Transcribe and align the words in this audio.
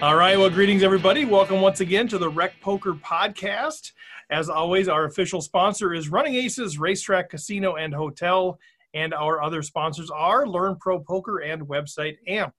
All 0.00 0.14
right. 0.14 0.38
Well, 0.38 0.48
greetings, 0.48 0.84
everybody. 0.84 1.24
Welcome 1.24 1.60
once 1.60 1.80
again 1.80 2.06
to 2.06 2.18
the 2.18 2.28
Rec 2.28 2.60
Poker 2.60 2.94
Podcast. 2.94 3.90
As 4.30 4.48
always, 4.48 4.86
our 4.86 5.06
official 5.06 5.40
sponsor 5.40 5.92
is 5.92 6.08
Running 6.08 6.36
Aces 6.36 6.78
Racetrack 6.78 7.30
Casino 7.30 7.74
and 7.74 7.92
Hotel, 7.92 8.60
and 8.94 9.12
our 9.12 9.42
other 9.42 9.60
sponsors 9.60 10.08
are 10.08 10.46
Learn 10.46 10.76
Pro 10.76 11.00
Poker 11.00 11.38
and 11.40 11.62
website 11.62 12.18
AMP. 12.28 12.54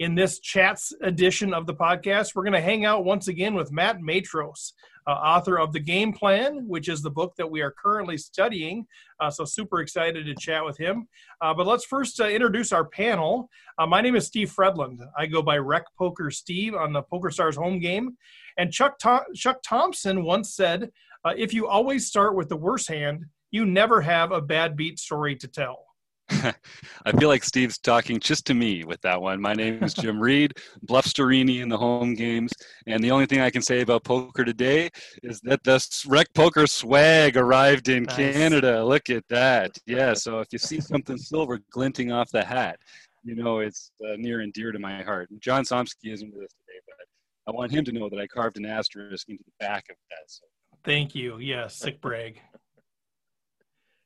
In 0.00 0.16
this 0.16 0.40
chats 0.40 0.92
edition 1.00 1.54
of 1.54 1.66
the 1.66 1.74
podcast, 1.74 2.34
we're 2.34 2.42
going 2.42 2.54
to 2.54 2.60
hang 2.60 2.84
out 2.84 3.04
once 3.04 3.28
again 3.28 3.54
with 3.54 3.70
Matt 3.70 4.00
Matros, 4.00 4.72
uh, 5.06 5.10
author 5.10 5.58
of 5.58 5.72
The 5.72 5.80
Game 5.80 6.12
Plan, 6.12 6.66
which 6.66 6.88
is 6.88 7.02
the 7.02 7.10
book 7.10 7.34
that 7.36 7.50
we 7.50 7.60
are 7.60 7.70
currently 7.70 8.16
studying. 8.16 8.86
Uh, 9.20 9.30
so, 9.30 9.44
super 9.44 9.80
excited 9.80 10.26
to 10.26 10.34
chat 10.34 10.64
with 10.64 10.76
him. 10.76 11.08
Uh, 11.40 11.54
but 11.54 11.66
let's 11.66 11.84
first 11.84 12.20
uh, 12.20 12.28
introduce 12.28 12.72
our 12.72 12.84
panel. 12.84 13.48
Uh, 13.78 13.86
my 13.86 14.00
name 14.00 14.16
is 14.16 14.26
Steve 14.26 14.52
Fredlund. 14.56 14.98
I 15.16 15.26
go 15.26 15.42
by 15.42 15.58
Rec 15.58 15.84
Poker 15.98 16.30
Steve 16.30 16.74
on 16.74 16.92
the 16.92 17.02
Poker 17.02 17.30
Stars 17.30 17.56
home 17.56 17.78
game. 17.78 18.16
And 18.56 18.72
Chuck, 18.72 18.98
Chuck 19.34 19.58
Thompson 19.64 20.24
once 20.24 20.54
said, 20.54 20.90
uh, 21.24 21.34
If 21.36 21.52
you 21.52 21.66
always 21.66 22.06
start 22.06 22.36
with 22.36 22.48
the 22.48 22.56
worst 22.56 22.88
hand, 22.88 23.26
you 23.50 23.66
never 23.66 24.00
have 24.00 24.32
a 24.32 24.40
bad 24.40 24.76
beat 24.76 24.98
story 24.98 25.36
to 25.36 25.48
tell. 25.48 25.83
I 26.30 27.12
feel 27.18 27.28
like 27.28 27.44
Steve's 27.44 27.78
talking 27.78 28.18
just 28.18 28.46
to 28.46 28.54
me 28.54 28.84
with 28.84 29.00
that 29.02 29.20
one. 29.20 29.40
My 29.40 29.52
name 29.52 29.82
is 29.82 29.92
Jim 29.94 30.18
Reed, 30.20 30.54
Bluff 30.82 31.06
Storini 31.06 31.60
in 31.60 31.68
the 31.68 31.76
home 31.76 32.14
games. 32.14 32.52
And 32.86 33.02
the 33.02 33.10
only 33.10 33.26
thing 33.26 33.40
I 33.40 33.50
can 33.50 33.62
say 33.62 33.82
about 33.82 34.04
poker 34.04 34.44
today 34.44 34.90
is 35.22 35.40
that 35.42 35.62
the 35.64 35.84
Rec 36.06 36.32
Poker 36.34 36.66
swag 36.66 37.36
arrived 37.36 37.88
in 37.88 38.04
nice. 38.04 38.16
Canada. 38.16 38.84
Look 38.84 39.10
at 39.10 39.24
that. 39.28 39.76
Yeah, 39.86 40.14
so 40.14 40.40
if 40.40 40.48
you 40.50 40.58
see 40.58 40.80
something 40.80 41.18
silver 41.18 41.60
glinting 41.70 42.10
off 42.10 42.30
the 42.30 42.44
hat, 42.44 42.78
you 43.22 43.34
know 43.34 43.58
it's 43.58 43.90
uh, 44.04 44.16
near 44.16 44.40
and 44.40 44.52
dear 44.52 44.72
to 44.72 44.78
my 44.78 45.02
heart. 45.02 45.28
John 45.40 45.64
Somsky 45.64 46.12
isn't 46.12 46.32
with 46.34 46.44
us 46.44 46.52
today, 46.52 46.80
but 46.86 47.52
I 47.52 47.56
want 47.56 47.72
him 47.72 47.84
to 47.84 47.92
know 47.92 48.08
that 48.08 48.18
I 48.18 48.26
carved 48.26 48.56
an 48.56 48.66
asterisk 48.66 49.28
into 49.28 49.42
the 49.44 49.52
back 49.64 49.84
of 49.90 49.96
that. 50.10 50.24
So. 50.26 50.44
Thank 50.84 51.14
you. 51.14 51.38
Yeah, 51.38 51.66
sick 51.66 52.00
brag. 52.00 52.40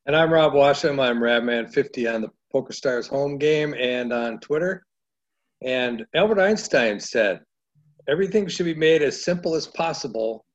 And 0.09 0.17
I'm 0.17 0.33
Rob 0.33 0.55
Washam. 0.55 0.98
I'm 0.98 1.19
Radman50 1.19 2.14
on 2.14 2.23
the 2.23 2.31
Poker 2.51 2.73
Stars 2.73 3.06
home 3.06 3.37
game 3.37 3.75
and 3.75 4.11
on 4.11 4.41
Twitter. 4.41 4.87
And 5.62 6.06
Albert 6.15 6.41
Einstein 6.41 6.98
said, 6.98 7.41
everything 8.09 8.48
should 8.48 8.65
be 8.65 8.75
made 8.75 9.03
as 9.03 9.23
simple 9.23 9.55
as 9.55 9.67
possible, 9.67 10.47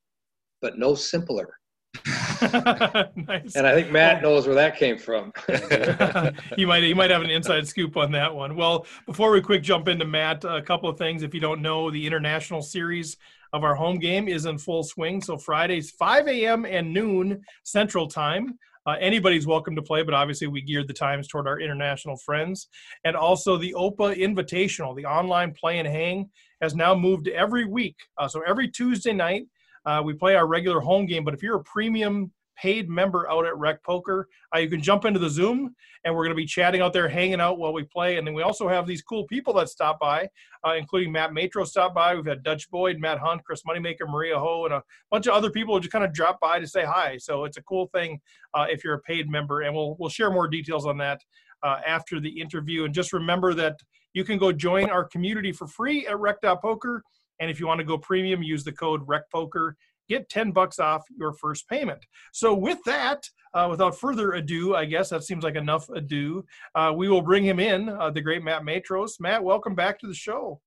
but 0.60 0.76
no 0.76 0.96
simpler. 0.96 1.56
nice. 2.42 3.54
And 3.54 3.64
I 3.64 3.74
think 3.74 3.92
Matt 3.92 4.22
knows 4.22 4.44
where 4.44 4.56
that 4.56 4.76
came 4.76 4.98
from. 4.98 5.32
you 6.58 6.66
might 6.66 6.82
you 6.82 6.96
might 6.96 7.10
have 7.10 7.22
an 7.22 7.30
inside 7.30 7.68
scoop 7.68 7.96
on 7.96 8.10
that 8.10 8.34
one. 8.34 8.56
Well, 8.56 8.86
before 9.06 9.30
we 9.30 9.40
quick 9.40 9.62
jump 9.62 9.86
into 9.86 10.04
Matt, 10.04 10.42
a 10.42 10.62
couple 10.62 10.88
of 10.88 10.98
things. 10.98 11.22
If 11.22 11.32
you 11.32 11.38
don't 11.38 11.62
know, 11.62 11.92
the 11.92 12.04
international 12.04 12.60
series 12.60 13.18
of 13.54 13.62
our 13.62 13.76
home 13.76 14.00
game 14.00 14.26
is 14.26 14.46
in 14.46 14.58
full 14.58 14.82
swing. 14.82 15.22
So 15.22 15.38
Fridays, 15.38 15.92
5 15.92 16.26
a.m. 16.26 16.66
and 16.66 16.92
noon 16.92 17.40
Central 17.62 18.08
Time. 18.08 18.58
Uh, 18.84 18.96
anybody's 19.00 19.46
welcome 19.46 19.76
to 19.76 19.80
play, 19.80 20.02
but 20.02 20.12
obviously 20.12 20.48
we 20.48 20.60
geared 20.60 20.88
the 20.88 20.92
times 20.92 21.28
toward 21.28 21.46
our 21.46 21.60
international 21.60 22.16
friends. 22.16 22.66
And 23.04 23.14
also 23.14 23.56
the 23.56 23.72
OPA 23.74 24.18
Invitational, 24.18 24.96
the 24.96 25.06
online 25.06 25.54
play 25.54 25.78
and 25.78 25.86
hang, 25.86 26.28
has 26.60 26.74
now 26.74 26.96
moved 26.96 27.28
every 27.28 27.64
week. 27.64 27.96
Uh, 28.18 28.26
so 28.26 28.42
every 28.44 28.68
Tuesday 28.68 29.12
night, 29.12 29.46
uh, 29.86 30.02
we 30.04 30.14
play 30.14 30.34
our 30.34 30.48
regular 30.48 30.80
home 30.80 31.06
game. 31.06 31.22
But 31.22 31.32
if 31.32 31.42
you're 31.42 31.56
a 31.56 31.64
premium 31.64 32.32
paid 32.56 32.88
member 32.88 33.28
out 33.30 33.46
at 33.46 33.56
Rec 33.56 33.82
Poker. 33.82 34.28
Uh, 34.54 34.58
you 34.58 34.68
can 34.68 34.82
jump 34.82 35.04
into 35.04 35.18
the 35.18 35.28
Zoom, 35.28 35.74
and 36.04 36.14
we're 36.14 36.22
going 36.22 36.34
to 36.34 36.40
be 36.40 36.46
chatting 36.46 36.80
out 36.80 36.92
there, 36.92 37.08
hanging 37.08 37.40
out 37.40 37.58
while 37.58 37.72
we 37.72 37.84
play. 37.84 38.16
And 38.16 38.26
then 38.26 38.34
we 38.34 38.42
also 38.42 38.68
have 38.68 38.86
these 38.86 39.02
cool 39.02 39.24
people 39.26 39.52
that 39.54 39.68
stop 39.68 39.98
by, 40.00 40.28
uh, 40.66 40.74
including 40.74 41.12
Matt 41.12 41.30
Matros 41.30 41.68
stop 41.68 41.94
by. 41.94 42.14
We've 42.14 42.26
had 42.26 42.42
Dutch 42.42 42.70
Boyd, 42.70 42.98
Matt 42.98 43.18
Hunt, 43.18 43.44
Chris 43.44 43.62
Moneymaker, 43.62 44.08
Maria 44.08 44.38
Ho, 44.38 44.64
and 44.64 44.74
a 44.74 44.82
bunch 45.10 45.26
of 45.26 45.34
other 45.34 45.50
people 45.50 45.74
who 45.74 45.80
just 45.80 45.92
kind 45.92 46.04
of 46.04 46.12
drop 46.12 46.40
by 46.40 46.58
to 46.58 46.66
say 46.66 46.84
hi. 46.84 47.16
So 47.18 47.44
it's 47.44 47.56
a 47.56 47.62
cool 47.62 47.88
thing 47.88 48.20
uh, 48.54 48.66
if 48.68 48.84
you're 48.84 48.94
a 48.94 49.00
paid 49.00 49.28
member, 49.28 49.62
and 49.62 49.74
we'll 49.74 49.96
we'll 49.98 50.10
share 50.10 50.30
more 50.30 50.48
details 50.48 50.86
on 50.86 50.98
that 50.98 51.20
uh, 51.62 51.80
after 51.86 52.20
the 52.20 52.40
interview. 52.40 52.84
And 52.84 52.94
just 52.94 53.12
remember 53.12 53.54
that 53.54 53.76
you 54.12 54.24
can 54.24 54.38
go 54.38 54.52
join 54.52 54.90
our 54.90 55.04
community 55.04 55.52
for 55.52 55.66
free 55.66 56.06
at 56.06 56.18
Rec.Poker. 56.18 57.02
And 57.40 57.50
if 57.50 57.58
you 57.58 57.66
want 57.66 57.78
to 57.78 57.84
go 57.84 57.98
premium, 57.98 58.42
use 58.42 58.64
the 58.64 58.72
code 58.72 59.06
RecPoker 59.06 59.72
get 60.08 60.28
10 60.28 60.52
bucks 60.52 60.78
off 60.78 61.02
your 61.16 61.32
first 61.32 61.68
payment. 61.68 62.04
So 62.32 62.54
with 62.54 62.78
that, 62.84 63.28
uh, 63.54 63.68
without 63.70 63.98
further 63.98 64.32
ado, 64.32 64.74
I 64.74 64.84
guess 64.84 65.10
that 65.10 65.24
seems 65.24 65.44
like 65.44 65.54
enough 65.54 65.88
ado. 65.88 66.44
Uh, 66.74 66.92
we 66.96 67.08
will 67.08 67.22
bring 67.22 67.44
him 67.44 67.60
in, 67.60 67.88
uh, 67.88 68.10
the 68.10 68.20
great 68.20 68.42
Matt 68.42 68.62
Matros. 68.62 69.20
Matt, 69.20 69.42
welcome 69.44 69.74
back 69.74 69.98
to 70.00 70.06
the 70.06 70.14
show. 70.14 70.60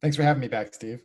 Thanks 0.00 0.16
for 0.16 0.22
having 0.22 0.40
me 0.40 0.48
back, 0.48 0.74
Steve. 0.74 1.02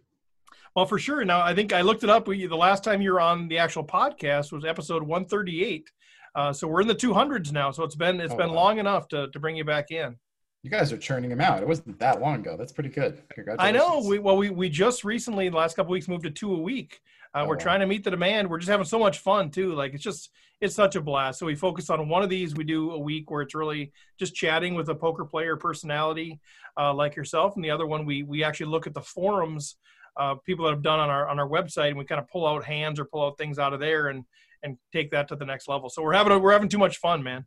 Well, 0.76 0.86
for 0.86 0.98
sure. 0.98 1.24
Now, 1.26 1.42
I 1.42 1.54
think 1.54 1.74
I 1.74 1.82
looked 1.82 2.04
it 2.04 2.10
up. 2.10 2.28
We, 2.28 2.46
the 2.46 2.56
last 2.56 2.84
time 2.84 3.02
you 3.02 3.12
were 3.12 3.22
on 3.22 3.48
the 3.48 3.58
actual 3.58 3.84
podcast 3.84 4.52
was 4.52 4.64
episode 4.64 5.04
138. 5.04 5.92
Uh, 6.34 6.54
so 6.54 6.68
we're 6.68 6.82
in 6.82 6.88
the 6.88 6.96
200s 6.96 7.52
now. 7.52 7.72
So 7.72 7.84
it's 7.84 7.96
been 7.96 8.22
it's 8.22 8.34
oh, 8.34 8.38
been 8.38 8.50
wow. 8.50 8.56
long 8.56 8.80
enough 8.80 9.08
to, 9.10 9.30
to 9.30 9.40
bring 9.40 9.58
you 9.58 9.66
back 9.66 9.92
in. 9.92 10.16
You 10.64 10.70
guys 10.70 10.94
are 10.94 10.98
churning 10.98 11.30
them 11.30 11.42
out. 11.42 11.62
It 11.62 11.68
wasn't 11.68 12.00
that 12.00 12.22
long 12.22 12.36
ago. 12.36 12.56
That's 12.56 12.72
pretty 12.72 12.90
good. 12.90 13.22
I 13.58 13.72
know. 13.72 14.04
We, 14.06 14.20
well, 14.20 14.38
we, 14.38 14.52
we 14.52 14.70
just 14.70 15.04
recently, 15.04 15.50
the 15.50 15.58
last 15.58 15.76
couple 15.76 15.92
weeks, 15.92 16.08
moved 16.08 16.24
to 16.24 16.30
two 16.30 16.54
a 16.54 16.60
week. 16.60 17.02
Uh, 17.34 17.44
oh, 17.44 17.48
we're 17.48 17.56
trying 17.56 17.80
to 17.80 17.86
meet 17.86 18.04
the 18.04 18.12
demand. 18.12 18.50
We're 18.50 18.60
just 18.60 18.70
having 18.70 18.86
so 18.86 19.00
much 19.00 19.20
fun 19.20 19.50
too. 19.52 19.74
Like 19.74 19.94
it's 19.94 20.04
just 20.04 20.32
it's 20.60 20.76
such 20.76 20.96
a 20.96 21.02
blast. 21.02 21.40
So 21.40 21.46
we 21.46 21.56
focus 21.56 21.90
on 21.90 22.10
one 22.10 22.24
of 22.24 22.30
these. 22.30 22.56
We 22.56 22.64
do 22.64 22.92
a 22.92 23.00
week 23.00 23.32
where 23.32 23.42
it's 23.42 23.56
really 23.56 23.94
just 24.20 24.36
chatting 24.36 24.76
with 24.76 24.90
a 24.90 24.96
poker 24.96 25.26
player 25.26 25.56
personality 25.56 26.40
uh, 26.78 26.94
like 26.94 27.16
yourself, 27.16 27.56
and 27.56 27.64
the 27.64 27.72
other 27.72 27.88
one 27.88 28.06
we 28.06 28.24
we 28.24 28.44
actually 28.44 28.68
look 28.68 28.86
at 28.88 28.94
the 28.94 29.02
forums 29.02 29.78
uh, 30.18 30.36
people 30.46 30.66
that 30.66 30.72
have 30.72 30.84
done 30.84 31.00
on 31.00 31.10
our 31.10 31.28
on 31.30 31.40
our 31.40 31.48
website, 31.48 31.90
and 31.90 31.98
we 31.98 32.06
kind 32.06 32.20
of 32.20 32.28
pull 32.28 32.46
out 32.46 32.64
hands 32.64 33.00
or 33.00 33.06
pull 33.06 33.26
out 33.26 33.38
things 33.38 33.60
out 33.60 33.74
of 33.74 33.80
there 33.80 34.08
and 34.08 34.26
and 34.64 34.78
take 34.92 35.12
that 35.12 35.28
to 35.30 35.36
the 35.36 35.46
next 35.46 35.68
level. 35.68 35.90
So 35.90 36.04
we're 36.04 36.14
having 36.14 36.34
a, 36.34 36.40
we're 36.40 36.52
having 36.52 36.70
too 36.70 36.78
much 36.78 36.98
fun, 36.98 37.24
man. 37.24 37.46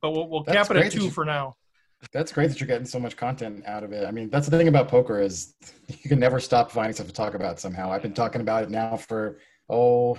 But 0.00 0.10
we'll, 0.10 0.28
we'll 0.28 0.44
cap 0.44 0.70
it 0.70 0.76
at 0.76 0.92
two 0.92 1.10
for 1.10 1.24
now. 1.24 1.56
That's 2.12 2.32
great 2.32 2.48
that 2.48 2.60
you're 2.60 2.66
getting 2.66 2.86
so 2.86 2.98
much 2.98 3.16
content 3.16 3.64
out 3.66 3.82
of 3.82 3.92
it. 3.92 4.06
I 4.06 4.10
mean, 4.10 4.30
that's 4.30 4.48
the 4.48 4.56
thing 4.56 4.68
about 4.68 4.88
poker 4.88 5.20
is 5.20 5.54
you 5.88 6.08
can 6.08 6.18
never 6.18 6.40
stop 6.40 6.70
finding 6.70 6.94
stuff 6.94 7.06
to 7.06 7.12
talk 7.12 7.34
about 7.34 7.60
somehow. 7.60 7.90
I've 7.90 8.02
been 8.02 8.14
talking 8.14 8.40
about 8.40 8.64
it 8.64 8.70
now 8.70 8.96
for 8.96 9.38
oh 9.68 10.18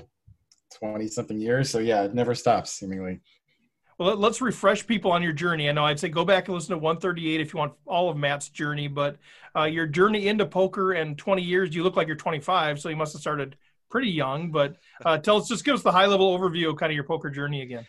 20 0.74 1.08
something 1.08 1.40
years. 1.40 1.70
So 1.70 1.80
yeah, 1.80 2.04
it 2.04 2.14
never 2.14 2.36
stops 2.36 2.72
seemingly. 2.72 3.22
Well, 3.98 4.18
let's 4.18 4.42
refresh 4.42 4.86
people 4.86 5.12
on 5.12 5.24
your 5.24 5.32
journey. 5.32 5.70
I 5.70 5.72
know 5.72 5.86
I'd 5.86 6.00
say 6.00 6.10
go 6.10 6.26
back 6.26 6.48
and 6.48 6.56
listen 6.56 6.72
to 6.72 6.78
138 6.78 7.40
if 7.40 7.54
you 7.54 7.60
want 7.60 7.74
all 7.86 8.10
of 8.10 8.18
Matt's 8.18 8.50
journey, 8.50 8.90
but 8.90 9.16
uh, 9.56 9.64
your 9.64 9.88
journey 9.88 10.28
into 10.28 10.46
poker 10.46 10.94
and 10.94 11.18
20 11.18 11.42
years, 11.42 11.74
you 11.74 11.82
look 11.82 11.96
like 11.96 12.08
you're 12.08 12.18
25, 12.18 12.82
so 12.82 12.90
you 12.90 12.98
must 12.98 13.14
have 13.14 13.22
started 13.22 13.56
pretty 13.90 14.10
young. 14.10 14.52
But 14.52 14.76
uh, 15.06 15.18
tell 15.20 15.38
us, 15.38 15.48
just 15.48 15.64
give 15.64 15.76
us 15.76 15.82
the 15.82 15.94
high 15.94 16.08
level 16.08 16.38
overview 16.38 16.72
of 16.72 16.76
kind 16.76 16.92
of 16.92 16.96
your 16.96 17.06
poker 17.06 17.30
journey 17.30 17.62
again. 17.62 17.86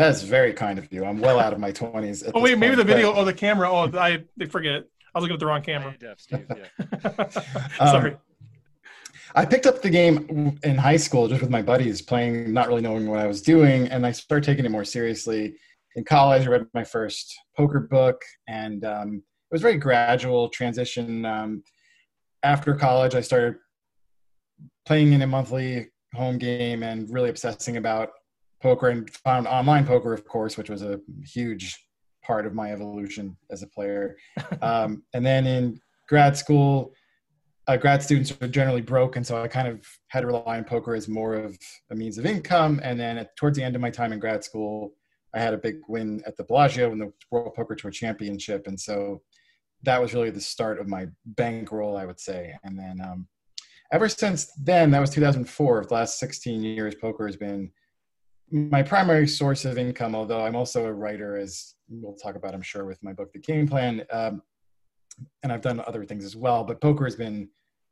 That's 0.00 0.22
very 0.22 0.54
kind 0.54 0.78
of 0.78 0.90
you. 0.90 1.04
I'm 1.04 1.20
well 1.20 1.38
out 1.38 1.52
of 1.52 1.58
my 1.58 1.72
20s. 1.72 2.30
oh, 2.34 2.40
wait, 2.40 2.56
maybe 2.56 2.74
the 2.74 2.84
video, 2.84 3.12
oh, 3.12 3.22
the 3.22 3.34
camera. 3.34 3.70
Oh, 3.70 3.90
I 3.98 4.24
forget. 4.48 4.84
I 5.14 5.18
was 5.18 5.22
looking 5.22 5.34
at 5.34 5.40
the 5.40 5.46
wrong 5.46 5.60
camera. 5.60 5.94
Steve, 6.16 6.46
yeah. 6.48 7.28
Sorry. 7.90 8.12
Um, 8.12 8.18
I 9.34 9.44
picked 9.44 9.66
up 9.66 9.82
the 9.82 9.90
game 9.90 10.58
in 10.62 10.76
high 10.78 10.96
school 10.96 11.28
just 11.28 11.42
with 11.42 11.50
my 11.50 11.60
buddies 11.60 12.00
playing, 12.00 12.50
not 12.50 12.68
really 12.68 12.80
knowing 12.80 13.08
what 13.08 13.18
I 13.18 13.26
was 13.26 13.42
doing, 13.42 13.88
and 13.88 14.06
I 14.06 14.12
started 14.12 14.46
taking 14.46 14.64
it 14.64 14.70
more 14.70 14.86
seriously. 14.86 15.56
In 15.96 16.04
college, 16.04 16.46
I 16.46 16.50
read 16.50 16.66
my 16.72 16.84
first 16.84 17.38
poker 17.54 17.80
book, 17.80 18.22
and 18.48 18.82
um, 18.86 19.16
it 19.16 19.54
was 19.54 19.60
very 19.60 19.76
gradual 19.76 20.48
transition. 20.48 21.26
Um, 21.26 21.62
after 22.42 22.74
college, 22.74 23.14
I 23.14 23.20
started 23.20 23.56
playing 24.86 25.12
in 25.12 25.20
a 25.20 25.26
monthly 25.26 25.90
home 26.14 26.38
game 26.38 26.82
and 26.82 27.12
really 27.12 27.28
obsessing 27.28 27.76
about 27.76 28.10
poker 28.62 28.88
and 28.88 29.08
found 29.10 29.46
online 29.46 29.86
poker, 29.86 30.12
of 30.12 30.24
course, 30.24 30.56
which 30.56 30.70
was 30.70 30.82
a 30.82 31.00
huge 31.24 31.78
part 32.22 32.46
of 32.46 32.54
my 32.54 32.72
evolution 32.72 33.36
as 33.50 33.62
a 33.62 33.66
player. 33.66 34.16
Um, 34.62 35.04
and 35.14 35.24
then 35.24 35.46
in 35.46 35.80
grad 36.06 36.36
school, 36.36 36.92
uh, 37.66 37.76
grad 37.76 38.02
students 38.02 38.30
are 38.42 38.48
generally 38.48 38.82
broke, 38.82 39.16
and 39.16 39.26
so 39.26 39.42
I 39.42 39.48
kind 39.48 39.68
of 39.68 39.86
had 40.08 40.20
to 40.20 40.26
rely 40.26 40.58
on 40.58 40.64
poker 40.64 40.94
as 40.94 41.08
more 41.08 41.34
of 41.34 41.56
a 41.90 41.94
means 41.94 42.18
of 42.18 42.26
income. 42.26 42.80
And 42.82 43.00
then 43.00 43.16
at, 43.16 43.34
towards 43.36 43.56
the 43.56 43.64
end 43.64 43.74
of 43.74 43.80
my 43.80 43.90
time 43.90 44.12
in 44.12 44.18
grad 44.18 44.44
school, 44.44 44.92
I 45.34 45.38
had 45.38 45.54
a 45.54 45.58
big 45.58 45.76
win 45.88 46.22
at 46.26 46.36
the 46.36 46.44
Bellagio 46.44 46.92
in 46.92 46.98
the 46.98 47.12
World 47.30 47.54
Poker 47.54 47.74
Tour 47.74 47.90
Championship, 47.90 48.66
and 48.66 48.78
so 48.78 49.22
that 49.82 50.00
was 50.00 50.12
really 50.12 50.30
the 50.30 50.40
start 50.40 50.78
of 50.78 50.88
my 50.88 51.06
bankroll, 51.24 51.96
I 51.96 52.04
would 52.04 52.20
say. 52.20 52.54
And 52.64 52.78
then 52.78 53.00
um, 53.00 53.28
ever 53.92 54.08
since 54.08 54.50
then, 54.62 54.90
that 54.90 55.00
was 55.00 55.10
2004. 55.10 55.86
The 55.86 55.94
last 55.94 56.18
16 56.18 56.62
years, 56.62 56.94
poker 56.94 57.26
has 57.26 57.36
been 57.36 57.70
my 58.50 58.82
primary 58.82 59.26
source 59.26 59.64
of 59.64 59.78
income. 59.78 60.14
Although 60.14 60.44
I'm 60.44 60.56
also 60.56 60.86
a 60.86 60.92
writer, 60.92 61.36
as 61.36 61.74
we'll 61.88 62.14
talk 62.14 62.36
about, 62.36 62.54
I'm 62.54 62.62
sure, 62.62 62.84
with 62.84 63.02
my 63.02 63.12
book, 63.12 63.32
The 63.32 63.38
Game 63.38 63.68
Plan. 63.68 64.04
Um, 64.12 64.42
and 65.42 65.52
I've 65.52 65.60
done 65.60 65.82
other 65.86 66.04
things 66.04 66.24
as 66.24 66.36
well, 66.36 66.64
but 66.64 66.80
poker 66.80 67.04
has 67.04 67.16
been 67.16 67.48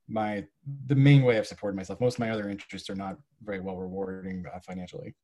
my 0.08 0.44
the 0.87 0.94
main 0.94 1.22
way 1.22 1.37
I've 1.37 1.46
supported 1.46 1.76
myself. 1.76 2.00
Most 2.00 2.14
of 2.14 2.20
my 2.20 2.31
other 2.31 2.49
interests 2.49 2.88
are 2.88 2.94
not 2.94 3.19
very 3.43 3.60
well 3.60 3.76
rewarding 3.76 4.44
uh, 4.52 4.58
financially. 4.60 5.14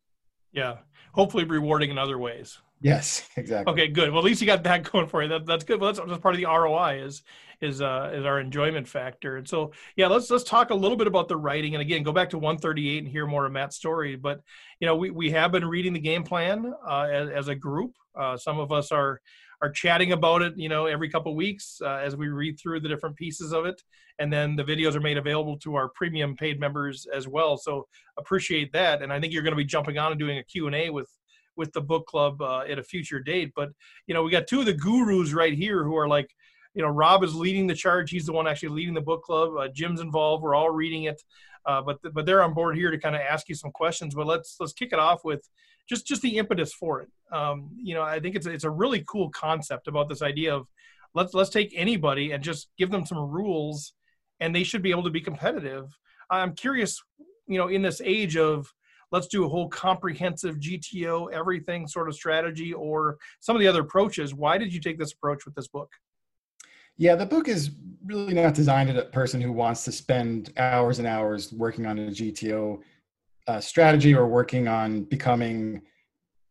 Yeah, 0.52 0.78
hopefully 1.12 1.44
rewarding 1.44 1.90
in 1.90 1.98
other 1.98 2.19
ways. 2.19 2.58
Yes, 2.84 3.26
exactly. 3.36 3.72
Okay, 3.72 3.88
good. 3.88 4.10
Well, 4.10 4.19
at 4.19 4.25
least 4.25 4.42
you 4.42 4.46
got 4.46 4.62
that 4.64 4.82
going 4.92 5.08
for 5.08 5.22
you. 5.22 5.28
That, 5.31 5.46
that's 5.46 5.64
good. 5.64 5.81
Well, 5.81 5.92
that's, 5.92 6.06
that's 6.06 6.20
part 6.20 6.34
of 6.34 6.40
the 6.40 6.46
ROI 6.46 7.02
is 7.02 7.22
is 7.60 7.81
uh, 7.81 8.12
is 8.12 8.26
our 8.26 8.38
enjoyment 8.38 8.86
factor. 8.86 9.38
And 9.38 9.48
so, 9.48 9.72
yeah, 9.96 10.06
let's 10.06 10.31
let's 10.31 10.44
talk 10.44 10.70
a 10.70 10.75
little 10.75 10.96
bit 10.96 11.06
about 11.06 11.28
the 11.28 11.36
writing. 11.36 11.75
And 11.75 11.81
again, 11.81 12.02
go 12.02 12.12
back 12.12 12.31
to 12.31 12.38
138 12.38 12.98
and 12.98 13.08
hear 13.08 13.26
more 13.26 13.46
of 13.46 13.52
Matt's 13.52 13.76
story. 13.76 14.16
But 14.16 14.40
you 14.81 14.86
know, 14.86 14.96
we 14.96 15.10
we 15.10 15.31
have 15.31 15.50
been 15.50 15.64
reading 15.64 15.94
the 15.94 16.00
game 16.00 16.25
plan 16.25 16.72
uh, 16.86 17.08
as, 17.10 17.31
as 17.31 17.48
a 17.48 17.54
group. 17.54 17.92
Uh, 18.14 18.36
some 18.36 18.60
of 18.60 18.70
us 18.70 18.92
are 18.92 19.20
are 19.62 19.70
chatting 19.70 20.12
about 20.12 20.42
it, 20.42 20.52
you 20.56 20.69
know, 20.69 20.84
every 20.84 21.08
couple 21.08 21.34
weeks 21.34 21.80
uh, 21.82 22.00
as 22.04 22.14
we 22.16 22.28
read 22.28 22.60
through 22.60 22.80
the 22.80 22.88
different 22.88 23.16
pieces 23.16 23.52
of 23.52 23.64
it, 23.64 23.80
and 24.19 24.30
then 24.30 24.56
the 24.56 24.64
videos 24.64 24.94
are 24.94 25.00
made 25.00 25.16
available 25.16 25.58
to 25.60 25.75
our 25.75 25.88
premium 25.94 26.37
paid 26.37 26.60
members 26.60 27.06
as 27.14 27.26
well. 27.26 27.56
So 27.56 27.87
appreciate 28.19 28.72
that, 28.72 29.00
and 29.00 29.10
I 29.10 29.20
think 29.20 29.32
you're 29.32 29.42
going 29.42 29.52
to 29.52 29.56
be 29.56 29.64
jumping 29.64 29.96
on 29.96 30.12
and 30.12 30.20
doing 30.20 30.37
a 30.37 30.42
Q 30.42 30.66
and 30.66 30.76
A 30.76 30.90
with 30.90 31.08
with 31.56 31.72
the 31.72 31.80
book 31.80 32.06
club 32.06 32.40
uh, 32.40 32.60
at 32.60 32.78
a 32.78 32.82
future 32.82 33.20
date. 33.20 33.52
But 33.54 33.70
you 34.06 34.14
know, 34.14 34.22
we 34.22 34.30
got 34.30 34.46
two 34.46 34.60
of 34.60 34.66
the 34.66 34.74
gurus 34.74 35.32
right 35.32 35.54
here 35.54 35.84
who 35.84 35.96
are 35.96 36.08
like, 36.08 36.30
you 36.74 36.82
know, 36.82 36.88
Rob 36.88 37.22
is 37.22 37.34
leading 37.34 37.66
the 37.66 37.74
charge. 37.74 38.10
He's 38.10 38.26
the 38.26 38.32
one 38.32 38.46
actually 38.46 38.70
leading 38.70 38.94
the 38.94 39.00
book 39.00 39.22
club. 39.22 39.52
Uh, 39.56 39.68
Jim's 39.68 40.00
involved. 40.00 40.42
We're 40.42 40.54
all 40.54 40.70
reading 40.70 41.04
it, 41.04 41.22
uh, 41.66 41.82
but 41.82 41.98
but 42.12 42.26
they're 42.26 42.42
on 42.42 42.54
board 42.54 42.76
here 42.76 42.90
to 42.90 42.98
kind 42.98 43.14
of 43.14 43.22
ask 43.22 43.48
you 43.48 43.54
some 43.54 43.70
questions. 43.70 44.14
But 44.14 44.26
let's 44.26 44.56
let's 44.60 44.72
kick 44.72 44.92
it 44.92 44.98
off 44.98 45.24
with 45.24 45.48
just 45.88 46.06
just 46.06 46.22
the 46.22 46.36
impetus 46.38 46.72
for 46.72 47.00
it. 47.02 47.08
Um, 47.32 47.70
you 47.76 47.94
know, 47.94 48.02
I 48.02 48.20
think 48.20 48.36
it's 48.36 48.46
it's 48.46 48.64
a 48.64 48.70
really 48.70 49.04
cool 49.06 49.30
concept 49.30 49.88
about 49.88 50.08
this 50.08 50.22
idea 50.22 50.54
of 50.54 50.66
let's 51.14 51.34
let's 51.34 51.50
take 51.50 51.72
anybody 51.74 52.32
and 52.32 52.42
just 52.42 52.68
give 52.78 52.90
them 52.90 53.06
some 53.06 53.18
rules, 53.18 53.94
and 54.40 54.54
they 54.54 54.64
should 54.64 54.82
be 54.82 54.90
able 54.90 55.04
to 55.04 55.10
be 55.10 55.20
competitive. 55.20 55.86
I'm 56.30 56.54
curious, 56.54 57.02
you 57.46 57.58
know, 57.58 57.68
in 57.68 57.82
this 57.82 58.00
age 58.04 58.36
of 58.36 58.72
let's 59.14 59.28
do 59.28 59.44
a 59.44 59.49
whole 59.49 59.69
comprehensive 59.69 60.56
GTO 60.56 61.32
everything 61.32 61.87
sort 61.87 62.08
of 62.08 62.16
strategy 62.16 62.72
or 62.72 63.16
some 63.38 63.55
of 63.55 63.61
the 63.61 63.69
other 63.69 63.82
approaches. 63.82 64.34
Why 64.34 64.58
did 64.58 64.75
you 64.75 64.81
take 64.81 64.99
this 64.99 65.12
approach 65.12 65.44
with 65.46 65.55
this 65.55 65.69
book? 65.69 65.90
Yeah, 66.96 67.14
the 67.14 67.25
book 67.25 67.46
is 67.46 67.70
really 68.05 68.34
not 68.34 68.55
designed 68.55 68.90
at 68.90 68.96
a 68.96 69.05
person 69.05 69.40
who 69.40 69.52
wants 69.52 69.84
to 69.84 69.93
spend 69.93 70.52
hours 70.56 70.99
and 70.99 71.06
hours 71.06 71.52
working 71.52 71.87
on 71.87 71.96
a 71.99 72.11
GTO 72.11 72.81
uh, 73.46 73.61
strategy 73.61 74.14
or 74.14 74.26
working 74.26 74.66
on 74.66 75.05
becoming 75.05 75.82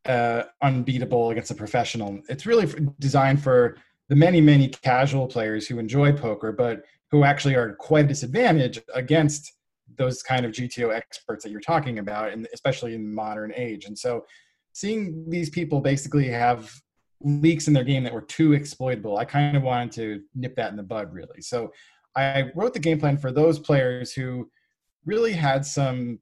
uh, 0.06 0.44
unbeatable 0.62 1.32
against 1.32 1.52
a 1.52 1.56
professional. 1.56 2.22
It's 2.30 2.46
really 2.46 2.74
designed 3.00 3.44
for 3.44 3.78
the 4.08 4.16
many, 4.16 4.40
many 4.40 4.70
casual 4.70 5.28
players 5.28 5.68
who 5.68 5.80
enjoy 5.80 6.14
poker, 6.14 6.54
but 6.54 6.84
who 7.12 7.26
actually 7.26 7.56
are 7.56 7.74
quite 7.76 8.06
a 8.06 8.08
disadvantage 8.08 8.80
against 8.94 9.54
those 9.98 10.24
kind 10.24 10.46
of 10.46 10.52
GTO 10.52 10.94
experts 10.94 11.44
that 11.44 11.52
you're 11.52 11.62
talking 11.62 12.00
about, 12.00 12.32
and 12.32 12.48
especially 12.54 12.96
in 12.96 13.14
modern 13.14 13.54
age. 13.56 13.86
And 13.86 13.98
so, 13.98 14.26
seeing 14.74 15.30
these 15.30 15.50
people 15.50 15.82
basically 15.82 16.28
have 16.30 16.72
leaks 17.22 17.68
in 17.68 17.74
their 17.74 17.84
game 17.84 18.04
that 18.04 18.14
were 18.14 18.22
too 18.22 18.54
exploitable, 18.54 19.18
I 19.18 19.26
kind 19.26 19.56
of 19.56 19.64
wanted 19.64 19.92
to 19.94 20.22
nip 20.36 20.56
that 20.56 20.72
in 20.72 20.78
the 20.78 20.84
bud, 20.84 21.14
really. 21.14 21.42
So, 21.42 21.72
I 22.16 22.52
wrote 22.56 22.74
the 22.74 22.80
game 22.80 23.00
plan 23.00 23.18
for 23.18 23.32
those 23.32 23.60
players 23.60 24.14
who 24.14 24.50
really 25.06 25.34
had 25.34 25.66
some 25.66 26.20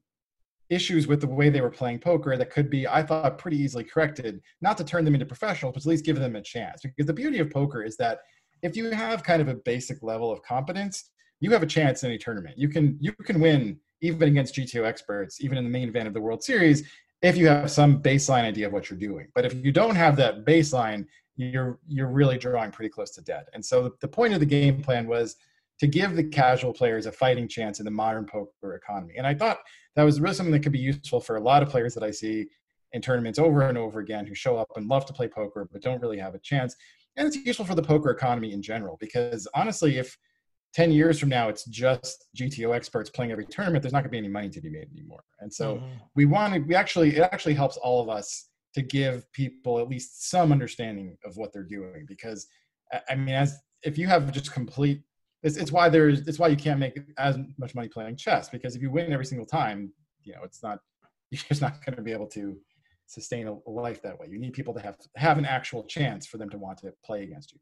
issues 0.70 1.06
with 1.06 1.20
the 1.20 1.26
way 1.26 1.50
they 1.50 1.60
were 1.60 1.70
playing 1.70 1.98
poker 1.98 2.36
that 2.36 2.50
could 2.50 2.70
be, 2.70 2.88
I 2.88 3.02
thought, 3.02 3.38
pretty 3.38 3.58
easily 3.58 3.84
corrected. 3.84 4.40
Not 4.62 4.78
to 4.78 4.84
turn 4.84 5.04
them 5.04 5.14
into 5.14 5.26
professionals, 5.26 5.74
but 5.74 5.82
at 5.82 5.86
least 5.86 6.04
give 6.04 6.18
them 6.18 6.36
a 6.36 6.42
chance. 6.42 6.80
Because 6.82 7.06
the 7.06 7.12
beauty 7.12 7.38
of 7.40 7.50
poker 7.50 7.82
is 7.82 7.96
that 7.98 8.20
if 8.62 8.76
you 8.76 8.90
have 8.90 9.22
kind 9.22 9.42
of 9.42 9.48
a 9.48 9.54
basic 9.54 10.02
level 10.02 10.32
of 10.32 10.42
competence, 10.42 11.10
you 11.42 11.50
have 11.50 11.62
a 11.64 11.66
chance 11.66 12.04
in 12.04 12.08
any 12.08 12.18
tournament. 12.18 12.56
You 12.56 12.68
can 12.68 12.96
you 13.00 13.12
can 13.12 13.40
win 13.40 13.80
even 14.00 14.28
against 14.28 14.54
GTO 14.54 14.84
experts, 14.84 15.40
even 15.40 15.58
in 15.58 15.64
the 15.64 15.70
main 15.70 15.88
event 15.88 16.06
of 16.06 16.14
the 16.14 16.20
World 16.20 16.42
Series, 16.42 16.88
if 17.20 17.36
you 17.36 17.48
have 17.48 17.70
some 17.70 18.00
baseline 18.00 18.44
idea 18.44 18.68
of 18.68 18.72
what 18.72 18.88
you're 18.88 18.98
doing. 18.98 19.26
But 19.34 19.44
if 19.44 19.52
you 19.54 19.72
don't 19.72 19.96
have 19.96 20.14
that 20.16 20.44
baseline, 20.44 21.04
you're 21.34 21.80
you're 21.88 22.08
really 22.08 22.38
drawing 22.38 22.70
pretty 22.70 22.90
close 22.90 23.10
to 23.12 23.22
dead. 23.22 23.46
And 23.54 23.64
so 23.64 23.92
the 24.00 24.06
point 24.06 24.34
of 24.34 24.40
the 24.40 24.46
game 24.46 24.82
plan 24.82 25.08
was 25.08 25.34
to 25.80 25.88
give 25.88 26.14
the 26.14 26.22
casual 26.22 26.72
players 26.72 27.06
a 27.06 27.12
fighting 27.12 27.48
chance 27.48 27.80
in 27.80 27.84
the 27.84 27.90
modern 27.90 28.24
poker 28.24 28.76
economy. 28.76 29.14
And 29.18 29.26
I 29.26 29.34
thought 29.34 29.58
that 29.96 30.04
was 30.04 30.20
really 30.20 30.36
something 30.36 30.52
that 30.52 30.62
could 30.62 30.70
be 30.70 30.78
useful 30.78 31.20
for 31.20 31.36
a 31.36 31.40
lot 31.40 31.64
of 31.64 31.68
players 31.68 31.92
that 31.94 32.04
I 32.04 32.12
see 32.12 32.46
in 32.92 33.02
tournaments 33.02 33.40
over 33.40 33.62
and 33.62 33.76
over 33.76 33.98
again 33.98 34.26
who 34.26 34.34
show 34.36 34.56
up 34.56 34.68
and 34.76 34.86
love 34.86 35.06
to 35.06 35.12
play 35.12 35.26
poker 35.26 35.68
but 35.72 35.82
don't 35.82 36.00
really 36.00 36.18
have 36.18 36.36
a 36.36 36.38
chance. 36.38 36.76
And 37.16 37.26
it's 37.26 37.36
useful 37.36 37.64
for 37.64 37.74
the 37.74 37.82
poker 37.82 38.10
economy 38.10 38.52
in 38.52 38.62
general 38.62 38.96
because 39.00 39.48
honestly, 39.54 39.98
if 39.98 40.16
10 40.74 40.90
years 40.90 41.18
from 41.18 41.28
now 41.28 41.48
it's 41.48 41.64
just 41.66 42.26
GTO 42.36 42.74
experts 42.74 43.10
playing 43.10 43.30
every 43.30 43.46
tournament, 43.46 43.82
there's 43.82 43.92
not 43.92 44.00
going 44.00 44.08
to 44.08 44.12
be 44.12 44.18
any 44.18 44.28
money 44.28 44.48
to 44.48 44.60
be 44.60 44.70
made 44.70 44.88
anymore. 44.92 45.22
And 45.40 45.52
so 45.52 45.76
mm-hmm. 45.76 45.96
we 46.14 46.24
want 46.24 46.54
to, 46.54 46.60
we 46.60 46.74
actually, 46.74 47.16
it 47.16 47.28
actually 47.32 47.54
helps 47.54 47.76
all 47.76 48.00
of 48.00 48.08
us 48.08 48.48
to 48.74 48.82
give 48.82 49.30
people 49.32 49.78
at 49.78 49.88
least 49.88 50.30
some 50.30 50.50
understanding 50.50 51.16
of 51.24 51.36
what 51.36 51.52
they're 51.52 51.62
doing 51.62 52.06
because 52.08 52.46
I 53.08 53.14
mean, 53.14 53.34
as 53.34 53.58
if 53.82 53.98
you 53.98 54.06
have 54.06 54.30
just 54.32 54.52
complete 54.52 55.02
it's, 55.42 55.56
it's 55.56 55.72
why 55.72 55.88
there's 55.88 56.26
it's 56.26 56.38
why 56.38 56.48
you 56.48 56.56
can't 56.56 56.78
make 56.78 56.98
as 57.18 57.38
much 57.58 57.74
money 57.74 57.88
playing 57.88 58.16
chess 58.16 58.48
because 58.48 58.76
if 58.76 58.82
you 58.82 58.90
win 58.90 59.12
every 59.12 59.24
single 59.24 59.46
time 59.46 59.92
you 60.22 60.32
know 60.32 60.40
it's 60.44 60.62
not 60.62 60.78
you're 61.30 61.42
just 61.48 61.60
not 61.60 61.84
going 61.84 61.96
to 61.96 62.02
be 62.02 62.12
able 62.12 62.26
to 62.26 62.56
sustain 63.06 63.46
a 63.46 63.70
life 63.70 64.00
that 64.02 64.18
way 64.18 64.26
you 64.30 64.38
need 64.38 64.52
people 64.52 64.72
to 64.72 64.80
have 64.80 64.96
have 65.16 65.38
an 65.38 65.44
actual 65.44 65.84
chance 65.84 66.26
for 66.26 66.38
them 66.38 66.48
to 66.48 66.58
want 66.58 66.78
to 66.78 66.92
play 67.04 67.22
against 67.22 67.52
you 67.52 67.58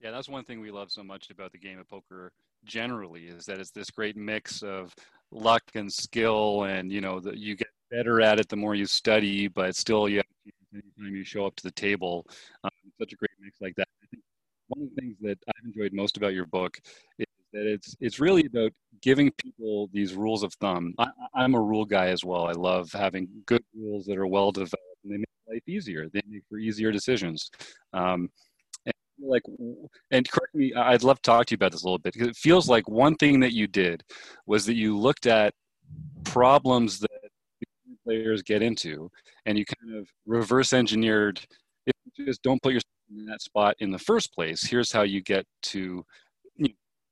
yeah 0.00 0.10
that's 0.10 0.28
one 0.28 0.44
thing 0.44 0.60
we 0.60 0.70
love 0.70 0.90
so 0.90 1.02
much 1.02 1.30
about 1.30 1.52
the 1.52 1.58
game 1.58 1.78
of 1.78 1.88
poker 1.88 2.32
generally 2.64 3.24
is 3.26 3.46
that 3.46 3.58
it's 3.58 3.70
this 3.70 3.90
great 3.90 4.16
mix 4.16 4.62
of 4.62 4.94
luck 5.30 5.62
and 5.74 5.92
skill 5.92 6.64
and 6.64 6.90
you 6.92 7.00
know 7.00 7.20
that 7.20 7.36
you 7.36 7.56
get 7.56 7.68
better 7.90 8.20
at 8.20 8.38
it 8.38 8.48
the 8.48 8.56
more 8.56 8.74
you 8.74 8.86
study 8.86 9.48
but 9.48 9.74
still 9.74 10.08
you 10.08 10.18
have, 10.18 10.52
anytime 10.72 11.16
you 11.16 11.24
show 11.24 11.46
up 11.46 11.56
to 11.56 11.62
the 11.62 11.72
table 11.72 12.26
um, 12.64 12.70
such 12.98 13.12
a 13.12 13.16
great 13.16 13.30
mix 13.40 13.60
like 13.60 13.74
that 13.76 13.88
I 14.02 14.06
think 14.10 14.22
one 14.68 14.86
of 14.86 14.94
the 14.94 15.00
things 15.00 15.16
that 15.22 15.38
I've 15.48 15.64
enjoyed 15.64 15.92
most 15.92 16.16
about 16.16 16.34
your 16.34 16.46
book 16.46 16.78
is 17.18 17.26
that 17.52 17.66
it's 17.66 17.96
it's 18.00 18.20
really 18.20 18.46
about 18.46 18.72
giving 19.02 19.30
people 19.32 19.88
these 19.92 20.14
rules 20.14 20.42
of 20.42 20.52
thumb. 20.54 20.94
I, 20.98 21.08
am 21.36 21.54
a 21.54 21.60
rule 21.60 21.84
guy 21.84 22.08
as 22.08 22.24
well. 22.24 22.46
I 22.46 22.52
love 22.52 22.90
having 22.92 23.28
good 23.46 23.64
rules 23.74 24.04
that 24.06 24.18
are 24.18 24.26
well 24.26 24.52
developed 24.52 24.76
and 25.04 25.12
they 25.12 25.18
make 25.18 25.26
life 25.48 25.62
easier. 25.66 26.08
They 26.08 26.20
make 26.28 26.42
for 26.48 26.58
easier 26.58 26.92
decisions. 26.92 27.50
Um, 27.92 28.28
like, 29.22 29.42
and 30.10 30.30
correct 30.30 30.54
me, 30.54 30.72
I'd 30.74 31.02
love 31.02 31.16
to 31.16 31.22
talk 31.22 31.46
to 31.46 31.52
you 31.52 31.56
about 31.56 31.72
this 31.72 31.82
a 31.82 31.86
little 31.86 31.98
bit 31.98 32.12
because 32.12 32.28
it 32.28 32.36
feels 32.36 32.68
like 32.68 32.88
one 32.88 33.14
thing 33.16 33.40
that 33.40 33.52
you 33.52 33.66
did 33.66 34.02
was 34.46 34.66
that 34.66 34.74
you 34.74 34.96
looked 34.98 35.26
at 35.26 35.54
problems 36.24 37.00
that 37.00 37.10
players 38.04 38.42
get 38.42 38.62
into 38.62 39.10
and 39.46 39.58
you 39.58 39.64
kind 39.64 39.96
of 39.96 40.08
reverse 40.26 40.72
engineered. 40.72 41.40
If 41.86 41.94
you 42.16 42.26
just 42.26 42.42
don't 42.42 42.62
put 42.62 42.72
yourself 42.72 42.90
in 43.10 43.26
that 43.26 43.42
spot 43.42 43.74
in 43.80 43.90
the 43.90 43.98
first 43.98 44.32
place. 44.32 44.62
Here's 44.62 44.92
how 44.92 45.02
you 45.02 45.22
get 45.22 45.44
to 45.62 46.04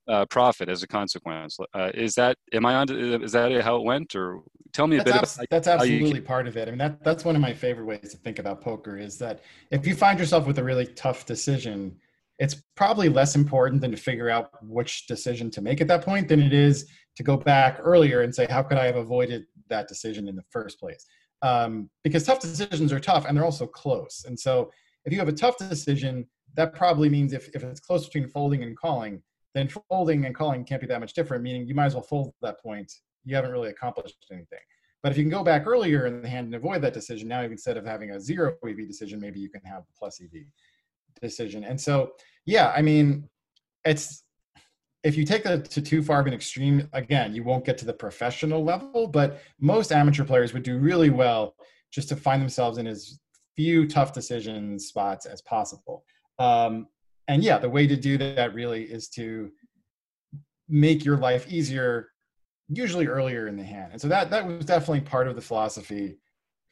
uh, 0.09 0.25
profit 0.25 0.69
as 0.69 0.83
a 0.83 0.87
consequence. 0.87 1.57
Uh, 1.73 1.91
is 1.93 2.15
that 2.15 2.37
am 2.53 2.65
I 2.65 2.75
on? 2.75 2.89
Is 3.23 3.31
that 3.33 3.51
how 3.61 3.77
it 3.77 3.83
went, 3.83 4.15
or 4.15 4.41
tell 4.73 4.87
me 4.87 4.97
a 4.97 5.03
that's 5.03 5.11
bit? 5.11 5.21
Abs- 5.21 5.35
about 5.37 5.49
that's 5.49 5.67
absolutely 5.67 6.21
part 6.21 6.47
of 6.47 6.57
it. 6.57 6.67
I 6.67 6.71
mean, 6.71 6.79
that 6.79 7.03
that's 7.03 7.23
one 7.23 7.35
of 7.35 7.41
my 7.41 7.53
favorite 7.53 7.85
ways 7.85 8.09
to 8.11 8.17
think 8.17 8.39
about 8.39 8.61
poker 8.61 8.97
is 8.97 9.17
that 9.19 9.41
if 9.71 9.85
you 9.85 9.95
find 9.95 10.19
yourself 10.19 10.47
with 10.47 10.57
a 10.57 10.63
really 10.63 10.87
tough 10.87 11.25
decision, 11.25 11.95
it's 12.39 12.55
probably 12.75 13.09
less 13.09 13.35
important 13.35 13.81
than 13.81 13.91
to 13.91 13.97
figure 13.97 14.29
out 14.29 14.51
which 14.63 15.05
decision 15.07 15.51
to 15.51 15.61
make 15.61 15.79
at 15.81 15.87
that 15.87 16.03
point 16.03 16.27
than 16.27 16.41
it 16.41 16.53
is 16.53 16.89
to 17.15 17.23
go 17.23 17.37
back 17.37 17.79
earlier 17.81 18.21
and 18.21 18.33
say, 18.33 18.47
how 18.49 18.63
could 18.63 18.77
I 18.77 18.85
have 18.85 18.95
avoided 18.95 19.45
that 19.67 19.87
decision 19.87 20.27
in 20.27 20.35
the 20.35 20.43
first 20.49 20.79
place? 20.79 21.05
Um, 21.41 21.89
because 22.03 22.23
tough 22.23 22.39
decisions 22.39 22.91
are 22.91 22.99
tough 22.99 23.25
and 23.25 23.37
they're 23.37 23.45
also 23.45 23.67
close, 23.67 24.25
and 24.27 24.39
so 24.39 24.71
if 25.05 25.13
you 25.13 25.19
have 25.19 25.29
a 25.29 25.33
tough 25.33 25.57
decision, 25.57 26.27
that 26.55 26.73
probably 26.73 27.09
means 27.09 27.31
if, 27.33 27.49
if 27.55 27.63
it's 27.63 27.79
close 27.79 28.05
between 28.05 28.27
folding 28.27 28.63
and 28.63 28.77
calling, 28.77 29.21
then 29.53 29.67
folding 29.89 30.25
and 30.25 30.35
calling 30.35 30.63
can't 30.63 30.81
be 30.81 30.87
that 30.87 30.99
much 30.99 31.13
different, 31.13 31.43
meaning 31.43 31.67
you 31.67 31.75
might 31.75 31.85
as 31.85 31.93
well 31.93 32.03
fold 32.03 32.33
that 32.41 32.61
point. 32.61 32.91
You 33.25 33.35
haven't 33.35 33.51
really 33.51 33.69
accomplished 33.69 34.25
anything. 34.31 34.59
But 35.01 35.11
if 35.11 35.17
you 35.17 35.23
can 35.23 35.31
go 35.31 35.43
back 35.43 35.65
earlier 35.65 36.05
in 36.05 36.21
the 36.21 36.27
hand 36.27 36.47
and 36.47 36.55
avoid 36.55 36.81
that 36.81 36.93
decision, 36.93 37.27
now 37.27 37.41
instead 37.41 37.77
of 37.77 37.85
having 37.85 38.11
a 38.11 38.19
zero 38.19 38.55
EV 38.67 38.87
decision, 38.87 39.19
maybe 39.19 39.39
you 39.39 39.49
can 39.49 39.61
have 39.61 39.83
a 39.83 39.97
plus 39.97 40.21
EV 40.21 40.41
decision. 41.21 41.63
And 41.63 41.79
so, 41.79 42.11
yeah, 42.45 42.73
I 42.75 42.81
mean, 42.81 43.29
it's 43.85 44.23
if 45.03 45.15
you 45.15 45.23
take 45.23 45.43
that 45.43 45.65
to 45.71 45.81
too 45.81 46.03
far 46.03 46.19
of 46.19 46.27
an 46.27 46.33
extreme, 46.33 46.89
again, 46.91 47.33
you 47.33 47.43
won't 47.43 47.63
get 47.63 47.77
to 47.77 47.85
the 47.85 47.93
professional 47.93 48.63
level. 48.63 49.07
But 49.07 49.41
most 49.59 49.93
amateur 49.93 50.25
players 50.25 50.53
would 50.53 50.63
do 50.63 50.77
really 50.77 51.09
well 51.09 51.55
just 51.91 52.09
to 52.09 52.15
find 52.15 52.41
themselves 52.41 52.77
in 52.77 52.85
as 52.85 53.19
few 53.55 53.87
tough 53.87 54.13
decision 54.13 54.77
spots 54.77 55.25
as 55.25 55.41
possible. 55.41 56.03
Um, 56.37 56.87
and 57.29 57.43
yeah, 57.43 57.59
the 57.59 57.69
way 57.69 57.87
to 57.87 57.95
do 57.95 58.17
that 58.17 58.53
really 58.53 58.83
is 58.83 59.07
to 59.09 59.51
make 60.67 61.05
your 61.05 61.15
life 61.15 61.45
easier, 61.47 62.09
usually 62.67 63.07
earlier 63.07 63.47
in 63.47 63.55
the 63.55 63.63
hand. 63.63 63.93
And 63.93 64.01
so 64.01 64.07
that 64.09 64.31
that 64.31 64.45
was 64.45 64.65
definitely 64.65 65.01
part 65.01 65.27
of 65.27 65.35
the 65.35 65.41
philosophy 65.41 66.17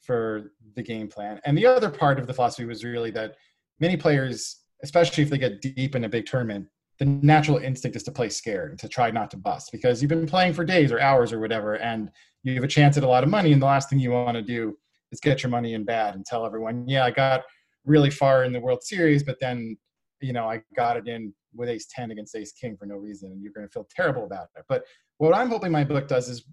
for 0.01 0.51
the 0.75 0.81
game 0.81 1.07
plan. 1.07 1.39
And 1.45 1.57
the 1.57 1.67
other 1.67 1.89
part 1.89 2.19
of 2.19 2.25
the 2.25 2.33
philosophy 2.33 2.65
was 2.65 2.83
really 2.83 3.11
that 3.11 3.35
many 3.79 3.95
players, 3.95 4.63
especially 4.83 5.23
if 5.23 5.29
they 5.29 5.37
get 5.37 5.61
deep 5.61 5.95
in 5.95 6.05
a 6.05 6.09
big 6.09 6.25
tournament, 6.25 6.67
the 6.97 7.05
natural 7.05 7.57
instinct 7.57 7.95
is 7.95 8.03
to 8.03 8.11
play 8.11 8.29
scared 8.29 8.79
to 8.79 8.89
try 8.89 9.11
not 9.11 9.29
to 9.29 9.37
bust 9.37 9.69
because 9.71 10.01
you've 10.01 10.09
been 10.09 10.25
playing 10.25 10.53
for 10.53 10.65
days 10.65 10.91
or 10.91 10.99
hours 10.99 11.31
or 11.31 11.39
whatever, 11.39 11.75
and 11.75 12.09
you 12.41 12.55
have 12.55 12.63
a 12.63 12.67
chance 12.67 12.97
at 12.97 13.03
a 13.03 13.07
lot 13.07 13.23
of 13.23 13.29
money, 13.29 13.53
and 13.53 13.61
the 13.61 13.65
last 13.65 13.89
thing 13.89 13.99
you 13.99 14.11
want 14.11 14.35
to 14.35 14.41
do 14.41 14.75
is 15.11 15.19
get 15.19 15.43
your 15.43 15.51
money 15.51 15.75
in 15.75 15.83
bad 15.83 16.15
and 16.15 16.25
tell 16.25 16.45
everyone, 16.45 16.87
yeah, 16.87 17.05
I 17.05 17.11
got 17.11 17.43
really 17.85 18.09
far 18.09 18.43
in 18.43 18.51
the 18.51 18.59
World 18.59 18.83
Series, 18.83 19.21
but 19.21 19.39
then 19.39 19.77
you 20.21 20.33
know 20.33 20.49
I 20.49 20.61
got 20.75 20.97
it 20.97 21.07
in 21.07 21.33
with 21.55 21.69
Ace 21.69 21.87
Ten 21.89 22.11
against 22.11 22.35
Ace 22.35 22.51
King 22.51 22.77
for 22.77 22.85
no 22.85 22.95
reason, 22.95 23.31
and 23.31 23.41
you're 23.41 23.53
going 23.53 23.67
to 23.67 23.71
feel 23.71 23.87
terrible 23.95 24.25
about 24.25 24.47
it. 24.55 24.65
But 24.67 24.85
what 25.17 25.33
I'm 25.33 25.49
hoping 25.49 25.71
my 25.71 25.83
book 25.83 26.07
does 26.07 26.29
is 26.29 26.45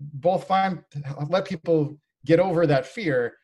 both 0.00 0.46
find 0.46 0.82
let 1.28 1.46
people 1.46 1.98
get 2.24 2.40
over 2.40 2.66
that 2.66 2.86
fear 2.86 3.34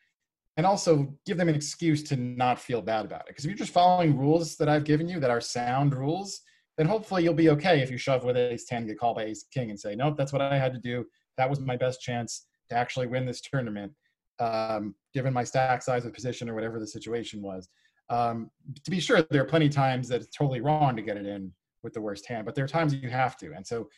and 0.57 0.65
also 0.65 1.13
give 1.25 1.37
them 1.37 1.49
an 1.49 1.55
excuse 1.55 2.03
to 2.03 2.15
not 2.15 2.59
feel 2.59 2.81
bad 2.81 3.05
about 3.05 3.21
it. 3.21 3.27
Because 3.29 3.45
if 3.45 3.49
you're 3.49 3.57
just 3.57 3.73
following 3.73 4.17
rules 4.17 4.55
that 4.57 4.69
I've 4.69 4.83
given 4.83 5.09
you 5.09 5.19
that 5.19 5.31
are 5.31 5.41
sound 5.41 5.95
rules, 5.95 6.41
then 6.77 6.87
hopefully 6.87 7.23
you'll 7.23 7.33
be 7.33 7.49
okay 7.49 7.81
if 7.81 7.89
you 7.89 7.97
shove 7.97 8.23
with 8.23 8.37
ace 8.37 8.65
10, 8.65 8.87
get 8.87 8.99
called 8.99 9.15
by 9.15 9.23
ace 9.23 9.45
king, 9.51 9.69
and 9.69 9.79
say, 9.79 9.95
nope, 9.95 10.15
that's 10.17 10.33
what 10.33 10.41
I 10.41 10.57
had 10.57 10.73
to 10.73 10.79
do. 10.79 11.05
That 11.37 11.49
was 11.49 11.59
my 11.59 11.75
best 11.75 12.01
chance 12.01 12.45
to 12.69 12.75
actually 12.75 13.07
win 13.07 13.25
this 13.25 13.41
tournament, 13.41 13.91
um, 14.39 14.95
given 15.13 15.33
my 15.33 15.43
stack 15.43 15.81
size 15.81 16.05
or 16.05 16.11
position 16.11 16.49
or 16.49 16.53
whatever 16.53 16.79
the 16.79 16.87
situation 16.87 17.41
was. 17.41 17.69
Um, 18.09 18.51
to 18.83 18.91
be 18.91 18.99
sure, 18.99 19.21
there 19.29 19.41
are 19.41 19.45
plenty 19.45 19.67
of 19.67 19.71
times 19.71 20.07
that 20.09 20.21
it's 20.21 20.35
totally 20.35 20.61
wrong 20.61 20.95
to 20.95 21.01
get 21.01 21.17
it 21.17 21.25
in 21.25 21.51
with 21.83 21.93
the 21.93 22.01
worst 22.01 22.27
hand, 22.27 22.45
but 22.45 22.55
there 22.55 22.63
are 22.63 22.67
times 22.67 22.93
you 22.93 23.09
have 23.09 23.37
to. 23.37 23.53
And 23.53 23.65
so 23.65 23.89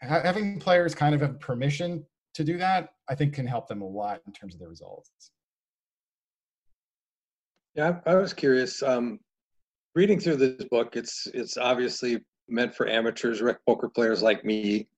having 0.00 0.58
players 0.58 0.94
kind 0.94 1.14
of 1.14 1.20
have 1.20 1.38
permission 1.40 2.04
to 2.34 2.44
do 2.44 2.58
that, 2.58 2.90
I 3.08 3.14
think 3.14 3.34
can 3.34 3.46
help 3.46 3.68
them 3.68 3.82
a 3.82 3.88
lot 3.88 4.20
in 4.26 4.32
terms 4.32 4.54
of 4.54 4.60
the 4.60 4.68
results. 4.68 5.30
Yeah, 7.74 8.00
I, 8.04 8.16
was 8.16 8.34
curious. 8.34 8.82
Um, 8.82 9.20
reading 9.94 10.20
through 10.20 10.36
this 10.36 10.64
book, 10.70 10.94
it's 10.96 11.26
it's 11.32 11.56
obviously 11.56 12.20
meant 12.48 12.74
for 12.74 12.86
amateurs, 12.86 13.40
rec 13.40 13.58
poker 13.66 13.88
players 13.88 14.22
like 14.22 14.44
me, 14.44 14.88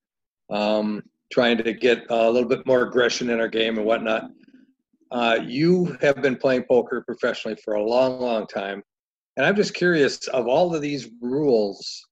um, 0.50 1.02
trying 1.32 1.56
to 1.58 1.72
get 1.72 2.04
a 2.10 2.30
little 2.30 2.48
bit 2.48 2.66
more 2.66 2.82
aggression 2.82 3.30
in 3.30 3.38
our 3.38 3.48
game 3.48 3.78
and 3.78 3.86
whatnot. 3.86 4.30
Uh, 5.14 5.38
you 5.46 5.96
have 6.00 6.20
been 6.20 6.34
playing 6.34 6.64
poker 6.64 7.00
professionally 7.06 7.56
for 7.64 7.74
a 7.74 7.82
long, 7.82 8.20
long 8.20 8.48
time, 8.48 8.82
and 9.36 9.46
I'm 9.46 9.54
just 9.54 9.72
curious 9.72 10.26
of 10.28 10.48
all 10.48 10.74
of 10.74 10.82
these 10.82 11.08
rules, 11.22 12.04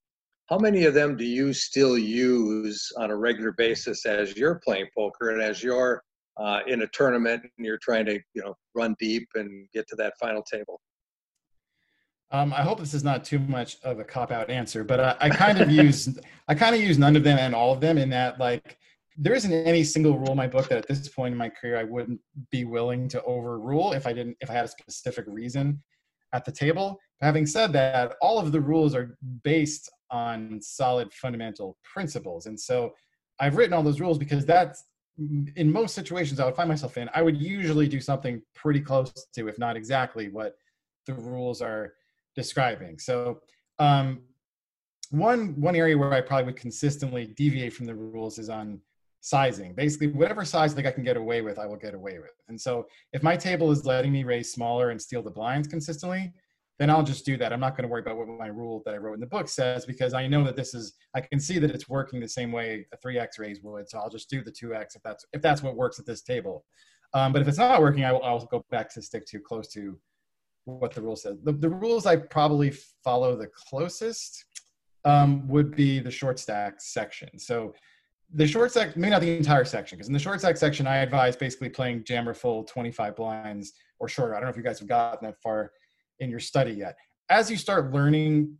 how 0.48 0.56
many 0.56 0.84
of 0.84 0.94
them 0.94 1.16
do 1.16 1.24
you 1.24 1.52
still 1.52 1.98
use 1.98 2.92
on 2.96 3.10
a 3.10 3.16
regular 3.16 3.50
basis 3.50 4.06
as 4.06 4.36
you're 4.36 4.60
playing 4.64 4.86
poker 4.96 5.30
and 5.30 5.42
as 5.42 5.64
you're 5.64 6.00
uh, 6.36 6.60
in 6.68 6.82
a 6.82 6.86
tournament 6.92 7.42
and 7.42 7.66
you're 7.66 7.78
trying 7.82 8.06
to 8.06 8.20
you 8.34 8.42
know 8.42 8.54
run 8.76 8.94
deep 9.00 9.26
and 9.34 9.66
get 9.74 9.88
to 9.88 9.96
that 9.96 10.12
final 10.20 10.42
table? 10.42 10.80
Um, 12.30 12.52
I 12.52 12.62
hope 12.62 12.78
this 12.78 12.94
is 12.94 13.02
not 13.02 13.24
too 13.24 13.40
much 13.40 13.78
of 13.82 13.98
a 13.98 14.04
cop 14.04 14.30
out 14.30 14.48
answer, 14.48 14.84
but 14.84 15.00
I, 15.00 15.16
I 15.22 15.28
kind 15.28 15.60
of 15.60 15.70
use 15.82 16.08
I 16.46 16.54
kind 16.54 16.72
of 16.72 16.80
use 16.80 16.98
none 16.98 17.16
of 17.16 17.24
them 17.24 17.38
and 17.38 17.52
all 17.52 17.72
of 17.72 17.80
them 17.80 17.98
in 17.98 18.10
that 18.10 18.38
like 18.38 18.78
there 19.16 19.34
isn't 19.34 19.52
any 19.52 19.84
single 19.84 20.18
rule 20.18 20.30
in 20.30 20.36
my 20.36 20.46
book 20.46 20.68
that 20.68 20.78
at 20.78 20.88
this 20.88 21.08
point 21.08 21.32
in 21.32 21.38
my 21.38 21.48
career 21.48 21.78
I 21.78 21.84
wouldn't 21.84 22.20
be 22.50 22.64
willing 22.64 23.08
to 23.08 23.22
overrule 23.24 23.92
if 23.92 24.06
I 24.06 24.12
didn't 24.12 24.36
if 24.40 24.50
I 24.50 24.54
had 24.54 24.64
a 24.64 24.68
specific 24.68 25.24
reason 25.28 25.82
at 26.32 26.44
the 26.44 26.52
table. 26.52 26.98
But 27.20 27.26
having 27.26 27.46
said 27.46 27.72
that, 27.74 28.14
all 28.22 28.38
of 28.38 28.52
the 28.52 28.60
rules 28.60 28.94
are 28.94 29.16
based 29.44 29.90
on 30.10 30.60
solid 30.62 31.12
fundamental 31.12 31.76
principles, 31.84 32.46
and 32.46 32.58
so 32.58 32.92
I've 33.40 33.56
written 33.56 33.72
all 33.72 33.82
those 33.82 34.00
rules 34.00 34.18
because 34.18 34.46
that's 34.46 34.84
in 35.56 35.70
most 35.70 35.94
situations 35.94 36.40
I 36.40 36.46
would 36.46 36.56
find 36.56 36.68
myself 36.68 36.96
in, 36.96 37.10
I 37.14 37.22
would 37.22 37.36
usually 37.36 37.86
do 37.86 38.00
something 38.00 38.40
pretty 38.54 38.80
close 38.80 39.12
to, 39.34 39.48
if 39.48 39.58
not 39.58 39.76
exactly, 39.76 40.28
what 40.28 40.54
the 41.06 41.14
rules 41.14 41.60
are 41.60 41.94
describing. 42.34 42.98
So, 42.98 43.40
um, 43.78 44.22
one 45.10 45.60
one 45.60 45.76
area 45.76 45.98
where 45.98 46.12
I 46.14 46.22
probably 46.22 46.46
would 46.46 46.56
consistently 46.56 47.26
deviate 47.26 47.74
from 47.74 47.84
the 47.84 47.94
rules 47.94 48.38
is 48.38 48.48
on 48.48 48.80
sizing. 49.22 49.72
Basically, 49.74 50.08
whatever 50.08 50.44
size 50.44 50.72
I 50.72 50.76
think 50.76 50.86
I 50.86 50.90
can 50.90 51.04
get 51.04 51.16
away 51.16 51.40
with, 51.40 51.58
I 51.58 51.66
will 51.66 51.76
get 51.76 51.94
away 51.94 52.18
with. 52.18 52.34
And 52.48 52.60
so, 52.60 52.86
if 53.12 53.22
my 53.22 53.36
table 53.36 53.70
is 53.70 53.86
letting 53.86 54.12
me 54.12 54.24
raise 54.24 54.52
smaller 54.52 54.90
and 54.90 55.00
steal 55.00 55.22
the 55.22 55.30
blinds 55.30 55.66
consistently, 55.66 56.32
then 56.78 56.90
I'll 56.90 57.04
just 57.04 57.24
do 57.24 57.36
that. 57.36 57.52
I'm 57.52 57.60
not 57.60 57.76
going 57.76 57.84
to 57.84 57.88
worry 57.88 58.00
about 58.02 58.16
what 58.16 58.28
my 58.28 58.48
rule 58.48 58.82
that 58.84 58.94
I 58.94 58.98
wrote 58.98 59.14
in 59.14 59.20
the 59.20 59.26
book 59.26 59.48
says 59.48 59.86
because 59.86 60.14
I 60.14 60.26
know 60.26 60.42
that 60.44 60.56
this 60.56 60.74
is 60.74 60.94
I 61.14 61.20
can 61.20 61.38
see 61.38 61.58
that 61.60 61.70
it's 61.70 61.88
working 61.88 62.20
the 62.20 62.28
same 62.28 62.50
way 62.52 62.86
a 62.92 62.96
3x 62.96 63.38
raise 63.38 63.62
would. 63.62 63.88
So 63.88 63.98
I'll 63.98 64.10
just 64.10 64.28
do 64.28 64.42
the 64.42 64.50
2x 64.50 64.96
if 64.96 65.02
that's 65.02 65.24
if 65.32 65.40
that's 65.40 65.62
what 65.62 65.76
works 65.76 65.98
at 65.98 66.06
this 66.06 66.22
table. 66.22 66.64
Um, 67.14 67.32
but 67.32 67.42
if 67.42 67.48
it's 67.48 67.58
not 67.58 67.80
working, 67.80 68.04
I 68.04 68.12
will, 68.12 68.22
I'll 68.22 68.44
go 68.46 68.64
back 68.70 68.92
to 68.94 69.02
stick 69.02 69.26
to 69.26 69.38
close 69.38 69.68
to 69.68 69.98
what 70.64 70.94
the 70.94 71.02
rule 71.02 71.16
says. 71.16 71.36
The, 71.44 71.52
the 71.52 71.68
rules 71.68 72.06
I 72.06 72.16
probably 72.16 72.72
follow 73.04 73.36
the 73.36 73.48
closest 73.68 74.44
um, 75.04 75.46
would 75.48 75.76
be 75.76 75.98
the 75.98 76.10
short 76.10 76.38
stack 76.38 76.80
section. 76.80 77.38
So 77.38 77.74
the 78.34 78.46
short 78.46 78.70
stack, 78.70 78.96
maybe 78.96 79.10
not 79.10 79.20
the 79.20 79.36
entire 79.36 79.64
section, 79.64 79.96
because 79.96 80.08
in 80.08 80.12
the 80.12 80.18
short 80.18 80.40
stack 80.40 80.56
section, 80.56 80.86
I 80.86 80.98
advise 80.98 81.36
basically 81.36 81.68
playing 81.68 82.04
jam 82.04 82.28
or 82.28 82.34
fold 82.34 82.68
25 82.68 83.16
blinds 83.16 83.72
or 83.98 84.08
shorter. 84.08 84.34
I 84.34 84.38
don't 84.38 84.46
know 84.46 84.50
if 84.50 84.56
you 84.56 84.62
guys 84.62 84.78
have 84.78 84.88
gotten 84.88 85.28
that 85.28 85.40
far 85.42 85.72
in 86.20 86.30
your 86.30 86.40
study 86.40 86.72
yet. 86.72 86.96
As 87.28 87.50
you 87.50 87.56
start 87.56 87.92
learning 87.92 88.56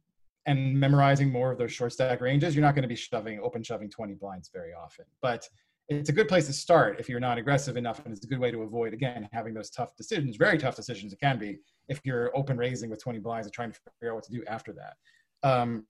and 0.46 0.78
memorizing 0.78 1.30
more 1.30 1.52
of 1.52 1.58
those 1.58 1.72
short 1.72 1.92
stack 1.92 2.20
ranges, 2.20 2.54
you're 2.54 2.64
not 2.64 2.74
going 2.74 2.82
to 2.82 2.88
be 2.88 2.96
shoving 2.96 3.40
open 3.40 3.62
shoving 3.62 3.88
20 3.88 4.14
blinds 4.14 4.50
very 4.52 4.72
often. 4.74 5.04
But 5.20 5.48
it's 5.88 6.08
a 6.08 6.12
good 6.12 6.28
place 6.28 6.46
to 6.46 6.52
start 6.52 6.96
if 6.98 7.08
you're 7.08 7.20
not 7.20 7.38
aggressive 7.38 7.76
enough, 7.76 8.04
and 8.04 8.14
it's 8.14 8.24
a 8.24 8.28
good 8.28 8.38
way 8.38 8.50
to 8.50 8.62
avoid 8.62 8.92
again 8.92 9.28
having 9.32 9.54
those 9.54 9.70
tough 9.70 9.96
decisions, 9.96 10.36
very 10.36 10.58
tough 10.58 10.76
decisions. 10.76 11.12
It 11.12 11.20
can 11.20 11.38
be 11.38 11.58
if 11.88 12.00
you're 12.04 12.36
open 12.36 12.56
raising 12.56 12.90
with 12.90 13.02
20 13.02 13.18
blinds 13.18 13.46
and 13.46 13.54
trying 13.54 13.72
to 13.72 13.78
figure 14.00 14.12
out 14.12 14.16
what 14.16 14.24
to 14.24 14.32
do 14.32 14.42
after 14.46 14.72
that. 14.74 14.96
Um, 15.42 15.86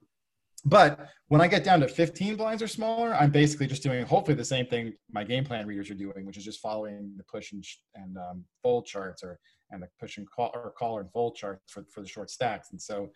but 0.64 1.08
when 1.28 1.40
I 1.40 1.48
get 1.48 1.64
down 1.64 1.80
to 1.80 1.88
15 1.88 2.36
blinds 2.36 2.62
or 2.62 2.68
smaller, 2.68 3.14
I'm 3.14 3.30
basically 3.30 3.66
just 3.66 3.82
doing 3.82 4.04
hopefully 4.04 4.36
the 4.36 4.44
same 4.44 4.66
thing 4.66 4.92
my 5.10 5.24
game 5.24 5.44
plan 5.44 5.66
readers 5.66 5.90
are 5.90 5.94
doing, 5.94 6.24
which 6.24 6.36
is 6.36 6.44
just 6.44 6.60
following 6.60 7.12
the 7.16 7.24
push 7.24 7.52
and, 7.52 7.64
and 7.94 8.16
um, 8.16 8.44
fold 8.62 8.86
charts 8.86 9.22
or 9.24 9.38
and 9.70 9.82
the 9.82 9.88
push 9.98 10.18
and 10.18 10.30
call 10.30 10.50
or 10.54 10.70
call 10.70 10.98
and 10.98 11.10
fold 11.10 11.34
charts 11.34 11.72
for, 11.72 11.84
for 11.90 12.02
the 12.02 12.08
short 12.08 12.30
stacks. 12.30 12.70
And 12.70 12.80
so 12.80 13.10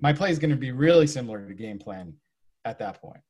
my 0.00 0.12
play 0.12 0.30
is 0.30 0.38
going 0.38 0.50
to 0.50 0.56
be 0.56 0.70
really 0.70 1.06
similar 1.06 1.46
to 1.46 1.54
game 1.54 1.78
plan 1.78 2.12
at 2.64 2.78
that 2.78 3.00
point. 3.00 3.20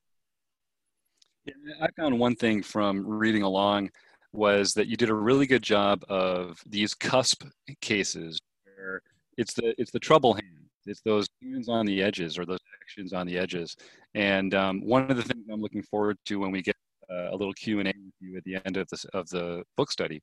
Yeah, 1.44 1.54
I 1.80 1.88
found 1.96 2.18
one 2.18 2.34
thing 2.36 2.62
from 2.62 3.06
reading 3.06 3.42
along 3.42 3.90
was 4.32 4.74
that 4.74 4.86
you 4.86 4.96
did 4.96 5.10
a 5.10 5.14
really 5.14 5.46
good 5.46 5.62
job 5.62 6.04
of 6.08 6.60
these 6.66 6.94
cusp 6.94 7.44
cases 7.80 8.40
where 8.64 9.02
it's 9.36 9.54
the 9.54 9.74
it's 9.78 9.90
the 9.90 9.98
trouble 9.98 10.34
hand 10.34 10.61
it's 10.86 11.00
those 11.02 11.26
hands 11.42 11.68
on 11.68 11.86
the 11.86 12.02
edges 12.02 12.38
or 12.38 12.44
those 12.44 12.60
actions 12.80 13.12
on 13.12 13.26
the 13.26 13.38
edges. 13.38 13.76
And 14.14 14.54
um, 14.54 14.80
one 14.84 15.10
of 15.10 15.16
the 15.16 15.22
things 15.22 15.44
I'm 15.50 15.60
looking 15.60 15.82
forward 15.82 16.18
to 16.26 16.38
when 16.38 16.50
we 16.50 16.62
get 16.62 16.76
uh, 17.10 17.30
a 17.30 17.36
little 17.36 17.52
Q 17.54 17.80
and 17.80 17.88
A 17.88 17.92
with 17.92 18.14
you 18.20 18.36
at 18.36 18.44
the 18.44 18.56
end 18.64 18.76
of 18.76 18.88
the 18.88 19.08
of 19.12 19.28
the 19.28 19.64
book 19.76 19.90
study 19.90 20.20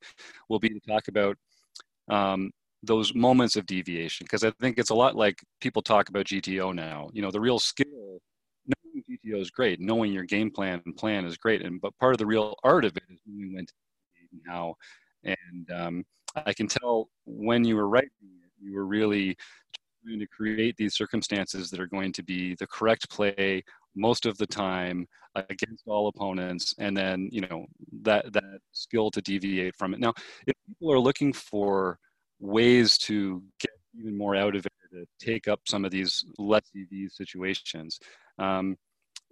will 0.50 0.60
be 0.60 0.70
to 0.70 0.80
talk 0.88 1.08
about 1.08 1.38
um, 2.10 2.52
those 2.84 3.14
moments 3.14 3.56
of 3.56 3.66
deviation 3.66 4.26
because 4.26 4.44
I 4.44 4.52
think 4.62 4.78
it's 4.78 4.90
a 4.90 4.96
lot 4.96 5.16
like 5.16 5.44
people 5.62 5.82
talk 5.82 6.10
about 6.10 6.26
GTO 6.26 6.74
now. 6.74 7.10
You 7.14 7.22
know, 7.22 7.32
the 7.32 7.42
real 7.42 7.60
skill. 7.60 8.20
Knowing 8.66 9.04
GTO 9.10 9.42
is 9.42 9.50
great. 9.50 9.80
Knowing 9.80 10.14
your 10.14 10.26
game 10.26 10.52
plan 10.52 10.82
and 10.86 10.96
plan 10.96 11.26
is 11.26 11.38
great, 11.38 11.64
and 11.64 11.82
but 11.82 11.98
part 11.98 12.14
of 12.14 12.20
the 12.20 12.26
real 12.26 12.56
art 12.64 12.86
of 12.86 12.96
it 12.96 13.04
is 13.10 13.20
knowing 13.26 13.56
when 13.56 13.66
to 13.66 13.74
and 14.32 14.42
how. 14.48 14.76
And 15.24 15.72
um, 15.72 16.06
I 16.36 16.54
can 16.54 16.68
tell 16.68 17.10
when 17.26 17.64
you 17.64 17.76
were 17.76 17.88
writing 17.88 18.10
it, 18.22 18.52
you 18.62 18.74
were 18.74 18.86
really 18.86 19.38
trying 20.06 20.20
to 20.20 20.28
create 20.28 20.76
these 20.78 20.96
circumstances 20.96 21.70
that 21.70 21.80
are 21.80 21.88
going 21.88 22.12
to 22.14 22.24
be 22.24 22.56
the 22.56 22.68
correct 22.68 23.10
play 23.10 23.64
most 23.96 24.26
of 24.26 24.38
the 24.38 24.48
time 24.48 25.08
against 25.36 25.84
all 25.88 26.08
opponents 26.08 26.74
and 26.80 26.96
then 26.96 27.28
you 27.32 27.42
know 27.42 27.66
that 28.02 28.32
that 28.34 28.60
skill 28.72 29.12
to 29.12 29.22
deviate 29.22 29.76
from 29.76 29.94
it. 29.94 30.00
Now 30.00 30.14
if 30.48 30.54
people 30.68 30.92
are 30.92 31.00
looking 31.00 31.34
for 31.34 31.98
ways 32.40 32.98
to 33.00 33.44
get 33.60 33.72
even 34.00 34.18
more 34.18 34.36
out 34.36 34.56
of 34.56 34.66
it 34.66 34.72
to 34.92 35.06
take 35.24 35.48
up 35.48 35.60
some 35.68 35.86
of 35.86 35.92
these 35.92 36.24
less 36.38 36.64
ev 36.76 37.12
situations 37.12 38.00
um, 38.40 38.76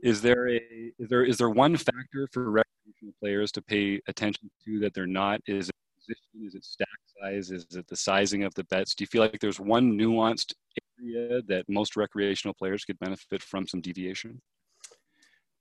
is 0.03 0.21
there 0.21 0.49
a 0.49 0.61
is 0.99 1.09
there 1.09 1.23
is 1.23 1.37
there 1.37 1.49
one 1.49 1.75
factor 1.75 2.27
for 2.31 2.51
recreational 2.51 3.13
players 3.19 3.51
to 3.53 3.61
pay 3.61 3.99
attention 4.07 4.49
to 4.65 4.79
that 4.79 4.93
they're 4.93 5.07
not? 5.07 5.41
Is 5.47 5.69
it 5.69 5.75
position? 5.99 6.47
Is 6.47 6.55
it 6.55 6.63
stack 6.63 6.87
size? 7.21 7.51
Is 7.51 7.65
it 7.75 7.87
the 7.87 7.95
sizing 7.95 8.43
of 8.43 8.53
the 8.55 8.63
bets? 8.65 8.95
Do 8.95 9.03
you 9.03 9.07
feel 9.07 9.21
like 9.21 9.39
there's 9.39 9.59
one 9.59 9.97
nuanced 9.97 10.53
area 11.01 11.41
that 11.47 11.65
most 11.67 11.95
recreational 11.95 12.53
players 12.53 12.83
could 12.85 12.99
benefit 12.99 13.41
from 13.41 13.67
some 13.67 13.81
deviation? 13.81 14.41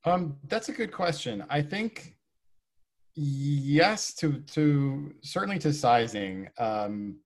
Um, 0.05 0.37
that's 0.49 0.69
a 0.69 0.73
good 0.73 0.93
question. 0.93 1.45
I 1.51 1.63
think 1.63 2.17
yes 3.15 4.15
to 4.15 4.41
to 4.41 5.15
certainly 5.23 5.59
to 5.61 5.73
sizing. 5.73 6.49
Um, 6.59 7.19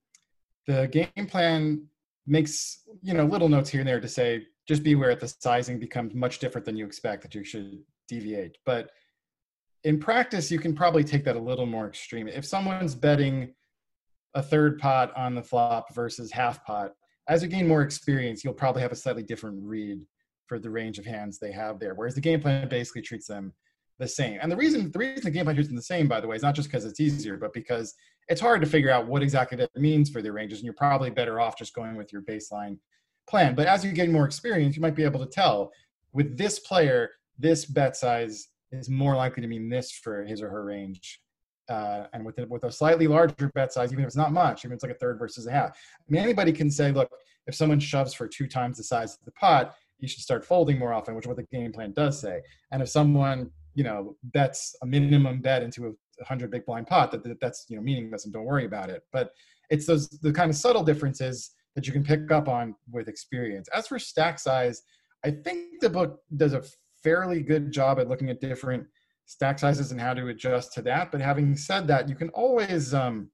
the 0.67 0.87
game 0.87 1.27
plan 1.27 1.85
makes 2.27 2.83
you 3.01 3.13
know 3.13 3.25
little 3.25 3.49
notes 3.49 3.69
here 3.69 3.81
and 3.81 3.87
there 3.87 3.99
to 3.99 4.07
say 4.07 4.45
just 4.67 4.83
be 4.83 4.93
aware 4.93 5.09
that 5.09 5.19
the 5.19 5.27
sizing 5.39 5.79
becomes 5.79 6.13
much 6.13 6.39
different 6.39 6.65
than 6.65 6.77
you 6.77 6.85
expect 6.85 7.23
that 7.23 7.35
you 7.35 7.43
should 7.43 7.79
deviate. 8.07 8.57
But 8.65 8.91
in 9.83 9.99
practice, 9.99 10.51
you 10.51 10.59
can 10.59 10.75
probably 10.75 11.03
take 11.03 11.23
that 11.25 11.35
a 11.35 11.39
little 11.39 11.65
more 11.65 11.87
extreme. 11.87 12.27
If 12.27 12.45
someone's 12.45 12.95
betting 12.95 13.53
a 14.33 14.41
third 14.41 14.79
pot 14.79 15.11
on 15.15 15.35
the 15.35 15.43
flop 15.43 15.93
versus 15.93 16.31
half 16.31 16.63
pot, 16.65 16.93
as 17.27 17.43
you 17.43 17.49
gain 17.49 17.67
more 17.67 17.81
experience, 17.81 18.43
you'll 18.43 18.53
probably 18.53 18.81
have 18.81 18.91
a 18.91 18.95
slightly 18.95 19.23
different 19.23 19.59
read 19.63 19.99
for 20.47 20.59
the 20.59 20.69
range 20.69 20.99
of 20.99 21.05
hands 21.05 21.39
they 21.39 21.51
have 21.51 21.79
there. 21.79 21.93
Whereas 21.95 22.15
the 22.15 22.21
game 22.21 22.41
plan 22.41 22.67
basically 22.67 23.01
treats 23.01 23.27
them 23.27 23.53
the 23.99 24.07
same. 24.07 24.39
And 24.41 24.51
the 24.51 24.55
reason 24.55 24.91
the 24.91 24.99
reason 24.99 25.23
the 25.23 25.31
game 25.31 25.45
plan 25.45 25.55
treats 25.55 25.69
them 25.69 25.77
the 25.77 25.81
same, 25.81 26.07
by 26.07 26.19
the 26.19 26.27
way, 26.27 26.35
is 26.35 26.41
not 26.41 26.55
just 26.55 26.69
because 26.69 26.85
it's 26.85 26.99
easier, 26.99 27.37
but 27.37 27.53
because 27.53 27.93
it's 28.27 28.41
hard 28.41 28.61
to 28.61 28.67
figure 28.67 28.89
out 28.89 29.07
what 29.07 29.21
exactly 29.23 29.57
that 29.57 29.75
means 29.75 30.09
for 30.09 30.21
the 30.21 30.31
ranges, 30.31 30.59
and 30.59 30.65
you're 30.65 30.73
probably 30.73 31.09
better 31.09 31.39
off 31.39 31.57
just 31.57 31.73
going 31.73 31.95
with 31.95 32.11
your 32.11 32.21
baseline 32.23 32.77
plan. 33.29 33.55
But 33.55 33.67
as 33.67 33.85
you 33.85 33.91
gain 33.91 34.11
more 34.11 34.25
experience, 34.25 34.75
you 34.75 34.81
might 34.81 34.95
be 34.95 35.03
able 35.03 35.19
to 35.19 35.31
tell 35.31 35.71
with 36.13 36.37
this 36.37 36.59
player, 36.59 37.09
this 37.37 37.65
bet 37.65 37.95
size 37.95 38.49
is 38.71 38.89
more 38.89 39.15
likely 39.15 39.41
to 39.41 39.47
mean 39.47 39.69
this 39.69 39.91
for 39.91 40.23
his 40.25 40.41
or 40.41 40.49
her 40.49 40.65
range. 40.65 41.20
Uh, 41.71 42.07
and 42.11 42.25
with 42.25 42.37
with 42.49 42.65
a 42.65 42.71
slightly 42.71 43.07
larger 43.07 43.49
bet 43.55 43.71
size, 43.71 43.93
even 43.93 44.03
if 44.03 44.07
it's 44.07 44.17
not 44.17 44.33
much, 44.33 44.65
even 44.65 44.73
if 44.73 44.75
it's 44.75 44.83
like 44.83 44.91
a 44.91 44.99
third 44.99 45.17
versus 45.17 45.47
a 45.47 45.51
half. 45.51 45.69
I 45.69 46.03
mean, 46.09 46.21
anybody 46.21 46.51
can 46.51 46.69
say, 46.69 46.91
look, 46.91 47.09
if 47.47 47.55
someone 47.55 47.79
shoves 47.79 48.13
for 48.13 48.27
two 48.27 48.45
times 48.45 48.77
the 48.77 48.83
size 48.83 49.13
of 49.13 49.23
the 49.23 49.31
pot, 49.31 49.73
you 49.99 50.07
should 50.07 50.21
start 50.21 50.43
folding 50.43 50.77
more 50.77 50.91
often, 50.91 51.15
which 51.15 51.23
is 51.23 51.27
what 51.27 51.37
the 51.37 51.43
game 51.43 51.71
plan 51.71 51.93
does 51.93 52.19
say. 52.19 52.41
And 52.71 52.81
if 52.81 52.89
someone, 52.89 53.51
you 53.73 53.85
know, 53.85 54.17
bets 54.25 54.75
a 54.81 54.85
minimum 54.85 55.39
bet 55.39 55.63
into 55.63 55.83
a 55.83 55.91
100 56.17 56.51
big 56.51 56.65
blind 56.65 56.87
pot, 56.87 57.09
that, 57.11 57.23
that 57.23 57.39
that's, 57.39 57.65
you 57.69 57.77
know, 57.77 57.81
meaningless 57.81 58.25
and 58.25 58.33
don't 58.33 58.45
worry 58.45 58.65
about 58.65 58.89
it. 58.89 59.03
But 59.13 59.31
it's 59.69 59.85
those 59.85 60.09
the 60.09 60.33
kind 60.33 60.49
of 60.49 60.57
subtle 60.57 60.83
differences 60.83 61.51
that 61.75 61.87
you 61.87 61.93
can 61.93 62.03
pick 62.03 62.31
up 62.31 62.49
on 62.49 62.75
with 62.91 63.07
experience. 63.07 63.69
As 63.73 63.87
for 63.87 63.97
stack 63.97 64.39
size, 64.39 64.81
I 65.23 65.31
think 65.31 65.79
the 65.79 65.89
book 65.89 66.19
does 66.35 66.53
a 66.53 66.63
fairly 67.01 67.41
good 67.41 67.71
job 67.71 67.99
at 67.99 68.09
looking 68.09 68.29
at 68.29 68.41
different 68.41 68.85
stack 69.25 69.59
sizes 69.59 69.91
and 69.91 70.01
how 70.01 70.13
to 70.13 70.27
adjust 70.27 70.73
to 70.73 70.81
that. 70.83 71.11
But 71.11 71.21
having 71.21 71.55
said 71.55 71.87
that, 71.87 72.09
you 72.09 72.15
can 72.15 72.29
always 72.29 72.93
um, 72.93 73.29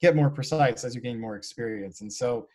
get 0.00 0.16
more 0.16 0.30
precise 0.30 0.84
as 0.84 0.94
you 0.94 1.00
gain 1.00 1.20
more 1.20 1.36
experience. 1.36 2.00
And 2.00 2.12
so 2.12 2.48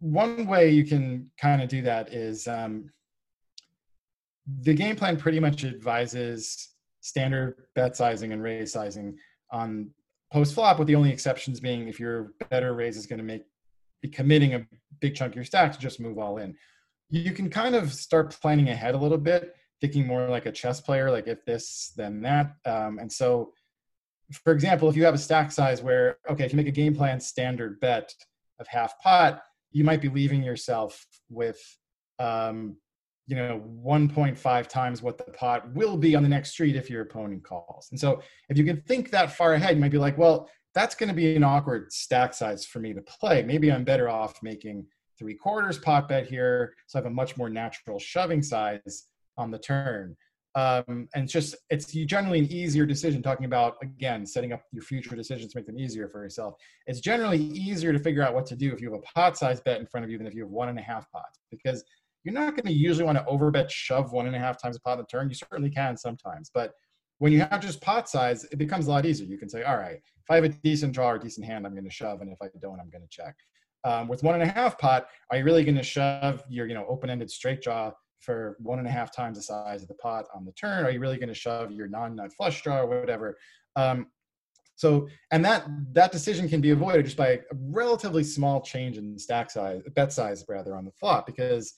one 0.00 0.46
way 0.46 0.70
you 0.70 0.84
can 0.84 1.30
kind 1.40 1.62
of 1.62 1.68
do 1.68 1.82
that 1.82 2.12
is 2.12 2.46
um, 2.46 2.90
the 4.62 4.74
game 4.74 4.96
plan 4.96 5.16
pretty 5.16 5.40
much 5.40 5.64
advises 5.64 6.70
standard 7.00 7.66
bet 7.74 7.96
sizing 7.96 8.32
and 8.32 8.42
raise 8.42 8.72
sizing 8.72 9.16
on 9.50 9.90
post 10.32 10.54
flop, 10.54 10.78
with 10.78 10.88
the 10.88 10.94
only 10.94 11.12
exceptions 11.12 11.60
being 11.60 11.88
if 11.88 12.00
your 12.00 12.32
better 12.50 12.74
raise 12.74 12.96
is 12.96 13.06
going 13.06 13.18
to 13.18 13.24
make 13.24 13.42
be 14.02 14.08
committing 14.08 14.54
a 14.54 14.66
big 15.00 15.14
chunk 15.14 15.32
of 15.32 15.36
your 15.36 15.44
stack 15.44 15.72
to 15.72 15.78
just 15.78 16.00
move 16.00 16.18
all 16.18 16.38
in. 16.38 16.54
You 17.08 17.32
can 17.32 17.48
kind 17.48 17.74
of 17.74 17.92
start 17.92 18.36
planning 18.40 18.68
ahead 18.68 18.94
a 18.94 18.98
little 18.98 19.18
bit, 19.18 19.54
thinking 19.84 20.06
more 20.06 20.30
like 20.30 20.46
a 20.46 20.52
chess 20.52 20.80
player, 20.80 21.10
like 21.10 21.28
if 21.28 21.44
this, 21.44 21.92
then 21.94 22.22
that. 22.22 22.54
Um, 22.64 22.98
and 22.98 23.12
so, 23.12 23.52
for 24.32 24.50
example, 24.50 24.88
if 24.88 24.96
you 24.96 25.04
have 25.04 25.12
a 25.12 25.18
stack 25.18 25.52
size 25.52 25.82
where, 25.82 26.16
okay, 26.30 26.46
if 26.46 26.52
you 26.52 26.56
make 26.56 26.68
a 26.68 26.70
game 26.70 26.94
plan 26.94 27.20
standard 27.20 27.78
bet 27.80 28.10
of 28.58 28.66
half 28.66 28.98
pot, 29.00 29.42
you 29.72 29.84
might 29.84 30.00
be 30.00 30.08
leaving 30.08 30.42
yourself 30.42 31.04
with 31.28 31.60
um, 32.18 32.76
you 33.26 33.36
know 33.36 33.62
1.5 33.84 34.68
times 34.68 35.02
what 35.02 35.18
the 35.18 35.24
pot 35.24 35.70
will 35.74 35.98
be 35.98 36.16
on 36.16 36.22
the 36.22 36.28
next 36.30 36.52
street 36.52 36.76
if 36.76 36.88
your 36.88 37.02
opponent 37.02 37.44
calls. 37.44 37.88
And 37.90 38.00
so 38.00 38.22
if 38.48 38.56
you 38.56 38.64
can 38.64 38.80
think 38.82 39.10
that 39.10 39.36
far 39.36 39.52
ahead 39.52 39.74
you 39.74 39.80
might 39.82 39.90
be 39.90 39.98
like 39.98 40.16
well 40.16 40.48
that's 40.74 40.94
going 40.94 41.08
to 41.08 41.14
be 41.14 41.36
an 41.36 41.44
awkward 41.44 41.92
stack 41.92 42.34
size 42.34 42.66
for 42.66 42.80
me 42.80 42.92
to 42.92 43.02
play. 43.02 43.42
Maybe 43.42 43.70
i'm 43.72 43.84
better 43.84 44.08
off 44.08 44.42
making 44.42 44.86
three 45.18 45.34
quarters 45.34 45.78
pot 45.78 46.08
bet 46.08 46.26
here 46.26 46.74
so 46.86 46.98
i 46.98 47.02
have 47.02 47.10
a 47.10 47.14
much 47.14 47.36
more 47.36 47.48
natural 47.48 47.98
shoving 47.98 48.42
size 48.42 49.04
on 49.36 49.50
the 49.50 49.58
turn. 49.58 50.16
Um, 50.56 51.08
and 51.14 51.24
it's 51.24 51.32
just 51.32 51.56
it's 51.68 51.92
generally 51.92 52.38
an 52.38 52.52
easier 52.52 52.86
decision 52.86 53.22
talking 53.22 53.44
about 53.44 53.74
again 53.82 54.24
setting 54.24 54.52
up 54.52 54.62
your 54.70 54.84
future 54.84 55.16
decisions 55.16 55.52
to 55.52 55.58
make 55.58 55.66
them 55.66 55.78
easier 55.78 56.08
for 56.08 56.22
yourself. 56.22 56.54
It's 56.86 57.00
generally 57.00 57.38
easier 57.38 57.92
to 57.92 57.98
figure 57.98 58.22
out 58.22 58.34
what 58.34 58.46
to 58.46 58.56
do 58.56 58.72
if 58.72 58.80
you 58.80 58.92
have 58.92 59.00
a 59.00 59.02
pot 59.02 59.36
size 59.36 59.60
bet 59.60 59.80
in 59.80 59.86
front 59.86 60.04
of 60.04 60.10
you 60.10 60.18
than 60.18 60.28
if 60.28 60.34
you 60.34 60.42
have 60.42 60.52
one 60.52 60.68
and 60.68 60.78
a 60.78 60.82
half 60.82 61.10
pots 61.10 61.40
because 61.50 61.82
you're 62.22 62.34
not 62.34 62.54
going 62.54 62.66
to 62.66 62.72
usually 62.72 63.04
want 63.04 63.18
to 63.18 63.24
overbet 63.24 63.68
shove 63.68 64.12
one 64.12 64.26
and 64.26 64.36
a 64.36 64.38
half 64.38 64.60
times 64.62 64.76
a 64.76 64.80
pot 64.80 64.92
in 64.92 64.98
the 65.00 65.06
turn. 65.06 65.28
You 65.28 65.34
certainly 65.34 65.70
can 65.70 65.96
sometimes 65.96 66.50
but 66.54 66.72
when 67.18 67.32
you 67.32 67.40
have 67.40 67.60
just 67.60 67.80
pot 67.80 68.08
size 68.08 68.44
it 68.44 68.56
becomes 68.56 68.86
a 68.86 68.90
lot 68.90 69.06
easier. 69.06 69.26
You 69.26 69.38
can 69.38 69.48
say 69.48 69.64
all 69.64 69.76
right 69.76 69.96
if 69.96 70.30
i 70.30 70.36
have 70.36 70.44
a 70.44 70.50
decent 70.50 70.92
draw 70.92 71.10
or 71.10 71.18
decent 71.18 71.46
hand 71.46 71.66
i'm 71.66 71.72
going 71.72 71.84
to 71.84 71.90
shove 71.90 72.20
and 72.20 72.30
if 72.30 72.38
i 72.40 72.46
don't 72.60 72.78
i'm 72.78 72.90
going 72.90 73.02
to 73.02 73.08
check. 73.10 73.34
Um, 73.82 74.06
with 74.06 74.22
one 74.22 74.34
and 74.34 74.42
a 74.44 74.52
half 74.52 74.78
pot 74.78 75.08
are 75.32 75.38
you 75.38 75.44
really 75.44 75.64
going 75.64 75.74
to 75.74 75.82
shove 75.82 76.44
your 76.48 76.68
you 76.68 76.74
know 76.74 76.86
open-ended 76.88 77.28
straight 77.28 77.60
draw 77.60 77.90
for 78.24 78.56
one 78.60 78.78
and 78.78 78.88
a 78.88 78.90
half 78.90 79.14
times 79.14 79.36
the 79.36 79.42
size 79.42 79.82
of 79.82 79.88
the 79.88 79.94
pot 79.94 80.26
on 80.34 80.44
the 80.44 80.52
turn? 80.52 80.84
Are 80.84 80.90
you 80.90 81.00
really 81.00 81.18
going 81.18 81.28
to 81.28 81.34
shove 81.34 81.70
your 81.70 81.88
non-nut 81.88 82.32
flush 82.32 82.62
draw 82.62 82.80
or 82.80 83.00
whatever? 83.00 83.36
Um, 83.76 84.06
so, 84.76 85.08
and 85.30 85.44
that 85.44 85.66
that 85.92 86.10
decision 86.10 86.48
can 86.48 86.60
be 86.60 86.70
avoided 86.70 87.04
just 87.04 87.16
by 87.16 87.28
a 87.28 87.38
relatively 87.52 88.24
small 88.24 88.60
change 88.60 88.98
in 88.98 89.18
stack 89.18 89.50
size, 89.50 89.82
bet 89.94 90.12
size 90.12 90.44
rather, 90.48 90.76
on 90.76 90.84
the 90.84 90.90
flop. 90.92 91.26
Because 91.26 91.72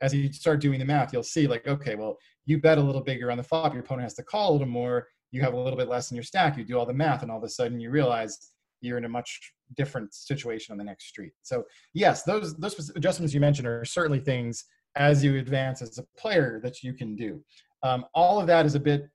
as 0.00 0.14
you 0.14 0.32
start 0.32 0.60
doing 0.60 0.78
the 0.78 0.84
math, 0.84 1.12
you'll 1.12 1.22
see 1.22 1.46
like, 1.46 1.66
okay, 1.66 1.94
well, 1.94 2.16
you 2.46 2.58
bet 2.58 2.78
a 2.78 2.82
little 2.82 3.02
bigger 3.02 3.30
on 3.30 3.36
the 3.36 3.42
flop, 3.42 3.74
your 3.74 3.82
opponent 3.82 4.04
has 4.04 4.14
to 4.14 4.22
call 4.22 4.50
a 4.50 4.52
little 4.52 4.66
more. 4.66 5.06
You 5.30 5.42
have 5.42 5.52
a 5.52 5.58
little 5.58 5.76
bit 5.76 5.88
less 5.88 6.10
in 6.10 6.14
your 6.14 6.24
stack. 6.24 6.56
You 6.56 6.64
do 6.64 6.78
all 6.78 6.86
the 6.86 6.94
math, 6.94 7.22
and 7.22 7.30
all 7.30 7.36
of 7.36 7.44
a 7.44 7.48
sudden 7.48 7.80
you 7.80 7.90
realize 7.90 8.38
you're 8.80 8.96
in 8.96 9.04
a 9.04 9.08
much 9.08 9.52
different 9.76 10.14
situation 10.14 10.72
on 10.72 10.78
the 10.78 10.84
next 10.84 11.06
street. 11.06 11.32
So, 11.42 11.64
yes, 11.92 12.22
those 12.22 12.56
those 12.56 12.90
adjustments 12.96 13.34
you 13.34 13.40
mentioned 13.40 13.68
are 13.68 13.84
certainly 13.84 14.20
things 14.20 14.64
as 14.96 15.22
you 15.22 15.36
advance 15.36 15.82
as 15.82 15.98
a 15.98 16.04
player 16.18 16.60
that 16.62 16.82
you 16.82 16.92
can 16.92 17.14
do. 17.16 17.42
Um, 17.82 18.04
all 18.14 18.40
of 18.40 18.46
that 18.48 18.66
is 18.66 18.74
a 18.74 18.80
bit 18.80 19.08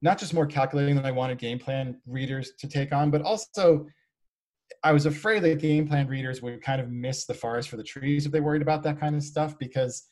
not 0.00 0.18
just 0.18 0.32
more 0.32 0.46
calculating 0.46 0.94
than 0.94 1.04
I 1.04 1.10
wanted 1.10 1.38
game 1.38 1.58
plan 1.58 2.00
readers 2.06 2.52
to 2.60 2.68
take 2.68 2.92
on, 2.92 3.10
but 3.10 3.22
also 3.22 3.86
I 4.84 4.92
was 4.92 5.06
afraid 5.06 5.42
that 5.42 5.58
game 5.58 5.88
plan 5.88 6.06
readers 6.06 6.40
would 6.40 6.62
kind 6.62 6.80
of 6.80 6.90
miss 6.90 7.24
the 7.24 7.34
forest 7.34 7.68
for 7.68 7.76
the 7.76 7.82
trees 7.82 8.26
if 8.26 8.32
they 8.32 8.40
worried 8.40 8.62
about 8.62 8.82
that 8.84 9.00
kind 9.00 9.16
of 9.16 9.22
stuff 9.22 9.58
because 9.58 10.04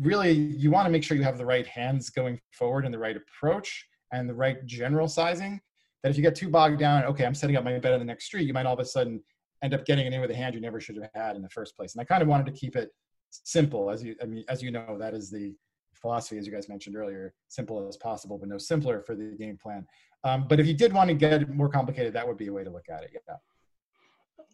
really 0.00 0.32
you 0.32 0.70
want 0.70 0.86
to 0.86 0.90
make 0.90 1.04
sure 1.04 1.16
you 1.16 1.22
have 1.22 1.38
the 1.38 1.46
right 1.46 1.66
hands 1.66 2.10
going 2.10 2.40
forward 2.52 2.84
and 2.84 2.92
the 2.92 2.98
right 2.98 3.16
approach 3.16 3.86
and 4.12 4.28
the 4.28 4.34
right 4.34 4.64
general 4.66 5.08
sizing. 5.08 5.60
That 6.02 6.10
if 6.10 6.16
you 6.16 6.22
get 6.22 6.34
too 6.34 6.48
bogged 6.48 6.78
down, 6.78 7.04
okay, 7.04 7.24
I'm 7.24 7.34
setting 7.34 7.56
up 7.56 7.64
my 7.64 7.78
bet 7.78 7.92
on 7.92 7.98
the 7.98 8.04
next 8.04 8.26
street, 8.26 8.46
you 8.46 8.52
might 8.52 8.66
all 8.66 8.74
of 8.74 8.80
a 8.80 8.84
sudden 8.84 9.22
end 9.62 9.74
up 9.74 9.84
getting 9.84 10.06
it 10.06 10.12
in 10.12 10.20
with 10.20 10.30
a 10.30 10.34
hand 10.34 10.54
you 10.54 10.60
never 10.60 10.80
should 10.80 10.96
have 10.96 11.10
had 11.14 11.36
in 11.36 11.42
the 11.42 11.48
first 11.50 11.76
place. 11.76 11.94
And 11.94 12.00
I 12.00 12.04
kind 12.04 12.22
of 12.22 12.28
wanted 12.28 12.46
to 12.46 12.52
keep 12.52 12.76
it 12.76 12.90
simple 13.30 13.90
as 13.90 14.02
you 14.02 14.14
i 14.22 14.26
mean 14.26 14.44
as 14.48 14.62
you 14.62 14.70
know 14.70 14.96
that 14.98 15.14
is 15.14 15.30
the 15.30 15.54
philosophy 15.94 16.38
as 16.38 16.46
you 16.46 16.52
guys 16.52 16.68
mentioned 16.68 16.96
earlier 16.96 17.34
simple 17.48 17.86
as 17.88 17.96
possible 17.96 18.38
but 18.38 18.48
no 18.48 18.58
simpler 18.58 19.02
for 19.02 19.14
the 19.14 19.36
game 19.38 19.56
plan. 19.56 19.86
Um, 20.24 20.46
but 20.48 20.58
if 20.58 20.66
you 20.66 20.74
did 20.74 20.92
want 20.92 21.08
to 21.08 21.14
get 21.14 21.48
more 21.48 21.68
complicated 21.68 22.12
that 22.14 22.26
would 22.26 22.36
be 22.36 22.48
a 22.48 22.52
way 22.52 22.64
to 22.64 22.70
look 22.70 22.88
at 22.88 23.04
it 23.04 23.10
yeah. 23.14 23.36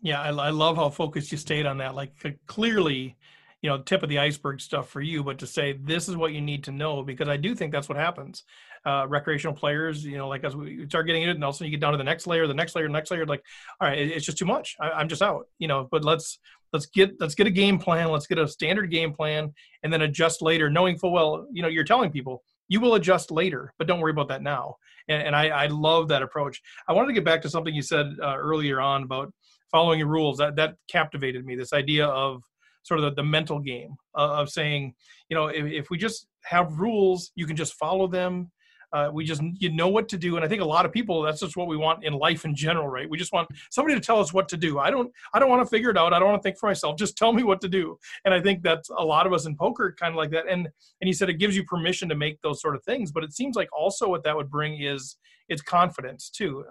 Yeah 0.02 0.20
I, 0.20 0.28
I 0.28 0.50
love 0.50 0.76
how 0.76 0.90
focused 0.90 1.32
you 1.32 1.38
stayed 1.38 1.66
on 1.66 1.78
that. 1.78 1.94
Like 1.94 2.12
clearly 2.46 3.16
you 3.64 3.70
know 3.70 3.78
tip 3.78 4.02
of 4.02 4.10
the 4.10 4.18
iceberg 4.18 4.60
stuff 4.60 4.90
for 4.90 5.00
you 5.00 5.24
but 5.24 5.38
to 5.38 5.46
say 5.46 5.72
this 5.72 6.06
is 6.06 6.16
what 6.16 6.34
you 6.34 6.42
need 6.42 6.62
to 6.62 6.70
know 6.70 7.02
because 7.02 7.28
i 7.28 7.36
do 7.36 7.54
think 7.54 7.72
that's 7.72 7.88
what 7.88 7.96
happens. 7.98 8.44
Uh, 8.86 9.06
recreational 9.08 9.56
players 9.56 10.04
you 10.04 10.18
know 10.18 10.28
like 10.28 10.44
as 10.44 10.54
we 10.54 10.86
start 10.86 11.06
getting 11.06 11.22
into 11.22 11.30
it 11.30 11.36
and 11.36 11.44
also 11.44 11.64
you 11.64 11.70
get 11.70 11.80
down 11.80 11.92
to 11.92 11.96
the 11.96 12.04
next 12.04 12.26
layer 12.26 12.46
the 12.46 12.52
next 12.52 12.76
layer 12.76 12.86
the 12.86 12.92
next 12.92 13.10
layer 13.10 13.24
like 13.24 13.42
all 13.80 13.88
right 13.88 13.98
it's 13.98 14.26
just 14.26 14.36
too 14.36 14.44
much. 14.44 14.76
I, 14.78 14.90
i'm 14.90 15.08
just 15.08 15.22
out 15.22 15.46
you 15.58 15.68
know 15.68 15.88
but 15.90 16.04
let's 16.04 16.38
let's 16.74 16.84
get 16.84 17.18
let's 17.18 17.34
get 17.34 17.46
a 17.46 17.50
game 17.50 17.78
plan 17.78 18.10
let's 18.10 18.26
get 18.26 18.38
a 18.38 18.46
standard 18.46 18.90
game 18.90 19.14
plan 19.14 19.54
and 19.82 19.90
then 19.90 20.02
adjust 20.02 20.42
later 20.42 20.68
knowing 20.68 20.98
full 20.98 21.12
well 21.12 21.46
you 21.50 21.62
know 21.62 21.68
you're 21.68 21.84
telling 21.84 22.10
people 22.10 22.42
you 22.68 22.80
will 22.80 22.94
adjust 22.94 23.30
later 23.30 23.72
but 23.78 23.86
don't 23.86 24.00
worry 24.00 24.10
about 24.10 24.28
that 24.28 24.42
now. 24.42 24.76
And, 25.08 25.22
and 25.28 25.36
I, 25.36 25.48
I 25.48 25.66
love 25.66 26.08
that 26.08 26.22
approach. 26.22 26.62
I 26.88 26.92
wanted 26.92 27.08
to 27.08 27.12
get 27.14 27.24
back 27.24 27.42
to 27.42 27.50
something 27.50 27.74
you 27.74 27.82
said 27.82 28.06
uh, 28.22 28.36
earlier 28.36 28.80
on 28.80 29.02
about 29.02 29.32
following 29.70 29.98
your 29.98 30.08
rules. 30.08 30.38
That 30.38 30.56
that 30.56 30.76
captivated 30.88 31.44
me 31.44 31.56
this 31.56 31.72
idea 31.72 32.06
of 32.06 32.42
sort 32.84 33.00
of 33.00 33.04
the, 33.04 33.22
the 33.22 33.26
mental 33.26 33.58
game 33.58 33.96
uh, 34.14 34.36
of 34.40 34.48
saying 34.48 34.94
you 35.28 35.36
know 35.36 35.48
if, 35.48 35.66
if 35.66 35.90
we 35.90 35.98
just 35.98 36.28
have 36.44 36.78
rules 36.78 37.32
you 37.34 37.46
can 37.46 37.56
just 37.56 37.74
follow 37.74 38.06
them 38.06 38.50
uh, 38.94 39.10
we 39.12 39.24
just 39.24 39.42
you 39.58 39.72
know 39.72 39.88
what 39.88 40.08
to 40.08 40.16
do, 40.16 40.36
and 40.36 40.44
I 40.44 40.48
think 40.48 40.62
a 40.62 40.64
lot 40.64 40.86
of 40.86 40.92
people 40.92 41.20
that's 41.20 41.40
just 41.40 41.56
what 41.56 41.66
we 41.66 41.76
want 41.76 42.04
in 42.04 42.12
life 42.12 42.44
in 42.44 42.54
general, 42.54 42.86
right? 42.86 43.10
We 43.10 43.18
just 43.18 43.32
want 43.32 43.48
somebody 43.68 43.96
to 43.96 44.00
tell 44.00 44.20
us 44.20 44.32
what 44.32 44.48
to 44.50 44.56
do. 44.56 44.78
I 44.78 44.88
don't 44.88 45.12
I 45.32 45.40
don't 45.40 45.50
want 45.50 45.62
to 45.62 45.68
figure 45.68 45.90
it 45.90 45.98
out. 45.98 46.12
I 46.12 46.20
don't 46.20 46.28
want 46.28 46.40
to 46.40 46.46
think 46.46 46.58
for 46.60 46.68
myself. 46.68 46.96
Just 46.96 47.18
tell 47.18 47.32
me 47.32 47.42
what 47.42 47.60
to 47.62 47.68
do. 47.68 47.98
And 48.24 48.32
I 48.32 48.40
think 48.40 48.62
that's 48.62 48.90
a 48.90 49.04
lot 49.04 49.26
of 49.26 49.32
us 49.32 49.46
in 49.46 49.56
poker 49.56 49.96
kind 49.98 50.12
of 50.12 50.16
like 50.16 50.30
that. 50.30 50.44
And 50.48 50.68
and 51.00 51.08
he 51.08 51.12
said 51.12 51.28
it 51.28 51.38
gives 51.38 51.56
you 51.56 51.64
permission 51.64 52.08
to 52.08 52.14
make 52.14 52.40
those 52.42 52.62
sort 52.62 52.76
of 52.76 52.84
things, 52.84 53.10
but 53.10 53.24
it 53.24 53.32
seems 53.32 53.56
like 53.56 53.68
also 53.76 54.08
what 54.08 54.22
that 54.22 54.36
would 54.36 54.48
bring 54.48 54.80
is 54.80 55.16
it's 55.48 55.62
confidence 55.62 56.30
too. 56.30 56.64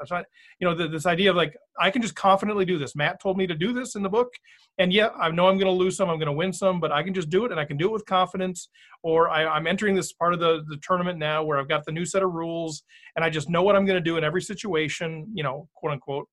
You 0.59 0.67
know, 0.67 0.75
the, 0.75 0.87
this 0.87 1.05
idea 1.05 1.29
of 1.29 1.35
like 1.35 1.55
I 1.79 1.91
can 1.91 2.01
just 2.01 2.15
confidently 2.15 2.65
do 2.65 2.77
this. 2.77 2.95
Matt 2.95 3.21
told 3.21 3.37
me 3.37 3.47
to 3.47 3.55
do 3.55 3.73
this 3.73 3.95
in 3.95 4.03
the 4.03 4.09
book, 4.09 4.29
and 4.77 4.91
yeah, 4.91 5.09
I 5.09 5.29
know 5.29 5.47
I'm 5.47 5.57
going 5.57 5.65
to 5.65 5.71
lose 5.71 5.97
some, 5.97 6.09
I'm 6.09 6.17
going 6.17 6.27
to 6.27 6.33
win 6.33 6.53
some, 6.53 6.79
but 6.79 6.91
I 6.91 7.03
can 7.03 7.13
just 7.13 7.29
do 7.29 7.45
it, 7.45 7.51
and 7.51 7.59
I 7.59 7.65
can 7.65 7.77
do 7.77 7.87
it 7.89 7.93
with 7.93 8.05
confidence. 8.05 8.69
Or 9.03 9.29
I, 9.29 9.57
am 9.57 9.67
entering 9.67 9.95
this 9.95 10.13
part 10.13 10.33
of 10.33 10.39
the 10.39 10.63
the 10.67 10.77
tournament 10.77 11.19
now 11.19 11.43
where 11.43 11.59
I've 11.59 11.69
got 11.69 11.85
the 11.85 11.91
new 11.91 12.05
set 12.05 12.23
of 12.23 12.31
rules, 12.31 12.83
and 13.15 13.23
I 13.23 13.29
just 13.29 13.49
know 13.49 13.63
what 13.63 13.75
I'm 13.75 13.85
going 13.85 14.01
to 14.01 14.09
do 14.09 14.17
in 14.17 14.23
every 14.23 14.41
situation. 14.41 15.27
You 15.33 15.43
know, 15.43 15.67
quote 15.75 15.93
unquote. 15.93 16.27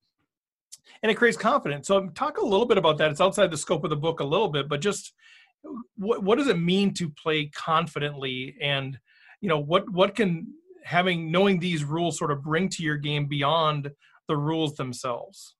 And 1.02 1.10
it 1.10 1.14
creates 1.14 1.36
confidence. 1.36 1.86
So 1.86 2.08
talk 2.10 2.38
a 2.38 2.44
little 2.44 2.66
bit 2.66 2.76
about 2.76 2.98
that. 2.98 3.10
It's 3.10 3.20
outside 3.20 3.50
the 3.50 3.56
scope 3.56 3.84
of 3.84 3.90
the 3.90 3.96
book 3.96 4.20
a 4.20 4.24
little 4.24 4.48
bit, 4.48 4.68
but 4.68 4.80
just 4.80 5.12
what 5.96 6.22
what 6.22 6.38
does 6.38 6.48
it 6.48 6.58
mean 6.58 6.94
to 6.94 7.10
play 7.10 7.46
confidently 7.54 8.56
and 8.60 8.98
you 9.40 9.48
know 9.48 9.58
what 9.58 9.88
what 9.90 10.14
can 10.14 10.46
having 10.90 11.30
knowing 11.30 11.60
these 11.60 11.84
rules 11.84 12.18
sort 12.18 12.30
of 12.30 12.42
bring 12.42 12.68
to 12.68 12.82
your 12.82 12.96
game 12.96 13.26
beyond 13.26 13.90
the 14.28 14.36
rules 14.36 14.74
themselves. 14.74 15.56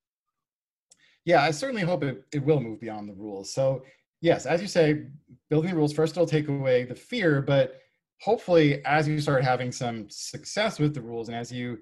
Yeah 1.24 1.42
i 1.42 1.50
certainly 1.50 1.82
hope 1.82 2.02
it, 2.02 2.24
it 2.32 2.44
will 2.44 2.60
move 2.60 2.80
beyond 2.80 3.08
the 3.08 3.14
rules. 3.14 3.54
So 3.54 3.82
yes 4.20 4.46
as 4.46 4.60
you 4.60 4.68
say 4.68 5.06
building 5.48 5.70
the 5.70 5.76
rules 5.76 5.92
first 5.92 6.14
it'll 6.14 6.26
take 6.26 6.48
away 6.48 6.84
the 6.84 6.94
fear 6.94 7.40
but 7.40 7.80
hopefully 8.20 8.84
as 8.84 9.08
you 9.08 9.20
start 9.20 9.42
having 9.42 9.72
some 9.72 10.06
success 10.10 10.78
with 10.78 10.94
the 10.94 11.00
rules 11.00 11.28
and 11.28 11.36
as 11.36 11.50
you 11.50 11.78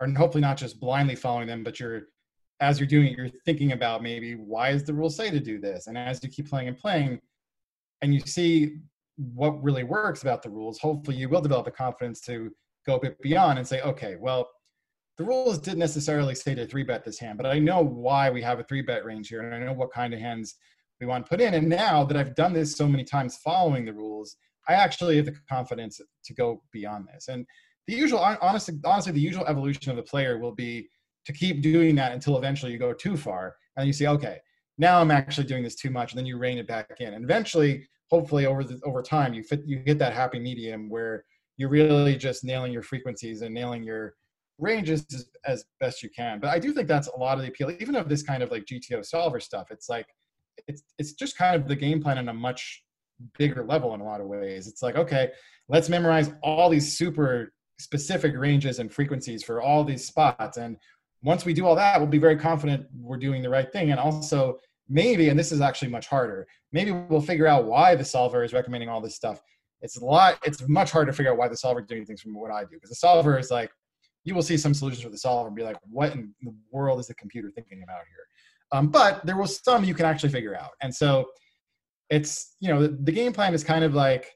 are 0.00 0.08
hopefully 0.10 0.40
not 0.40 0.56
just 0.56 0.78
blindly 0.78 1.16
following 1.16 1.48
them 1.48 1.64
but 1.64 1.80
you're 1.80 2.02
as 2.60 2.78
you're 2.78 2.86
doing 2.86 3.08
it 3.08 3.16
you're 3.16 3.30
thinking 3.44 3.72
about 3.72 4.02
maybe 4.02 4.34
why 4.34 4.72
does 4.72 4.84
the 4.84 4.94
rule 4.94 5.10
say 5.10 5.30
to 5.30 5.40
do 5.40 5.58
this? 5.58 5.86
And 5.86 5.96
as 5.96 6.22
you 6.22 6.28
keep 6.28 6.48
playing 6.48 6.68
and 6.68 6.76
playing 6.76 7.20
and 8.02 8.14
you 8.14 8.20
see 8.20 8.76
what 9.16 9.62
really 9.62 9.84
works 9.84 10.22
about 10.22 10.42
the 10.42 10.50
rules 10.50 10.78
hopefully 10.78 11.16
you 11.16 11.28
will 11.28 11.40
develop 11.40 11.64
the 11.64 11.70
confidence 11.70 12.20
to 12.22 12.50
go 12.86 12.96
a 12.96 13.00
bit 13.00 13.20
beyond 13.20 13.58
and 13.58 13.66
say 13.66 13.80
okay 13.82 14.16
well 14.18 14.48
the 15.18 15.24
rules 15.24 15.58
didn't 15.58 15.78
necessarily 15.78 16.34
say 16.34 16.54
to 16.54 16.66
three 16.66 16.82
bet 16.82 17.04
this 17.04 17.18
hand 17.18 17.36
but 17.36 17.46
i 17.46 17.58
know 17.58 17.80
why 17.80 18.30
we 18.30 18.42
have 18.42 18.58
a 18.58 18.64
three 18.64 18.82
bet 18.82 19.04
range 19.04 19.28
here 19.28 19.42
and 19.42 19.54
i 19.54 19.58
know 19.58 19.72
what 19.72 19.92
kind 19.92 20.14
of 20.14 20.20
hands 20.20 20.56
we 21.00 21.06
want 21.06 21.24
to 21.24 21.30
put 21.30 21.40
in 21.40 21.54
and 21.54 21.68
now 21.68 22.04
that 22.04 22.16
i've 22.16 22.34
done 22.34 22.52
this 22.52 22.76
so 22.76 22.86
many 22.86 23.04
times 23.04 23.38
following 23.38 23.84
the 23.84 23.92
rules 23.92 24.36
I 24.68 24.74
actually 24.74 25.16
have 25.16 25.26
the 25.26 25.36
confidence 25.48 26.00
to 26.24 26.34
go 26.34 26.62
beyond 26.72 27.08
this. 27.12 27.28
And 27.28 27.46
the 27.86 27.94
usual, 27.94 28.20
honestly, 28.20 28.74
honestly, 28.84 29.12
the 29.12 29.20
usual 29.20 29.46
evolution 29.46 29.90
of 29.90 29.96
the 29.96 30.02
player 30.02 30.38
will 30.38 30.54
be 30.54 30.88
to 31.24 31.32
keep 31.32 31.60
doing 31.60 31.94
that 31.96 32.12
until 32.12 32.38
eventually 32.38 32.72
you 32.72 32.78
go 32.78 32.92
too 32.92 33.16
far, 33.16 33.56
and 33.76 33.86
you 33.86 33.92
say, 33.92 34.06
okay, 34.06 34.38
now 34.78 35.00
I'm 35.00 35.10
actually 35.10 35.46
doing 35.46 35.62
this 35.62 35.74
too 35.74 35.90
much, 35.90 36.12
and 36.12 36.18
then 36.18 36.26
you 36.26 36.38
rein 36.38 36.58
it 36.58 36.68
back 36.68 37.00
in. 37.00 37.14
And 37.14 37.24
eventually, 37.24 37.88
hopefully, 38.10 38.46
over 38.46 38.62
the 38.62 38.80
over 38.84 39.02
time, 39.02 39.34
you 39.34 39.42
fit 39.42 39.62
you 39.66 39.82
hit 39.84 39.98
that 39.98 40.12
happy 40.12 40.38
medium 40.38 40.88
where 40.88 41.24
you're 41.60 41.68
really 41.68 42.16
just 42.16 42.42
nailing 42.42 42.72
your 42.72 42.82
frequencies 42.82 43.42
and 43.42 43.54
nailing 43.54 43.82
your 43.82 44.14
ranges 44.58 45.04
as, 45.12 45.28
as 45.44 45.64
best 45.78 46.02
you 46.02 46.08
can. 46.08 46.40
But 46.40 46.48
I 46.48 46.58
do 46.58 46.72
think 46.72 46.88
that's 46.88 47.08
a 47.08 47.18
lot 47.18 47.36
of 47.36 47.42
the 47.42 47.48
appeal, 47.48 47.70
even 47.78 47.96
of 47.96 48.08
this 48.08 48.22
kind 48.22 48.42
of 48.42 48.50
like 48.50 48.64
GTO 48.64 49.04
solver 49.04 49.40
stuff. 49.40 49.66
It's 49.70 49.86
like 49.90 50.06
it's 50.66 50.82
it's 50.98 51.12
just 51.12 51.36
kind 51.36 51.54
of 51.54 51.68
the 51.68 51.76
game 51.76 52.02
plan 52.02 52.16
on 52.16 52.30
a 52.30 52.32
much 52.32 52.82
bigger 53.36 53.62
level 53.62 53.92
in 53.92 54.00
a 54.00 54.04
lot 54.04 54.22
of 54.22 54.26
ways. 54.26 54.68
It's 54.68 54.82
like, 54.82 54.96
okay, 54.96 55.32
let's 55.68 55.90
memorize 55.90 56.32
all 56.42 56.70
these 56.70 56.96
super 56.96 57.52
specific 57.78 58.34
ranges 58.34 58.78
and 58.78 58.90
frequencies 58.90 59.44
for 59.44 59.60
all 59.60 59.84
these 59.84 60.06
spots. 60.06 60.56
And 60.56 60.78
once 61.22 61.44
we 61.44 61.52
do 61.52 61.66
all 61.66 61.74
that, 61.76 62.00
we'll 62.00 62.08
be 62.08 62.16
very 62.16 62.36
confident 62.36 62.86
we're 62.98 63.18
doing 63.18 63.42
the 63.42 63.50
right 63.50 63.70
thing. 63.70 63.90
And 63.90 64.00
also, 64.00 64.58
maybe, 64.88 65.28
and 65.28 65.38
this 65.38 65.52
is 65.52 65.60
actually 65.60 65.90
much 65.90 66.06
harder, 66.06 66.46
maybe 66.72 66.90
we'll 66.90 67.20
figure 67.20 67.46
out 67.46 67.66
why 67.66 67.94
the 67.94 68.04
solver 68.04 68.42
is 68.44 68.54
recommending 68.54 68.88
all 68.88 69.02
this 69.02 69.14
stuff. 69.14 69.42
It's 69.82 69.96
a 69.96 70.04
lot, 70.04 70.38
it's 70.44 70.66
much 70.68 70.90
harder 70.90 71.10
to 71.10 71.16
figure 71.16 71.32
out 71.32 71.38
why 71.38 71.48
the 71.48 71.56
solver 71.56 71.80
is 71.80 71.86
doing 71.86 72.04
things 72.04 72.20
from 72.20 72.34
what 72.34 72.50
I 72.50 72.62
do. 72.62 72.70
Because 72.72 72.90
the 72.90 72.96
solver 72.96 73.38
is 73.38 73.50
like, 73.50 73.70
you 74.24 74.34
will 74.34 74.42
see 74.42 74.56
some 74.56 74.74
solutions 74.74 75.02
for 75.02 75.10
the 75.10 75.18
solver 75.18 75.48
and 75.48 75.56
be 75.56 75.62
like, 75.62 75.78
what 75.88 76.12
in 76.12 76.34
the 76.42 76.54
world 76.70 77.00
is 77.00 77.06
the 77.06 77.14
computer 77.14 77.50
thinking 77.50 77.82
about 77.82 78.02
here? 78.08 78.26
Um, 78.72 78.88
but 78.88 79.24
there 79.24 79.36
was 79.36 79.62
some 79.64 79.84
you 79.84 79.94
can 79.94 80.06
actually 80.06 80.28
figure 80.28 80.54
out. 80.54 80.70
And 80.82 80.94
so 80.94 81.26
it's 82.10 82.56
you 82.60 82.68
know 82.68 82.82
the, 82.82 82.88
the 82.88 83.12
game 83.12 83.32
plan 83.32 83.54
is 83.54 83.64
kind 83.64 83.84
of 83.84 83.94
like 83.94 84.26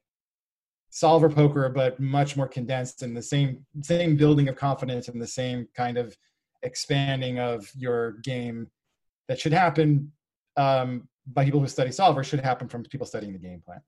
solver 0.91 1.29
poker 1.29 1.69
but 1.69 1.99
much 1.99 2.37
more 2.37 2.47
condensed 2.47 3.03
and 3.03 3.17
the 3.17 3.23
same 3.23 3.67
same 3.83 4.17
building 4.17 4.49
of 4.49 4.55
confidence 4.55 5.09
and 5.09 5.21
the 5.21 5.27
same 5.27 5.67
kind 5.77 5.99
of 5.99 6.17
expanding 6.63 7.41
of 7.41 7.69
your 7.77 8.13
game 8.23 8.69
that 9.29 9.39
should 9.39 9.53
happen 9.53 10.11
um, 10.57 11.09
by 11.27 11.45
people 11.45 11.59
who 11.59 11.67
study 11.67 11.91
solver 11.91 12.23
should 12.23 12.41
happen 12.41 12.69
from 12.69 12.85
people 12.85 13.07
studying 13.07 13.33
the 13.33 13.39
game 13.39 13.61
plan 13.65 13.81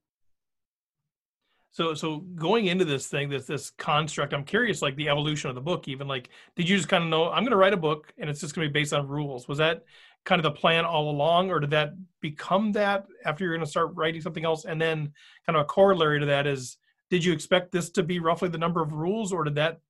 so 1.77 1.95
so 1.95 2.19
going 2.37 2.67
into 2.67 2.85
this 2.85 3.07
thing 3.07 3.29
this 3.29 3.47
this 3.47 3.71
construct 3.71 4.33
i'm 4.33 4.45
curious 4.45 4.81
like 4.81 4.97
the 4.97 5.09
evolution 5.09 5.51
of 5.51 5.55
the 5.55 5.61
book 5.61 5.89
even 5.89 6.09
like 6.09 6.31
did 6.55 6.69
you 6.69 6.77
just 6.77 6.89
kind 6.89 7.05
of 7.05 7.11
know 7.11 7.27
i'm 7.31 7.43
going 7.43 7.51
to 7.51 7.57
write 7.57 7.75
a 7.75 7.77
book 7.77 8.13
and 8.19 8.31
it's 8.31 8.41
just 8.41 8.55
going 8.55 8.67
to 8.67 8.73
be 8.73 8.81
based 8.81 8.93
on 8.93 9.07
rules 9.07 9.47
was 9.47 9.59
that 9.59 9.85
kind 10.27 10.41
of 10.41 10.43
the 10.43 10.51
plan 10.51 10.85
all 10.85 11.09
along, 11.09 11.51
or 11.51 11.61
did 11.61 11.71
that 11.71 11.95
become 12.21 12.73
that 12.73 13.07
after 13.25 13.45
you're 13.45 13.55
going 13.55 13.65
to 13.65 13.71
start 13.71 13.93
writing 13.95 14.21
something 14.21 14.45
else? 14.45 14.67
And 14.67 14.83
then, 14.83 15.13
kind 15.47 15.57
of 15.57 15.63
a 15.63 15.65
corollary 15.65 16.21
to 16.21 16.27
that 16.27 16.47
is, 16.47 16.77
did 17.09 17.25
you 17.25 17.33
expect 17.33 17.73
this 17.73 17.89
to 17.91 18.03
be 18.03 18.19
roughly 18.19 18.49
the 18.49 18.59
number 18.59 18.83
of 18.83 18.93
rules, 18.93 19.33
or 19.33 19.45
did 19.45 19.55
that 19.55 19.81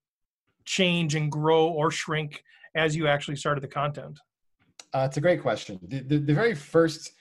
change 0.65 1.15
and 1.15 1.33
grow 1.33 1.69
or 1.69 1.91
shrink 1.91 2.45
as 2.75 2.95
you 2.95 3.09
actually 3.09 3.37
started 3.37 3.63
the 3.63 3.69
content? 3.69 4.21
Uh, 4.93 5.07
it's 5.09 5.17
a 5.17 5.21
great 5.21 5.41
question. 5.41 5.81
The, 5.83 6.01
the, 6.01 6.19
the 6.19 6.35
very 6.35 6.55
first, 6.55 7.13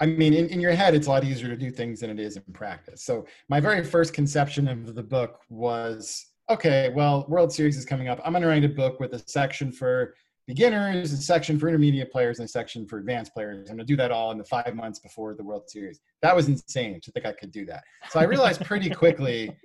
I 0.00 0.06
mean, 0.06 0.32
in, 0.32 0.48
in 0.48 0.60
your 0.60 0.72
head, 0.72 0.94
it's 0.94 1.06
a 1.06 1.10
lot 1.10 1.24
easier 1.24 1.48
to 1.48 1.56
do 1.56 1.70
things 1.70 2.00
than 2.00 2.10
it 2.10 2.18
is 2.18 2.36
in 2.36 2.42
practice. 2.52 3.02
So, 3.04 3.26
my 3.48 3.60
very 3.60 3.84
first 3.84 4.14
conception 4.14 4.66
of 4.66 4.94
the 4.94 5.02
book 5.02 5.40
was 5.50 6.26
okay, 6.48 6.90
well, 6.94 7.26
World 7.28 7.52
Series 7.52 7.76
is 7.76 7.84
coming 7.84 8.08
up. 8.08 8.20
I'm 8.24 8.32
going 8.32 8.42
to 8.42 8.48
write 8.48 8.64
a 8.64 8.68
book 8.68 8.98
with 8.98 9.12
a 9.12 9.22
section 9.26 9.70
for 9.70 10.14
beginners, 10.50 11.12
a 11.12 11.16
section 11.16 11.60
for 11.60 11.68
intermediate 11.68 12.10
players, 12.10 12.40
and 12.40 12.46
a 12.46 12.48
section 12.48 12.84
for 12.84 12.98
advanced 12.98 13.32
players. 13.32 13.70
I'm 13.70 13.76
gonna 13.76 13.86
do 13.86 13.96
that 13.96 14.10
all 14.10 14.32
in 14.32 14.38
the 14.38 14.44
five 14.44 14.74
months 14.74 14.98
before 14.98 15.34
the 15.34 15.44
World 15.44 15.70
Series. 15.70 16.00
That 16.22 16.34
was 16.34 16.48
insane 16.48 17.00
to 17.02 17.12
think 17.12 17.24
I 17.24 17.32
could 17.32 17.52
do 17.52 17.64
that. 17.66 17.84
So 18.08 18.18
I 18.18 18.24
realized 18.24 18.64
pretty 18.64 18.90
quickly 18.90 19.56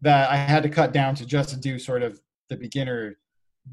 that 0.00 0.28
I 0.30 0.36
had 0.36 0.64
to 0.64 0.68
cut 0.68 0.92
down 0.92 1.14
to 1.16 1.24
just 1.24 1.60
do 1.60 1.78
sort 1.78 2.02
of 2.02 2.20
the 2.48 2.56
beginner, 2.56 3.16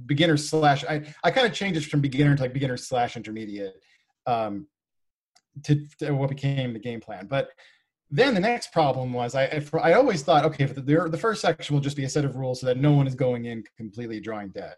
beginner 0.05 0.37
slash. 0.37 0.85
I 0.85 1.01
I 1.23 1.31
kind 1.31 1.47
of 1.47 1.53
changed 1.53 1.81
it 1.81 1.85
from 1.85 1.99
beginner 1.99 2.35
to 2.35 2.43
like 2.43 2.53
beginner 2.53 2.77
slash 2.77 3.17
intermediate, 3.17 3.73
um, 4.27 4.67
to, 5.63 5.85
to 5.99 6.11
what 6.11 6.29
became 6.29 6.73
the 6.73 6.79
game 6.79 6.99
plan. 6.99 7.27
But 7.27 7.49
then 8.09 8.33
the 8.33 8.39
next 8.39 8.73
problem 8.73 9.13
was 9.13 9.35
I 9.35 9.63
I 9.81 9.93
always 9.93 10.21
thought 10.21 10.43
okay 10.45 10.65
the, 10.65 10.81
the 10.81 11.17
first 11.17 11.41
section 11.41 11.73
will 11.73 11.81
just 11.81 11.95
be 11.95 12.03
a 12.03 12.09
set 12.09 12.25
of 12.25 12.35
rules 12.35 12.59
so 12.59 12.65
that 12.65 12.77
no 12.77 12.91
one 12.91 13.07
is 13.07 13.15
going 13.15 13.45
in 13.45 13.63
completely 13.77 14.19
drawing 14.19 14.49
dead. 14.49 14.75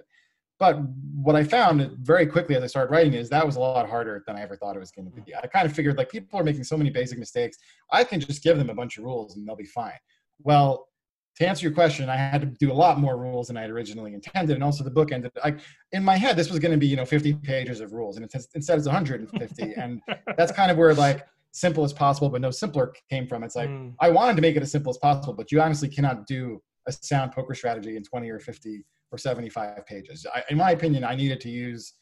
But 0.59 0.79
what 1.15 1.36
I 1.36 1.43
found 1.43 1.97
very 1.99 2.27
quickly 2.27 2.55
as 2.55 2.63
I 2.63 2.67
started 2.67 2.91
writing 2.91 3.15
is 3.15 3.29
that 3.29 3.45
was 3.45 3.55
a 3.55 3.59
lot 3.59 3.89
harder 3.89 4.23
than 4.27 4.36
I 4.36 4.41
ever 4.41 4.55
thought 4.55 4.75
it 4.75 4.79
was 4.79 4.91
going 4.91 5.09
to 5.09 5.12
be. 5.12 5.31
Mm. 5.31 5.39
I 5.43 5.47
kind 5.47 5.65
of 5.65 5.73
figured 5.73 5.97
like 5.97 6.09
people 6.09 6.39
are 6.39 6.43
making 6.43 6.63
so 6.63 6.77
many 6.77 6.91
basic 6.91 7.17
mistakes. 7.17 7.57
I 7.91 8.03
can 8.03 8.19
just 8.19 8.43
give 8.43 8.57
them 8.57 8.69
a 8.69 8.73
bunch 8.75 8.97
of 8.97 9.03
rules 9.03 9.36
and 9.36 9.47
they'll 9.47 9.55
be 9.55 9.65
fine. 9.65 9.97
Well, 10.39 10.88
to 11.37 11.47
answer 11.47 11.65
your 11.65 11.73
question, 11.73 12.09
I 12.09 12.15
had 12.15 12.41
to 12.41 12.47
do 12.47 12.71
a 12.71 12.73
lot 12.73 12.99
more 12.99 13.17
rules 13.17 13.47
than 13.47 13.57
I 13.57 13.61
had 13.61 13.71
originally 13.71 14.13
intended, 14.13 14.53
and 14.53 14.63
also 14.63 14.83
the 14.83 14.91
book 14.91 15.11
ended. 15.11 15.31
I, 15.43 15.55
in 15.91 16.03
my 16.03 16.15
head, 16.15 16.35
this 16.35 16.49
was 16.49 16.59
going 16.59 16.71
to 16.71 16.77
be 16.77 16.87
you 16.87 16.95
know 16.95 17.05
50 17.05 17.33
pages 17.35 17.79
of 17.81 17.93
rules, 17.93 18.17
and 18.17 18.25
it's, 18.25 18.47
instead 18.53 18.77
it's 18.77 18.87
150, 18.87 19.73
and 19.77 20.01
that's 20.37 20.51
kind 20.51 20.69
of 20.71 20.77
where 20.77 20.93
like 20.93 21.25
simple 21.51 21.83
as 21.83 21.93
possible, 21.93 22.29
but 22.29 22.41
no 22.41 22.51
simpler 22.51 22.93
came 23.09 23.27
from. 23.27 23.43
It's 23.43 23.55
like 23.55 23.69
mm. 23.69 23.93
I 23.99 24.09
wanted 24.09 24.35
to 24.35 24.41
make 24.41 24.55
it 24.55 24.63
as 24.63 24.71
simple 24.71 24.89
as 24.89 24.97
possible, 24.97 25.33
but 25.33 25.51
you 25.51 25.61
honestly 25.61 25.87
cannot 25.87 26.27
do 26.27 26.61
a 26.87 26.91
sound 26.91 27.31
poker 27.31 27.53
strategy 27.53 27.95
in 27.95 28.03
20 28.03 28.29
or 28.29 28.39
50 28.39 28.83
or 29.11 29.17
75 29.17 29.85
pages. 29.85 30.25
I, 30.33 30.43
in 30.49 30.57
my 30.57 30.71
opinion, 30.71 31.03
I 31.03 31.15
needed 31.15 31.39
to 31.41 31.49
use. 31.49 31.93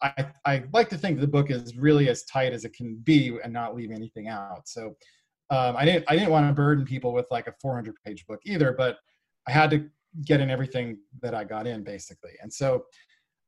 I, 0.00 0.26
I 0.44 0.64
like 0.72 0.88
to 0.88 0.98
think 0.98 1.20
the 1.20 1.28
book 1.28 1.50
is 1.50 1.76
really 1.76 2.08
as 2.08 2.24
tight 2.24 2.52
as 2.52 2.64
it 2.64 2.72
can 2.74 2.96
be 3.04 3.36
and 3.44 3.52
not 3.52 3.76
leave 3.76 3.92
anything 3.92 4.28
out. 4.28 4.66
So 4.66 4.96
um, 5.52 5.76
I 5.76 5.84
didn't 5.84 6.04
I 6.08 6.16
didn't 6.16 6.30
want 6.30 6.48
to 6.48 6.54
burden 6.54 6.86
people 6.86 7.12
with 7.12 7.26
like 7.30 7.46
a 7.46 7.52
400 7.60 7.94
page 8.04 8.26
book 8.26 8.40
either, 8.46 8.72
but 8.72 8.96
I 9.46 9.52
had 9.52 9.70
to 9.70 9.86
get 10.24 10.40
in 10.40 10.48
everything 10.48 10.98
that 11.20 11.34
I 11.34 11.44
got 11.44 11.66
in 11.66 11.84
basically. 11.84 12.32
And 12.40 12.50
so 12.50 12.86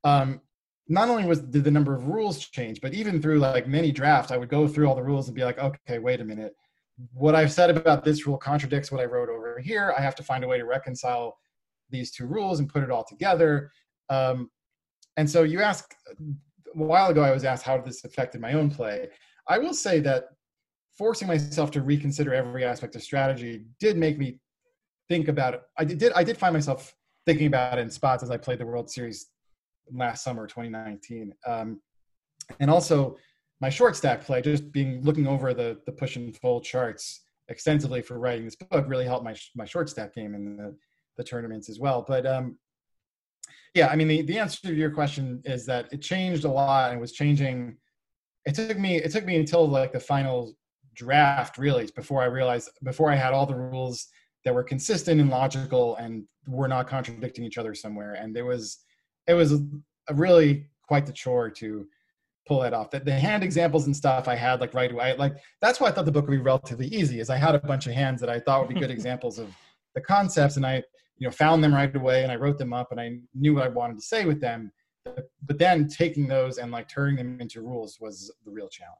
um, 0.04 0.42
not 0.86 1.08
only 1.08 1.24
was 1.24 1.40
did 1.40 1.64
the 1.64 1.70
number 1.70 1.94
of 1.94 2.08
rules 2.08 2.38
change, 2.46 2.82
but 2.82 2.92
even 2.92 3.22
through 3.22 3.38
like 3.38 3.66
many 3.66 3.90
drafts, 3.90 4.30
I 4.30 4.36
would 4.36 4.50
go 4.50 4.68
through 4.68 4.86
all 4.86 4.94
the 4.94 5.02
rules 5.02 5.28
and 5.28 5.34
be 5.34 5.44
like, 5.44 5.58
okay, 5.58 5.98
wait 5.98 6.20
a 6.20 6.24
minute. 6.24 6.52
What 7.14 7.34
I've 7.34 7.50
said 7.50 7.70
about 7.70 8.04
this 8.04 8.26
rule 8.26 8.36
contradicts 8.36 8.92
what 8.92 9.00
I 9.00 9.06
wrote 9.06 9.30
over 9.30 9.58
here. 9.58 9.94
I 9.96 10.02
have 10.02 10.14
to 10.16 10.22
find 10.22 10.44
a 10.44 10.46
way 10.46 10.58
to 10.58 10.66
reconcile 10.66 11.38
these 11.88 12.10
two 12.10 12.26
rules 12.26 12.60
and 12.60 12.68
put 12.68 12.82
it 12.82 12.90
all 12.90 13.04
together. 13.04 13.72
Um, 14.10 14.50
and 15.16 15.28
so 15.28 15.42
you 15.42 15.62
asked 15.62 15.94
a 16.20 16.22
while 16.74 17.10
ago, 17.10 17.22
I 17.22 17.30
was 17.30 17.44
asked 17.44 17.64
how 17.64 17.80
this 17.80 18.04
affected 18.04 18.42
my 18.42 18.52
own 18.52 18.70
play. 18.70 19.08
I 19.48 19.56
will 19.56 19.74
say 19.74 20.00
that 20.00 20.24
forcing 20.96 21.28
myself 21.28 21.70
to 21.72 21.82
reconsider 21.82 22.34
every 22.34 22.64
aspect 22.64 22.94
of 22.96 23.02
strategy 23.02 23.64
did 23.80 23.96
make 23.96 24.18
me 24.18 24.38
think 25.08 25.28
about 25.28 25.54
it. 25.54 25.62
I 25.76 25.84
did, 25.84 26.12
I 26.14 26.24
did 26.24 26.38
find 26.38 26.54
myself 26.54 26.94
thinking 27.26 27.46
about 27.46 27.78
it 27.78 27.82
in 27.82 27.90
spots 27.90 28.22
as 28.22 28.30
I 28.30 28.36
played 28.36 28.58
the 28.58 28.66
World 28.66 28.90
Series 28.90 29.26
last 29.92 30.22
summer, 30.22 30.46
2019. 30.46 31.32
Um, 31.46 31.80
and 32.60 32.70
also 32.70 33.16
my 33.60 33.70
short 33.70 33.96
stack 33.96 34.22
play, 34.22 34.42
just 34.42 34.70
being 34.72 35.02
looking 35.02 35.26
over 35.26 35.54
the 35.54 35.80
the 35.86 35.92
push 35.92 36.16
and 36.16 36.36
fold 36.36 36.64
charts 36.64 37.22
extensively 37.48 38.02
for 38.02 38.18
writing 38.18 38.44
this 38.44 38.56
book 38.56 38.84
really 38.88 39.04
helped 39.04 39.24
my 39.24 39.34
my 39.54 39.64
short 39.64 39.88
stack 39.88 40.14
game 40.14 40.34
in 40.34 40.56
the 40.56 40.76
the 41.16 41.24
tournaments 41.24 41.68
as 41.68 41.78
well. 41.78 42.04
But 42.06 42.26
um, 42.26 42.58
yeah, 43.74 43.88
I 43.88 43.96
mean, 43.96 44.08
the, 44.08 44.22
the 44.22 44.38
answer 44.38 44.68
to 44.68 44.74
your 44.74 44.90
question 44.90 45.42
is 45.44 45.66
that 45.66 45.92
it 45.92 46.02
changed 46.02 46.44
a 46.44 46.50
lot 46.50 46.92
and 46.92 47.00
was 47.00 47.12
changing. 47.12 47.76
It 48.46 48.54
took 48.54 48.78
me 48.78 48.96
it 48.96 49.10
took 49.10 49.24
me 49.24 49.36
until 49.36 49.66
like 49.66 49.92
the 49.92 50.00
final 50.00 50.54
draft 50.94 51.58
really 51.58 51.88
before 51.94 52.22
I 52.22 52.26
realized 52.26 52.70
before 52.82 53.10
I 53.10 53.16
had 53.16 53.32
all 53.32 53.46
the 53.46 53.54
rules 53.54 54.08
that 54.44 54.54
were 54.54 54.62
consistent 54.62 55.20
and 55.20 55.30
logical 55.30 55.96
and 55.96 56.24
were 56.46 56.68
not 56.68 56.86
contradicting 56.86 57.44
each 57.44 57.58
other 57.58 57.74
somewhere. 57.74 58.14
And 58.14 58.34
there 58.34 58.44
was 58.44 58.78
it 59.26 59.34
was 59.34 59.52
a 59.52 60.14
really 60.14 60.66
quite 60.86 61.06
the 61.06 61.12
chore 61.12 61.50
to 61.50 61.86
pull 62.46 62.60
that 62.60 62.74
off. 62.74 62.90
That 62.90 63.04
the 63.04 63.12
hand 63.12 63.42
examples 63.42 63.86
and 63.86 63.96
stuff 63.96 64.28
I 64.28 64.34
had 64.34 64.60
like 64.60 64.74
right 64.74 64.92
away. 64.92 65.16
Like 65.16 65.36
that's 65.60 65.80
why 65.80 65.88
I 65.88 65.92
thought 65.92 66.04
the 66.04 66.12
book 66.12 66.26
would 66.28 66.36
be 66.36 66.42
relatively 66.42 66.88
easy. 66.88 67.20
Is 67.20 67.30
I 67.30 67.36
had 67.36 67.54
a 67.54 67.60
bunch 67.60 67.86
of 67.86 67.94
hands 67.94 68.20
that 68.20 68.30
I 68.30 68.38
thought 68.40 68.66
would 68.66 68.74
be 68.74 68.80
good 68.80 68.90
examples 68.98 69.38
of 69.38 69.54
the 69.94 70.00
concepts, 70.00 70.56
and 70.56 70.66
I 70.66 70.82
you 71.18 71.26
know 71.26 71.30
found 71.30 71.62
them 71.62 71.74
right 71.74 71.94
away 71.94 72.22
and 72.22 72.32
i 72.32 72.36
wrote 72.36 72.58
them 72.58 72.72
up 72.72 72.90
and 72.90 73.00
i 73.00 73.16
knew 73.34 73.54
what 73.54 73.64
i 73.64 73.68
wanted 73.68 73.96
to 73.96 74.04
say 74.04 74.24
with 74.24 74.40
them 74.40 74.70
but 75.46 75.58
then 75.58 75.86
taking 75.86 76.26
those 76.26 76.58
and 76.58 76.72
like 76.72 76.88
turning 76.88 77.16
them 77.16 77.40
into 77.40 77.60
rules 77.60 77.98
was 78.00 78.32
the 78.44 78.50
real 78.50 78.68
challenge 78.68 78.98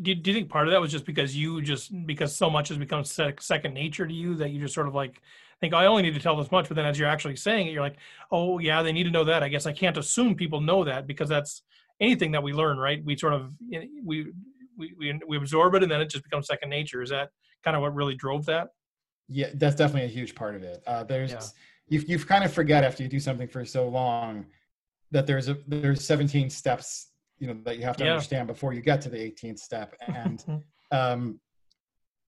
do, 0.00 0.14
do 0.14 0.30
you 0.30 0.36
think 0.36 0.48
part 0.48 0.68
of 0.68 0.72
that 0.72 0.80
was 0.80 0.92
just 0.92 1.04
because 1.04 1.36
you 1.36 1.60
just 1.60 1.92
because 2.06 2.34
so 2.34 2.48
much 2.48 2.68
has 2.68 2.78
become 2.78 3.04
second 3.04 3.74
nature 3.74 4.06
to 4.06 4.14
you 4.14 4.34
that 4.36 4.50
you 4.50 4.60
just 4.60 4.74
sort 4.74 4.86
of 4.86 4.94
like 4.94 5.20
think 5.62 5.74
I 5.74 5.86
only 5.86 6.02
need 6.02 6.14
to 6.14 6.20
tell 6.20 6.36
this 6.36 6.50
much, 6.50 6.68
but 6.68 6.74
then 6.74 6.84
as 6.84 6.98
you're 6.98 7.08
actually 7.08 7.36
saying 7.36 7.68
it, 7.68 7.70
you're 7.70 7.82
like, 7.82 7.96
oh 8.32 8.58
yeah, 8.58 8.82
they 8.82 8.92
need 8.92 9.04
to 9.04 9.10
know 9.10 9.24
that. 9.24 9.42
I 9.42 9.48
guess 9.48 9.64
I 9.64 9.72
can't 9.72 9.96
assume 9.96 10.34
people 10.34 10.60
know 10.60 10.84
that 10.84 11.06
because 11.06 11.28
that's 11.28 11.62
anything 12.00 12.32
that 12.32 12.42
we 12.42 12.52
learn, 12.52 12.76
right? 12.76 13.02
We 13.02 13.16
sort 13.16 13.32
of 13.32 13.52
we 14.04 14.32
we 14.76 14.92
we, 14.98 15.20
we 15.26 15.36
absorb 15.36 15.74
it 15.76 15.84
and 15.84 15.90
then 15.90 16.00
it 16.00 16.10
just 16.10 16.24
becomes 16.24 16.48
second 16.48 16.68
nature. 16.68 17.00
Is 17.00 17.10
that 17.10 17.30
kind 17.64 17.76
of 17.76 17.82
what 17.82 17.94
really 17.94 18.16
drove 18.16 18.44
that? 18.46 18.68
Yeah, 19.28 19.50
that's 19.54 19.76
definitely 19.76 20.08
a 20.08 20.12
huge 20.12 20.34
part 20.34 20.56
of 20.56 20.64
it. 20.64 20.82
Uh, 20.84 21.04
there's 21.04 21.30
yeah. 21.30 21.40
you 21.88 22.04
you 22.08 22.18
kind 22.18 22.44
of 22.44 22.52
forget 22.52 22.82
after 22.82 23.04
you 23.04 23.08
do 23.08 23.20
something 23.20 23.48
for 23.48 23.64
so 23.64 23.88
long 23.88 24.46
that 25.12 25.28
there's 25.28 25.48
a 25.48 25.56
there's 25.68 26.04
17 26.04 26.50
steps 26.50 27.11
you 27.42 27.48
know 27.48 27.56
that 27.64 27.76
you 27.76 27.82
have 27.82 27.96
to 27.96 28.04
yeah. 28.04 28.12
understand 28.12 28.46
before 28.46 28.72
you 28.72 28.80
get 28.80 29.00
to 29.00 29.08
the 29.08 29.18
18th 29.18 29.58
step 29.58 29.96
and 30.06 30.44
um, 30.92 31.40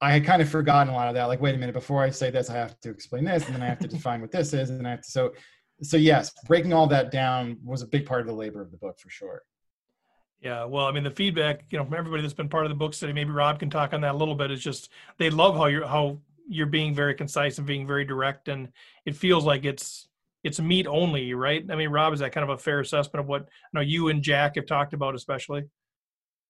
i 0.00 0.12
had 0.12 0.24
kind 0.24 0.42
of 0.42 0.48
forgotten 0.48 0.92
a 0.92 0.96
lot 0.96 1.06
of 1.06 1.14
that 1.14 1.26
like 1.26 1.40
wait 1.40 1.54
a 1.54 1.58
minute 1.58 1.72
before 1.72 2.02
i 2.02 2.10
say 2.10 2.30
this 2.30 2.50
i 2.50 2.54
have 2.54 2.78
to 2.80 2.90
explain 2.90 3.24
this 3.24 3.46
and 3.46 3.54
then 3.54 3.62
i 3.62 3.66
have 3.66 3.78
to 3.78 3.86
define 3.96 4.20
what 4.20 4.32
this 4.32 4.52
is 4.52 4.70
and 4.70 4.78
then 4.80 4.86
i 4.86 4.90
have 4.90 5.02
to 5.02 5.10
so 5.10 5.32
so 5.82 5.96
yes 5.96 6.32
breaking 6.48 6.72
all 6.72 6.88
that 6.88 7.12
down 7.12 7.56
was 7.64 7.80
a 7.80 7.86
big 7.86 8.04
part 8.04 8.20
of 8.20 8.26
the 8.26 8.32
labor 8.32 8.60
of 8.60 8.72
the 8.72 8.76
book 8.76 8.98
for 8.98 9.08
sure 9.08 9.42
yeah, 10.40 10.66
well, 10.66 10.84
I 10.84 10.92
mean, 10.92 11.04
the 11.04 11.10
feedback, 11.10 11.64
you 11.70 11.78
know, 11.78 11.86
from 11.86 11.94
everybody 11.94 12.20
that's 12.20 12.34
been 12.34 12.50
part 12.50 12.66
of 12.66 12.68
the 12.68 12.74
book 12.74 12.92
study, 12.92 13.14
maybe 13.14 13.30
Rob 13.30 13.58
can 13.58 13.70
talk 13.70 13.94
on 13.94 14.02
that 14.02 14.14
a 14.14 14.18
little 14.18 14.34
bit. 14.34 14.50
Is 14.50 14.62
just 14.62 14.90
they 15.16 15.30
love 15.30 15.56
how 15.56 15.66
you're 15.66 15.86
how 15.86 16.18
you're 16.46 16.66
being 16.66 16.94
very 16.94 17.14
concise 17.14 17.56
and 17.56 17.66
being 17.66 17.86
very 17.86 18.04
direct, 18.04 18.48
and 18.48 18.68
it 19.06 19.16
feels 19.16 19.46
like 19.46 19.64
it's 19.64 20.06
it's 20.44 20.60
meat 20.60 20.86
only, 20.86 21.32
right? 21.32 21.64
I 21.70 21.74
mean, 21.74 21.88
Rob, 21.88 22.12
is 22.12 22.20
that 22.20 22.32
kind 22.32 22.48
of 22.48 22.54
a 22.54 22.58
fair 22.58 22.80
assessment 22.80 23.20
of 23.20 23.26
what 23.26 23.42
you 23.42 23.46
know 23.72 23.80
you 23.80 24.08
and 24.08 24.22
Jack 24.22 24.56
have 24.56 24.66
talked 24.66 24.92
about, 24.92 25.14
especially? 25.14 25.64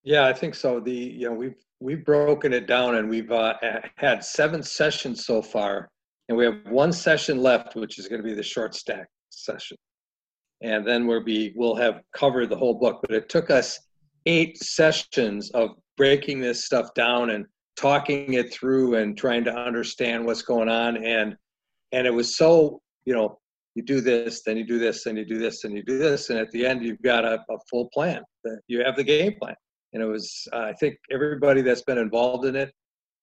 Yeah, 0.03 0.27
I 0.27 0.33
think 0.33 0.55
so. 0.55 0.81
The 0.81 0.93
you 0.93 1.29
know 1.29 1.35
we've 1.35 1.55
we've 1.81 2.05
broken 2.05 2.53
it 2.53 2.67
down 2.67 2.97
and 2.97 3.09
we've 3.09 3.31
uh, 3.31 3.55
had 3.97 4.25
seven 4.25 4.63
sessions 4.63 5.25
so 5.25 5.41
far, 5.41 5.89
and 6.29 6.37
we 6.37 6.45
have 6.45 6.59
one 6.69 6.93
session 6.93 7.39
left, 7.39 7.77
which 7.77 7.99
is 7.99 8.09
going 8.09 8.21
to 8.21 8.29
be 8.29 8.35
the 8.35 8.43
short 8.43 8.75
stack 8.75 9.07
session, 9.31 9.77
and 10.61 10.87
then 10.87 11.07
we'll 11.07 11.25
be 11.25 11.53
we'll 11.55 11.77
have 11.77 12.03
covered 12.15 12.51
the 12.51 12.57
whole 12.57 12.75
book. 12.75 12.99
But 13.01 13.13
it 13.13 13.29
took 13.29 13.49
us 13.49 13.79
eight 14.27 14.59
sessions 14.59 15.51
of 15.53 15.71
breaking 15.97 16.41
this 16.41 16.65
stuff 16.65 16.93
down 16.95 17.31
and 17.31 17.47
talking 17.77 18.35
it 18.35 18.53
through 18.53 18.97
and 18.97 19.17
trying 19.17 19.45
to 19.45 19.55
understand 19.55 20.25
what's 20.25 20.43
going 20.43 20.69
on 20.69 20.97
and 21.05 21.37
and 21.93 22.07
it 22.07 22.15
was 22.15 22.37
so 22.37 22.81
you 23.05 23.15
know 23.15 23.39
you 23.75 23.83
do 23.83 24.01
this, 24.01 24.43
then 24.45 24.57
you 24.57 24.65
do 24.65 24.79
this, 24.79 25.05
then 25.05 25.17
you 25.17 25.25
do 25.25 25.39
this, 25.39 25.65
and 25.65 25.77
you 25.77 25.83
do 25.83 25.99
this, 25.99 26.31
and 26.31 26.39
at 26.39 26.51
the 26.53 26.65
end 26.65 26.85
you've 26.85 27.03
got 27.03 27.25
a, 27.25 27.45
a 27.51 27.57
full 27.69 27.89
plan. 27.93 28.23
You 28.69 28.85
have 28.85 28.97
the 28.97 29.05
game 29.05 29.35
plan, 29.41 29.57
and 29.93 30.03
it 30.03 30.07
was 30.07 30.47
uh, 30.53 30.59
I 30.59 30.73
think 30.75 30.97
everybody 31.11 31.61
that's 31.63 31.83
been 31.83 31.99
involved 31.99 32.47
in 32.47 32.57
it, 32.57 32.73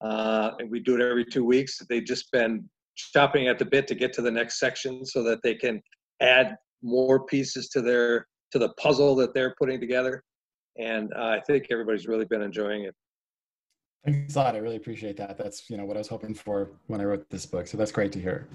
uh, 0.01 0.51
and 0.59 0.69
we 0.69 0.79
do 0.79 0.95
it 0.95 1.01
every 1.01 1.25
two 1.25 1.45
weeks. 1.45 1.79
They've 1.89 2.05
just 2.05 2.31
been 2.31 2.69
chopping 2.95 3.47
at 3.47 3.59
the 3.59 3.65
bit 3.65 3.87
to 3.87 3.95
get 3.95 4.11
to 4.13 4.21
the 4.21 4.31
next 4.31 4.59
section 4.59 5.05
so 5.05 5.23
that 5.23 5.39
they 5.41 5.55
can 5.55 5.81
add 6.21 6.55
more 6.83 7.25
pieces 7.25 7.69
to 7.69 7.81
their 7.81 8.27
to 8.51 8.59
the 8.59 8.69
puzzle 8.73 9.15
that 9.15 9.33
they're 9.33 9.55
putting 9.57 9.79
together, 9.79 10.21
and 10.77 11.13
uh, 11.15 11.37
I 11.37 11.41
think 11.47 11.67
everybody's 11.71 12.07
really 12.07 12.25
been 12.25 12.41
enjoying 12.41 12.83
it. 12.83 12.95
Thanks 14.03 14.35
a 14.35 14.39
lot. 14.39 14.55
I 14.55 14.57
really 14.57 14.77
appreciate 14.77 15.15
that. 15.17 15.37
That's 15.37 15.69
you 15.69 15.77
know 15.77 15.85
what 15.85 15.95
I 15.95 15.99
was 15.99 16.09
hoping 16.09 16.33
for 16.33 16.71
when 16.87 16.99
I 16.99 17.05
wrote 17.05 17.29
this 17.29 17.45
book. 17.45 17.67
So 17.67 17.77
that's 17.77 17.93
great 17.93 18.11
to 18.13 18.19
hear 18.19 18.49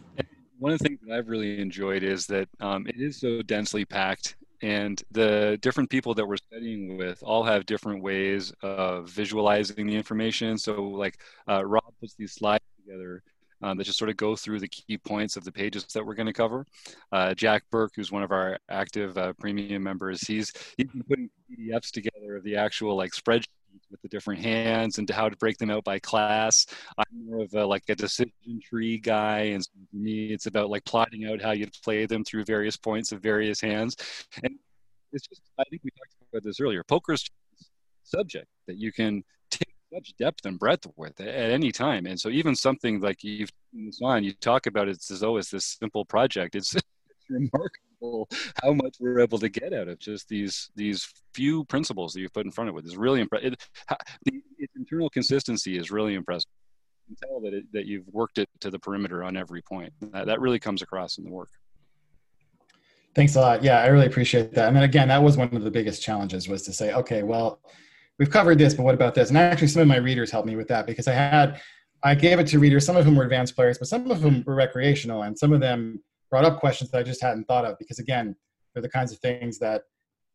one 0.58 0.72
of 0.72 0.78
the 0.78 0.88
things 0.88 0.95
that 1.06 1.16
I've 1.16 1.28
really 1.28 1.60
enjoyed 1.60 2.02
is 2.02 2.26
that 2.26 2.48
um, 2.60 2.86
it 2.86 2.96
is 3.00 3.20
so 3.20 3.42
densely 3.42 3.84
packed, 3.84 4.36
and 4.62 5.02
the 5.10 5.58
different 5.62 5.90
people 5.90 6.14
that 6.14 6.26
we're 6.26 6.36
studying 6.36 6.96
with 6.96 7.22
all 7.22 7.44
have 7.44 7.66
different 7.66 8.02
ways 8.02 8.52
of 8.62 9.08
visualizing 9.08 9.86
the 9.86 9.94
information. 9.94 10.58
So, 10.58 10.82
like 10.82 11.20
uh, 11.48 11.64
Rob 11.64 11.84
puts 12.00 12.14
these 12.14 12.32
slides 12.32 12.64
together 12.84 13.22
um, 13.62 13.78
that 13.78 13.84
just 13.84 13.98
sort 13.98 14.10
of 14.10 14.16
go 14.16 14.36
through 14.36 14.60
the 14.60 14.68
key 14.68 14.98
points 14.98 15.36
of 15.36 15.44
the 15.44 15.52
pages 15.52 15.84
that 15.94 16.04
we're 16.04 16.14
going 16.14 16.26
to 16.26 16.32
cover. 16.32 16.66
Uh, 17.12 17.34
Jack 17.34 17.64
Burke, 17.70 17.92
who's 17.96 18.12
one 18.12 18.22
of 18.22 18.32
our 18.32 18.58
active 18.68 19.16
uh, 19.16 19.32
premium 19.34 19.82
members, 19.82 20.22
he's 20.22 20.52
he's 20.76 20.88
putting 21.08 21.30
PDFs 21.50 21.90
together 21.90 22.36
of 22.36 22.44
the 22.44 22.56
actual 22.56 22.96
like 22.96 23.12
spreadsheet 23.12 23.46
with 23.90 24.00
the 24.02 24.08
different 24.08 24.42
hands 24.42 24.98
and 24.98 25.08
how 25.08 25.28
to 25.28 25.36
break 25.36 25.58
them 25.58 25.70
out 25.70 25.84
by 25.84 25.98
class. 25.98 26.66
I'm 26.98 27.26
more 27.26 27.42
of 27.42 27.54
a, 27.54 27.66
like 27.66 27.84
a 27.88 27.94
decision 27.94 28.32
tree 28.62 28.98
guy, 28.98 29.40
and 29.40 29.64
for 29.64 29.96
me, 29.96 30.32
it's 30.32 30.46
about 30.46 30.70
like 30.70 30.84
plotting 30.84 31.26
out 31.26 31.42
how 31.42 31.52
you'd 31.52 31.72
play 31.84 32.06
them 32.06 32.24
through 32.24 32.44
various 32.44 32.76
points 32.76 33.12
of 33.12 33.22
various 33.22 33.60
hands. 33.60 33.96
And 34.42 34.58
it's 35.12 35.26
just, 35.26 35.42
I 35.58 35.64
think 35.70 35.82
we 35.84 35.90
talked 35.90 36.14
about 36.32 36.44
this 36.44 36.60
earlier. 36.60 36.84
Poker's 36.84 37.28
subject 38.02 38.46
that 38.66 38.76
you 38.76 38.92
can 38.92 39.22
take 39.50 39.74
such 39.92 40.14
depth 40.18 40.46
and 40.46 40.58
breadth 40.58 40.86
with 40.96 41.20
at 41.20 41.50
any 41.50 41.72
time. 41.72 42.06
And 42.06 42.18
so 42.18 42.28
even 42.28 42.54
something 42.54 43.00
like 43.00 43.22
you've 43.22 43.50
on, 44.02 44.24
you 44.24 44.32
talk 44.34 44.66
about 44.66 44.88
it 44.88 44.98
as 45.10 45.20
though 45.20 45.36
it's 45.36 45.50
this 45.50 45.64
simple 45.64 46.04
project. 46.04 46.54
It's, 46.54 46.74
it's 46.74 46.84
remarkable 47.30 47.85
how 48.00 48.72
much 48.72 48.96
we're 49.00 49.20
able 49.20 49.38
to 49.38 49.48
get 49.48 49.72
out 49.72 49.88
of 49.88 49.98
just 49.98 50.28
these 50.28 50.70
these 50.76 51.08
few 51.34 51.64
principles 51.64 52.12
that 52.12 52.20
you've 52.20 52.32
put 52.32 52.44
in 52.44 52.52
front 52.52 52.70
of 52.70 52.76
it 52.76 52.84
is 52.84 52.96
really 52.96 53.20
impressive. 53.20 53.52
It, 53.52 53.62
the, 54.24 54.42
its 54.58 54.74
internal 54.76 55.10
consistency 55.10 55.76
is 55.76 55.90
really 55.90 56.14
impressive. 56.14 56.50
You 57.08 57.16
can 57.16 57.28
tell 57.28 57.40
that 57.40 57.54
it, 57.54 57.64
that 57.72 57.86
you've 57.86 58.06
worked 58.08 58.38
it 58.38 58.48
to 58.60 58.70
the 58.70 58.78
perimeter 58.78 59.22
on 59.22 59.36
every 59.36 59.62
point. 59.62 59.92
That, 60.12 60.26
that 60.26 60.40
really 60.40 60.58
comes 60.58 60.82
across 60.82 61.18
in 61.18 61.24
the 61.24 61.30
work. 61.30 61.50
Thanks 63.14 63.34
a 63.36 63.40
lot. 63.40 63.62
Yeah, 63.62 63.80
I 63.80 63.86
really 63.86 64.06
appreciate 64.06 64.52
that. 64.54 64.68
And 64.68 64.76
then 64.76 64.84
again, 64.84 65.08
that 65.08 65.22
was 65.22 65.36
one 65.36 65.54
of 65.54 65.62
the 65.62 65.70
biggest 65.70 66.02
challenges 66.02 66.48
was 66.48 66.62
to 66.62 66.72
say, 66.72 66.92
okay, 66.92 67.22
well, 67.22 67.60
we've 68.18 68.30
covered 68.30 68.58
this, 68.58 68.74
but 68.74 68.82
what 68.82 68.94
about 68.94 69.14
this? 69.14 69.30
And 69.30 69.38
actually, 69.38 69.68
some 69.68 69.82
of 69.82 69.88
my 69.88 69.96
readers 69.96 70.30
helped 70.30 70.46
me 70.46 70.56
with 70.56 70.68
that 70.68 70.86
because 70.86 71.08
I 71.08 71.12
had 71.12 71.60
I 72.02 72.14
gave 72.14 72.38
it 72.38 72.46
to 72.48 72.58
readers. 72.58 72.84
Some 72.84 72.96
of 72.96 73.04
whom 73.04 73.16
were 73.16 73.24
advanced 73.24 73.56
players, 73.56 73.78
but 73.78 73.88
some 73.88 74.10
of 74.10 74.20
them 74.20 74.44
were 74.46 74.54
recreational, 74.54 75.22
and 75.22 75.38
some 75.38 75.52
of 75.52 75.60
them 75.60 76.02
brought 76.30 76.44
up 76.44 76.60
questions 76.60 76.90
that 76.90 76.98
I 76.98 77.02
just 77.02 77.22
hadn't 77.22 77.44
thought 77.44 77.64
of 77.64 77.78
because 77.78 77.98
again, 77.98 78.36
they're 78.74 78.82
the 78.82 78.88
kinds 78.88 79.12
of 79.12 79.18
things 79.18 79.58
that 79.58 79.82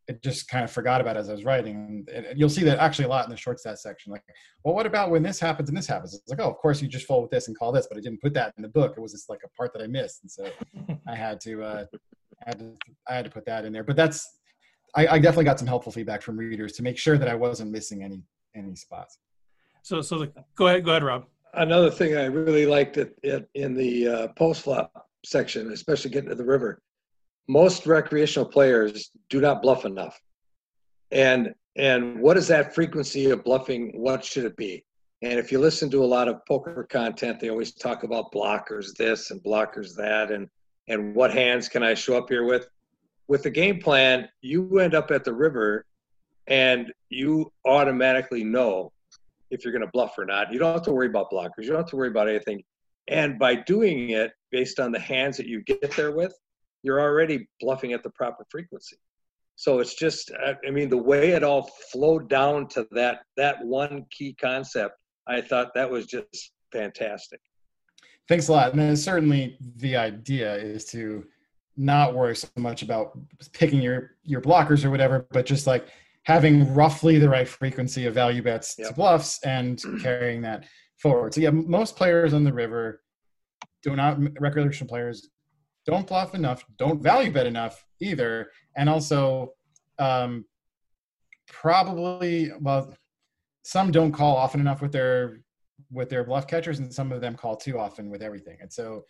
I 0.09 0.13
just 0.23 0.47
kind 0.49 0.63
of 0.63 0.71
forgot 0.71 0.99
about 0.99 1.15
as 1.15 1.29
I 1.29 1.33
was 1.33 1.45
writing. 1.45 2.05
And, 2.13 2.25
and 2.25 2.39
you'll 2.39 2.49
see 2.49 2.63
that 2.63 2.79
actually 2.79 3.05
a 3.05 3.09
lot 3.09 3.25
in 3.25 3.31
the 3.31 3.37
short 3.37 3.59
stack 3.59 3.77
section. 3.77 4.11
Like, 4.11 4.23
well, 4.63 4.73
what 4.73 4.85
about 4.85 5.11
when 5.11 5.23
this 5.23 5.39
happens 5.39 5.69
and 5.69 5.77
this 5.77 5.87
happens? 5.87 6.13
It's 6.13 6.29
like, 6.29 6.39
oh, 6.39 6.49
of 6.49 6.57
course 6.57 6.81
you 6.81 6.87
just 6.87 7.05
fold 7.05 7.23
with 7.23 7.31
this 7.31 7.47
and 7.47 7.57
call 7.57 7.71
this, 7.71 7.87
but 7.87 7.97
I 7.97 8.01
didn't 8.01 8.21
put 8.21 8.33
that 8.33 8.53
in 8.57 8.63
the 8.63 8.69
book. 8.69 8.95
It 8.97 8.99
was 8.99 9.11
just 9.11 9.29
like 9.29 9.41
a 9.45 9.49
part 9.49 9.73
that 9.73 9.81
I 9.81 9.87
missed, 9.87 10.21
and 10.23 10.31
so 10.31 10.49
I 11.07 11.15
had 11.15 11.39
to, 11.41 11.63
uh, 11.63 11.85
I 11.93 12.49
had 12.49 12.59
to, 12.59 12.71
I 13.07 13.13
had 13.13 13.25
to 13.25 13.31
put 13.31 13.45
that 13.45 13.65
in 13.65 13.71
there. 13.71 13.83
But 13.83 13.95
that's, 13.95 14.39
I, 14.95 15.07
I 15.07 15.19
definitely 15.19 15.45
got 15.45 15.59
some 15.59 15.67
helpful 15.67 15.91
feedback 15.91 16.21
from 16.21 16.37
readers 16.37 16.73
to 16.73 16.83
make 16.83 16.97
sure 16.97 17.17
that 17.17 17.29
I 17.29 17.35
wasn't 17.35 17.71
missing 17.71 18.03
any 18.03 18.23
any 18.55 18.75
spots. 18.75 19.19
So, 19.83 20.01
so 20.01 20.19
the, 20.19 20.31
go 20.55 20.67
ahead, 20.67 20.83
go 20.83 20.91
ahead, 20.91 21.03
Rob. 21.03 21.25
Another 21.53 21.89
thing 21.89 22.15
I 22.15 22.25
really 22.25 22.65
liked 22.65 22.97
it, 22.97 23.17
it 23.23 23.49
in 23.55 23.73
the 23.73 24.07
uh, 24.07 24.27
post 24.29 24.63
flop 24.63 25.07
section, 25.23 25.71
especially 25.71 26.11
getting 26.11 26.29
to 26.29 26.35
the 26.35 26.45
river, 26.45 26.81
most 27.47 27.85
recreational 27.85 28.47
players 28.47 29.11
do 29.29 29.41
not 29.41 29.61
bluff 29.61 29.85
enough. 29.85 30.19
And 31.11 31.53
and 31.77 32.19
what 32.19 32.37
is 32.37 32.47
that 32.49 32.75
frequency 32.75 33.29
of 33.29 33.43
bluffing? 33.43 33.91
What 33.95 34.25
should 34.25 34.45
it 34.45 34.57
be? 34.57 34.83
And 35.21 35.39
if 35.39 35.51
you 35.51 35.59
listen 35.59 35.89
to 35.91 36.03
a 36.03 36.05
lot 36.05 36.27
of 36.27 36.45
poker 36.47 36.85
content, 36.89 37.39
they 37.39 37.49
always 37.49 37.73
talk 37.73 38.03
about 38.03 38.31
blockers 38.31 38.93
this 38.97 39.31
and 39.31 39.41
blockers 39.41 39.95
that, 39.95 40.31
and 40.31 40.47
and 40.87 41.15
what 41.15 41.31
hands 41.31 41.69
can 41.69 41.83
I 41.83 41.93
show 41.93 42.17
up 42.17 42.29
here 42.29 42.43
with? 42.43 42.67
With 43.27 43.43
the 43.43 43.49
game 43.49 43.79
plan, 43.79 44.27
you 44.41 44.79
end 44.79 44.95
up 44.95 45.11
at 45.11 45.23
the 45.23 45.33
river, 45.33 45.85
and 46.47 46.91
you 47.09 47.51
automatically 47.65 48.43
know 48.43 48.91
if 49.51 49.63
you're 49.63 49.73
going 49.73 49.85
to 49.85 49.91
bluff 49.93 50.17
or 50.17 50.25
not. 50.25 50.51
You 50.51 50.59
don't 50.59 50.73
have 50.73 50.83
to 50.83 50.91
worry 50.91 51.07
about 51.07 51.31
blockers. 51.31 51.63
You 51.63 51.69
don't 51.69 51.77
have 51.77 51.89
to 51.89 51.95
worry 51.97 52.07
about 52.07 52.27
anything. 52.27 52.63
And 53.07 53.39
by 53.39 53.55
doing 53.55 54.11
it 54.11 54.31
based 54.51 54.79
on 54.79 54.91
the 54.91 54.99
hands 54.99 55.37
that 55.37 55.47
you 55.47 55.61
get 55.63 55.91
there 55.95 56.11
with, 56.11 56.33
you're 56.83 57.01
already 57.01 57.47
bluffing 57.59 57.93
at 57.93 58.03
the 58.03 58.09
proper 58.09 58.45
frequency. 58.49 58.97
So 59.55 59.79
it's 59.79 59.93
just, 59.93 60.31
uh, 60.31 60.53
I 60.65 60.71
mean, 60.71 60.89
the 60.89 60.97
way 60.97 61.31
it 61.31 61.43
all 61.43 61.69
flowed 61.91 62.29
down 62.29 62.67
to 62.69 62.87
that 62.91 63.19
that 63.37 63.63
one 63.63 64.05
key 64.09 64.35
concept, 64.39 64.95
I 65.27 65.41
thought 65.41 65.73
that 65.75 65.89
was 65.89 66.07
just 66.07 66.51
fantastic. 66.71 67.39
Thanks 68.27 68.47
a 68.47 68.53
lot. 68.53 68.73
And 68.73 68.97
certainly 68.97 69.57
the 69.75 69.97
idea 69.97 70.55
is 70.55 70.85
to 70.85 71.25
not 71.77 72.15
worry 72.15 72.35
so 72.35 72.47
much 72.57 72.81
about 72.81 73.17
picking 73.53 73.81
your 73.81 74.11
your 74.23 74.41
blockers 74.41 74.83
or 74.83 74.89
whatever, 74.89 75.27
but 75.31 75.45
just 75.45 75.67
like 75.67 75.87
having 76.23 76.73
roughly 76.73 77.17
the 77.17 77.29
right 77.29 77.47
frequency 77.47 78.05
of 78.05 78.13
value 78.13 78.41
bets 78.41 78.75
yep. 78.77 78.89
to 78.89 78.93
bluffs 78.93 79.39
and 79.43 79.81
carrying 80.01 80.41
that 80.41 80.65
forward. 81.01 81.33
So 81.33 81.41
yeah, 81.41 81.49
most 81.49 81.95
players 81.95 82.33
on 82.33 82.43
the 82.43 82.53
river 82.53 83.01
do 83.83 83.95
not 83.95 84.19
recreational 84.39 84.89
players 84.89 85.29
don't 85.85 86.07
bluff 86.07 86.35
enough, 86.35 86.63
don't 86.77 87.01
value 87.01 87.31
bet 87.31 87.47
enough 87.47 87.83
either, 87.99 88.51
and 88.75 88.87
also 88.87 89.53
um, 89.99 90.45
probably 91.47 92.51
well, 92.61 92.93
some 93.63 93.91
don't 93.91 94.11
call 94.11 94.35
often 94.35 94.59
enough 94.61 94.81
with 94.81 94.91
their 94.91 95.41
with 95.91 96.09
their 96.09 96.23
bluff 96.23 96.47
catchers, 96.47 96.79
and 96.79 96.93
some 96.93 97.11
of 97.11 97.21
them 97.21 97.35
call 97.35 97.55
too 97.55 97.79
often 97.79 98.09
with 98.09 98.21
everything. 98.21 98.57
And 98.61 98.71
so, 98.71 99.03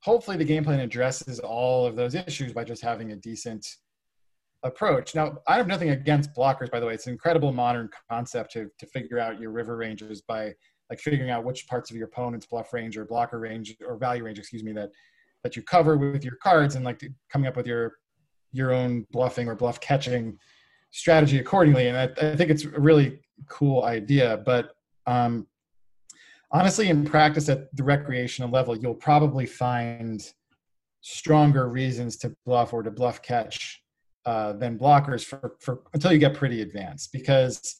hopefully, 0.00 0.36
the 0.36 0.44
game 0.44 0.64
plan 0.64 0.80
addresses 0.80 1.38
all 1.38 1.86
of 1.86 1.96
those 1.96 2.14
issues 2.14 2.52
by 2.52 2.64
just 2.64 2.82
having 2.82 3.12
a 3.12 3.16
decent 3.16 3.66
approach. 4.64 5.14
Now, 5.14 5.38
I 5.46 5.56
have 5.56 5.68
nothing 5.68 5.90
against 5.90 6.34
blockers, 6.34 6.70
by 6.70 6.80
the 6.80 6.86
way. 6.86 6.94
It's 6.94 7.06
an 7.06 7.12
incredible 7.12 7.52
modern 7.52 7.88
concept 8.10 8.52
to, 8.52 8.68
to 8.78 8.86
figure 8.86 9.18
out 9.18 9.40
your 9.40 9.52
river 9.52 9.76
ranges 9.76 10.20
by 10.20 10.52
like 10.90 11.00
figuring 11.00 11.30
out 11.30 11.44
which 11.44 11.66
parts 11.66 11.90
of 11.90 11.96
your 11.96 12.06
opponent's 12.06 12.46
bluff 12.46 12.72
range 12.72 12.96
or 12.96 13.04
blocker 13.04 13.38
range 13.38 13.76
or 13.86 13.96
value 13.96 14.24
range, 14.24 14.38
excuse 14.38 14.62
me, 14.62 14.72
that 14.72 14.90
that 15.44 15.54
you 15.54 15.62
cover 15.62 15.96
with 15.96 16.24
your 16.24 16.36
cards 16.42 16.74
and 16.74 16.84
like 16.84 17.00
coming 17.30 17.46
up 17.46 17.56
with 17.56 17.66
your 17.66 17.94
your 18.52 18.72
own 18.72 19.06
bluffing 19.10 19.48
or 19.48 19.54
bluff 19.54 19.80
catching 19.80 20.38
strategy 20.90 21.38
accordingly. 21.38 21.88
And 21.88 21.96
I, 21.96 22.30
I 22.30 22.36
think 22.36 22.50
it's 22.50 22.64
a 22.64 22.70
really 22.70 23.20
cool 23.48 23.84
idea. 23.84 24.42
But 24.44 24.70
um, 25.06 25.46
honestly, 26.50 26.88
in 26.88 27.04
practice 27.04 27.48
at 27.48 27.74
the 27.76 27.84
recreational 27.84 28.50
level, 28.50 28.76
you'll 28.76 28.94
probably 28.94 29.46
find 29.46 30.22
stronger 31.00 31.68
reasons 31.68 32.16
to 32.18 32.34
bluff 32.44 32.72
or 32.72 32.82
to 32.82 32.90
bluff 32.90 33.22
catch 33.22 33.82
uh, 34.26 34.52
than 34.54 34.78
blockers 34.78 35.24
for, 35.24 35.54
for 35.60 35.80
until 35.94 36.12
you 36.12 36.18
get 36.18 36.34
pretty 36.34 36.62
advanced 36.62 37.12
because 37.12 37.76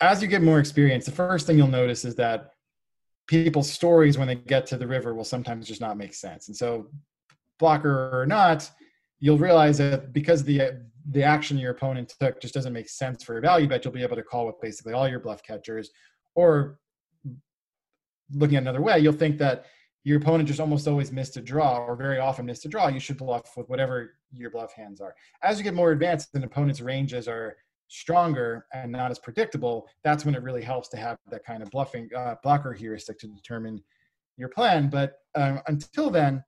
as 0.00 0.22
you 0.22 0.28
get 0.28 0.42
more 0.42 0.58
experience 0.58 1.04
the 1.04 1.12
first 1.12 1.46
thing 1.46 1.56
you'll 1.58 1.68
notice 1.68 2.04
is 2.04 2.14
that 2.14 2.52
people's 3.28 3.70
stories 3.70 4.18
when 4.18 4.26
they 4.26 4.34
get 4.34 4.66
to 4.66 4.76
the 4.76 4.86
river 4.86 5.14
will 5.14 5.22
sometimes 5.22 5.68
just 5.68 5.82
not 5.82 5.98
make 5.98 6.14
sense. 6.14 6.48
And 6.48 6.56
so 6.56 6.88
blocker 7.58 8.10
or 8.18 8.26
not 8.26 8.68
you'll 9.20 9.38
realize 9.38 9.78
that 9.78 10.12
because 10.12 10.42
the 10.42 10.82
the 11.10 11.22
action 11.22 11.58
your 11.58 11.70
opponent 11.70 12.12
took 12.20 12.40
just 12.40 12.54
doesn't 12.54 12.72
make 12.72 12.88
sense 12.88 13.22
for 13.22 13.34
your 13.34 13.42
value 13.42 13.68
bet 13.68 13.84
you'll 13.84 13.94
be 13.94 14.02
able 14.02 14.16
to 14.16 14.22
call 14.22 14.46
with 14.46 14.60
basically 14.60 14.92
all 14.92 15.08
your 15.08 15.20
bluff 15.20 15.42
catchers. 15.42 15.90
Or 16.34 16.78
looking 18.32 18.56
at 18.56 18.62
another 18.62 18.82
way 18.82 18.98
you'll 18.98 19.12
think 19.12 19.38
that 19.38 19.66
your 20.04 20.18
opponent 20.18 20.48
just 20.48 20.60
almost 20.60 20.88
always 20.88 21.12
missed 21.12 21.36
a 21.36 21.42
draw 21.42 21.84
or 21.84 21.94
very 21.94 22.18
often 22.18 22.46
missed 22.46 22.64
a 22.64 22.68
draw, 22.68 22.88
you 22.88 23.00
should 23.00 23.18
bluff 23.18 23.56
with 23.56 23.68
whatever 23.68 24.14
your 24.32 24.50
bluff 24.50 24.72
hands 24.72 25.02
are. 25.02 25.14
As 25.42 25.58
you 25.58 25.64
get 25.64 25.74
more 25.74 25.90
advanced 25.90 26.34
and 26.34 26.44
opponent's 26.44 26.80
ranges 26.80 27.28
are 27.28 27.56
stronger 27.88 28.66
and 28.72 28.92
not 28.92 29.10
as 29.10 29.18
predictable, 29.18 29.88
that's 30.04 30.24
when 30.24 30.34
it 30.34 30.42
really 30.42 30.62
helps 30.62 30.88
to 30.90 30.96
have 30.96 31.18
that 31.30 31.44
kind 31.44 31.62
of 31.62 31.70
bluffing 31.70 32.08
uh, 32.16 32.36
blocker 32.42 32.72
heuristic 32.72 33.18
to 33.18 33.26
determine 33.28 33.82
your 34.36 34.48
plan. 34.48 34.88
But 34.88 35.14
um, 35.34 35.60
until 35.66 36.10
then, 36.10 36.44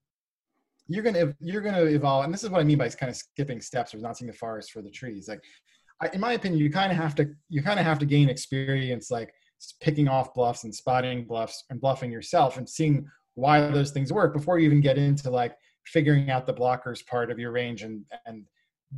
you're 0.86 1.02
gonna 1.04 1.34
you're 1.40 1.62
gonna 1.62 1.84
evolve, 1.84 2.24
and 2.24 2.34
this 2.34 2.42
is 2.42 2.50
what 2.50 2.60
I 2.60 2.64
mean 2.64 2.78
by 2.78 2.88
kind 2.88 3.10
of 3.10 3.16
skipping 3.16 3.60
steps 3.60 3.94
or 3.94 3.98
not 3.98 4.18
seeing 4.18 4.30
the 4.30 4.36
forest 4.36 4.72
for 4.72 4.82
the 4.82 4.90
trees. 4.90 5.28
Like, 5.28 5.42
I, 6.02 6.08
in 6.08 6.20
my 6.20 6.32
opinion, 6.32 6.60
you 6.60 6.70
kind 6.70 6.90
of 6.90 6.98
have 6.98 7.14
to 7.16 7.30
you 7.48 7.62
kind 7.62 7.78
of 7.78 7.86
have 7.86 7.98
to 8.00 8.06
gain 8.06 8.28
experience, 8.28 9.10
like 9.10 9.32
picking 9.80 10.08
off 10.08 10.34
bluffs 10.34 10.64
and 10.64 10.74
spotting 10.74 11.24
bluffs 11.24 11.64
and 11.70 11.80
bluffing 11.80 12.10
yourself 12.10 12.56
and 12.56 12.68
seeing 12.68 13.06
why 13.34 13.60
those 13.60 13.90
things 13.90 14.12
work 14.12 14.32
before 14.34 14.58
you 14.58 14.66
even 14.66 14.80
get 14.80 14.98
into 14.98 15.30
like 15.30 15.54
figuring 15.86 16.30
out 16.30 16.46
the 16.46 16.54
blockers 16.54 17.06
part 17.06 17.30
of 17.30 17.38
your 17.38 17.52
range 17.52 17.82
and 17.82 18.04
and 18.26 18.44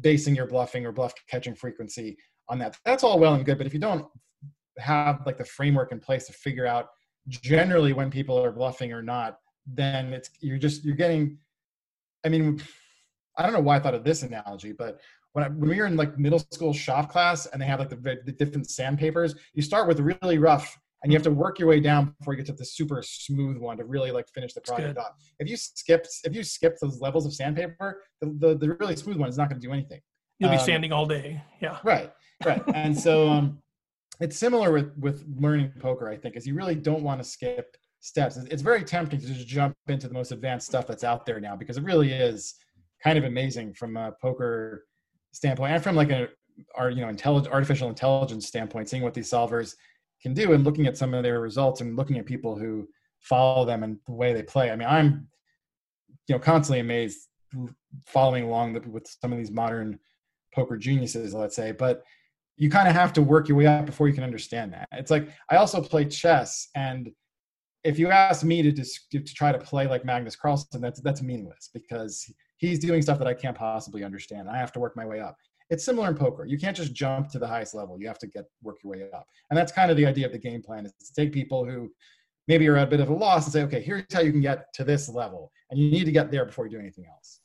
basing 0.01 0.35
your 0.35 0.47
bluffing 0.47 0.87
or 0.87 0.93
bluff 0.93 1.13
catching 1.29 1.55
frequency 1.55 2.17
on 2.49 2.59
that. 2.59 2.77
That's 2.85 3.05
all 3.05 3.19
well 3.19 3.35
and 3.35 3.45
good, 3.45 3.59
but 3.59 3.67
if 3.67 3.75
you 3.75 3.81
don't 3.81 4.07
have 4.79 5.23
like 5.27 5.39
the 5.39 5.45
framework 5.45 5.93
in 5.93 6.01
place 6.01 6.27
to 6.27 6.33
figure 6.33 6.67
out 6.67 6.89
generally 7.29 7.93
when 7.93 8.11
people 8.11 8.43
are 8.43 8.53
bluffing 8.53 8.93
or 8.93 9.03
not, 9.03 9.39
then 9.67 10.13
it's 10.13 10.31
you're 10.41 10.59
just 10.59 10.85
you're 10.85 10.97
getting. 10.97 11.39
I 12.25 12.29
mean, 12.29 12.63
I 13.37 13.43
don't 13.43 13.53
know 13.53 13.61
why 13.61 13.77
I 13.77 13.81
thought 13.81 13.95
of 13.95 14.05
this 14.05 14.23
analogy, 14.23 14.73
but 14.73 15.01
when 15.33 15.45
I, 15.45 15.49
when 15.49 15.71
we 15.71 15.79
were 15.79 15.87
in 15.87 15.97
like 15.97 16.19
middle 16.19 16.39
school 16.39 16.73
shop 16.73 17.11
class 17.11 17.47
and 17.47 17.61
they 17.61 17.67
have 17.67 17.81
like 17.81 17.89
the, 17.89 18.19
the 18.25 18.33
different 18.33 18.71
sandpapers, 18.71 19.35
you 19.55 19.63
start 19.63 19.89
with 19.89 19.99
really 20.01 20.39
rough 20.39 20.79
and 21.03 21.11
you 21.11 21.17
have 21.17 21.25
to 21.25 21.31
work 21.31 21.59
your 21.59 21.69
way 21.69 21.81
down 21.81 22.15
before 22.19 22.35
you 22.35 22.39
get 22.39 22.47
to 22.47 22.53
the 22.53 22.65
super 22.65 23.03
smooth 23.03 23.57
one 23.57 23.77
to 23.79 23.85
really 23.85 24.13
like 24.13 24.29
finish 24.29 24.53
the 24.53 24.61
project 24.61 24.99
off. 24.99 25.13
If 25.39 25.49
you 25.49 25.57
skip 25.57 26.07
if 26.25 26.35
you 26.35 26.45
skip 26.45 26.79
those 26.81 27.01
levels 27.01 27.27
of 27.27 27.35
sandpaper, 27.35 28.03
the 28.21 28.35
the, 28.39 28.57
the 28.57 28.77
really 28.81 28.97
smooth 28.97 29.17
one 29.17 29.29
is 29.29 29.39
not 29.39 29.49
going 29.49 29.61
to 29.61 29.67
do 29.67 29.73
anything. 29.73 30.01
You'll 30.43 30.51
be 30.51 30.57
um, 30.57 30.65
sanding 30.65 30.93
all 30.93 31.07
day. 31.07 31.41
Yeah. 31.61 31.79
Right. 31.85 32.13
Right. 32.45 32.63
and 32.75 32.99
so 32.99 33.29
um, 33.31 33.59
it's 34.21 34.37
similar 34.37 34.73
with 34.73 34.93
with 34.99 35.25
learning 35.39 35.73
poker. 35.79 36.09
I 36.09 36.17
think 36.17 36.37
is 36.37 36.47
you 36.47 36.55
really 36.55 36.75
don't 36.75 37.03
want 37.03 37.23
to 37.23 37.29
skip 37.29 37.77
steps. 38.01 38.37
It's 38.37 38.63
very 38.63 38.83
tempting 38.83 39.21
to 39.21 39.27
just 39.27 39.47
jump 39.47 39.77
into 39.87 40.09
the 40.09 40.15
most 40.15 40.33
advanced 40.33 40.67
stuff 40.67 40.87
that's 40.89 41.05
out 41.05 41.25
there 41.25 41.39
now 41.39 41.55
because 41.55 41.77
it 41.77 41.85
really 41.85 42.13
is 42.13 42.55
kind 43.03 43.17
of 43.17 43.25
amazing 43.25 43.75
from 43.75 43.97
a 43.97 44.13
poker 44.21 44.85
standpoint 45.33 45.73
and 45.73 45.83
from 45.83 45.95
like 45.95 46.11
a 46.11 46.29
our 46.75 46.91
you 46.91 47.03
know 47.03 47.09
intelligent 47.09 47.55
artificial 47.55 47.89
intelligence 47.89 48.49
standpoint, 48.49 48.89
seeing 48.89 49.05
what 49.05 49.15
these 49.15 49.31
solvers 49.31 49.77
can 50.23 50.35
do 50.35 50.53
and 50.53 50.65
looking 50.65 50.89
at 50.89 50.97
some 50.97 51.15
of 51.15 51.23
their 51.23 51.41
results 51.41 51.81
and 51.81 51.97
looking 51.97 52.19
at 52.19 52.27
people 52.27 52.57
who 52.57 52.89
follow 53.21 53.65
them 53.65 53.85
and 53.85 53.99
the 54.07 54.13
way 54.13 54.33
they 54.33 54.43
play. 54.43 54.73
I 54.73 54.77
mean, 54.77 54.89
I'm 54.89 55.29
you 56.27 56.35
know 56.35 56.41
constantly 56.41 56.81
amazed 56.81 57.29
following 58.07 58.45
along 58.45 58.81
with 58.91 59.07
some 59.21 59.33
of 59.33 59.39
these 59.39 59.51
modern 59.51 59.99
poker 60.55 60.77
geniuses, 60.77 61.35
let's 61.35 61.57
say, 61.57 61.73
but 61.73 62.03
you 62.57 62.71
kind 62.71 62.89
of 62.89 62.95
have 62.95 63.13
to 63.15 63.23
work 63.23 63.49
your 63.49 63.57
way 63.57 63.67
up 63.67 63.87
before 63.87 64.09
you 64.09 64.15
can 64.15 64.25
understand 64.25 64.73
that. 64.73 64.89
It's 64.93 65.11
like 65.11 65.29
I 65.51 65.57
also 65.57 65.81
play 65.81 66.05
chess, 66.05 66.69
and 66.75 67.11
if 67.85 67.99
you 67.99 68.09
ask 68.09 68.45
me 68.45 68.63
to 68.63 68.71
just 68.71 69.11
to 69.11 69.21
try 69.21 69.51
to 69.53 69.59
play 69.59 69.87
like 69.87 70.05
Magnus 70.05 70.37
Carlsen, 70.37 70.81
that's 70.81 71.01
that's 71.01 71.23
meaningless 71.23 71.71
because 71.73 72.33
he's 72.59 72.79
doing 72.79 73.03
stuff 73.03 73.19
that 73.19 73.27
I 73.27 73.35
can't 73.35 73.57
possibly 73.57 74.05
understand. 74.05 74.49
I 74.49 74.59
have 74.59 74.73
to 74.73 74.81
work 74.81 74.97
my 74.97 75.07
way 75.07 75.21
up 75.21 75.37
it's 75.73 75.85
similar 75.85 76.09
in 76.09 76.15
poker. 76.15 76.45
You 76.45 76.59
can't 76.59 76.77
just 76.77 76.93
jump 76.93 77.31
to 77.31 77.39
the 77.39 77.47
highest 77.47 77.75
level. 77.75 77.99
You 77.99 78.07
have 78.07 78.19
to 78.19 78.27
get 78.27 78.45
work 78.63 78.77
your 78.85 78.93
way 78.93 79.11
up. 79.11 79.27
And 79.49 79.59
that's 79.59 79.73
kind 79.73 79.91
of 79.91 79.97
the 79.97 80.05
idea 80.05 80.27
of 80.27 80.33
the 80.33 80.39
game 80.39 80.63
plan 80.63 80.85
is 80.85 80.93
to 80.93 81.15
take 81.15 81.33
people 81.33 81.65
who 81.65 81.91
maybe 82.47 82.69
are 82.69 82.77
at 82.77 82.89
a 82.89 82.91
bit 82.91 83.01
of 83.01 83.09
a 83.09 83.15
loss 83.15 83.45
and 83.45 83.53
say, 83.55 83.63
okay, 83.63 83.81
here's 83.81 84.05
how 84.13 84.21
you 84.21 84.33
can 84.33 84.43
get 84.43 84.73
to 84.75 84.85
this 84.85 85.09
level. 85.09 85.51
And 85.71 85.81
you 85.81 85.91
need 85.91 86.05
to 86.05 86.13
get 86.13 86.31
there 86.31 86.45
before 86.45 86.67
you 86.67 86.73
do 86.73 86.79
anything 86.79 87.07
else. 87.07 87.41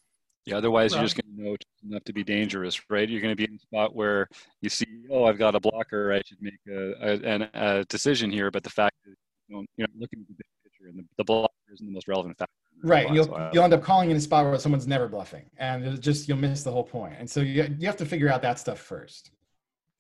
Yeah, 0.48 0.58
otherwise 0.58 0.94
right. 0.94 1.00
you're 1.00 1.06
just 1.06 1.22
going 1.22 1.36
to 1.36 1.44
know 1.44 1.56
enough 1.90 2.06
to 2.06 2.14
be 2.14 2.24
dangerous, 2.24 2.80
right? 2.90 3.10
You're 3.10 3.22
going 3.22 3.34
to 3.34 3.36
be 3.36 3.44
in 3.44 3.56
a 3.56 3.60
spot 3.60 3.94
where 3.94 4.30
you 4.62 4.70
see, 4.70 4.88
oh, 5.12 5.26
I've 5.26 5.38
got 5.38 5.56
a 5.56 5.60
blocker. 5.60 6.14
I 6.14 6.22
should 6.26 6.42
make 6.42 6.60
a, 6.70 7.50
a, 7.54 7.80
a 7.80 7.86
decision 7.86 8.32
here. 8.32 8.50
But 8.50 8.64
the 8.64 8.70
fact 8.70 8.96
is, 9.06 9.18
you 9.50 9.58
know, 9.58 9.66
you're 9.76 9.88
looking 10.00 10.22
at 10.22 10.28
the 10.28 10.36
big 10.36 10.48
picture, 10.64 10.88
and 10.88 11.00
the, 11.00 11.04
the 11.18 11.26
blocker 11.26 11.54
isn't 11.74 11.86
the 11.86 11.92
most 11.92 12.08
relevant 12.08 12.38
factor 12.38 12.54
right 12.84 13.12
you'll, 13.14 13.50
you'll 13.54 13.64
end 13.64 13.74
up 13.74 13.82
calling 13.82 14.12
in 14.12 14.18
a 14.18 14.20
spot 14.20 14.46
where 14.46 14.58
someone's 14.60 14.88
never 14.88 15.08
bluffing 15.08 15.46
and 15.58 15.84
it's 15.84 16.00
just 16.00 16.28
you'll 16.28 16.38
miss 16.38 16.64
the 16.64 16.72
whole 16.72 16.84
point. 16.84 17.12
point 17.12 17.20
and 17.20 17.30
so 17.30 17.40
you, 17.40 17.76
you 17.80 17.88
have 17.88 17.98
to 17.98 18.06
figure 18.06 18.30
out 18.30 18.42
that 18.42 18.60
stuff 18.60 18.80
first 18.80 19.32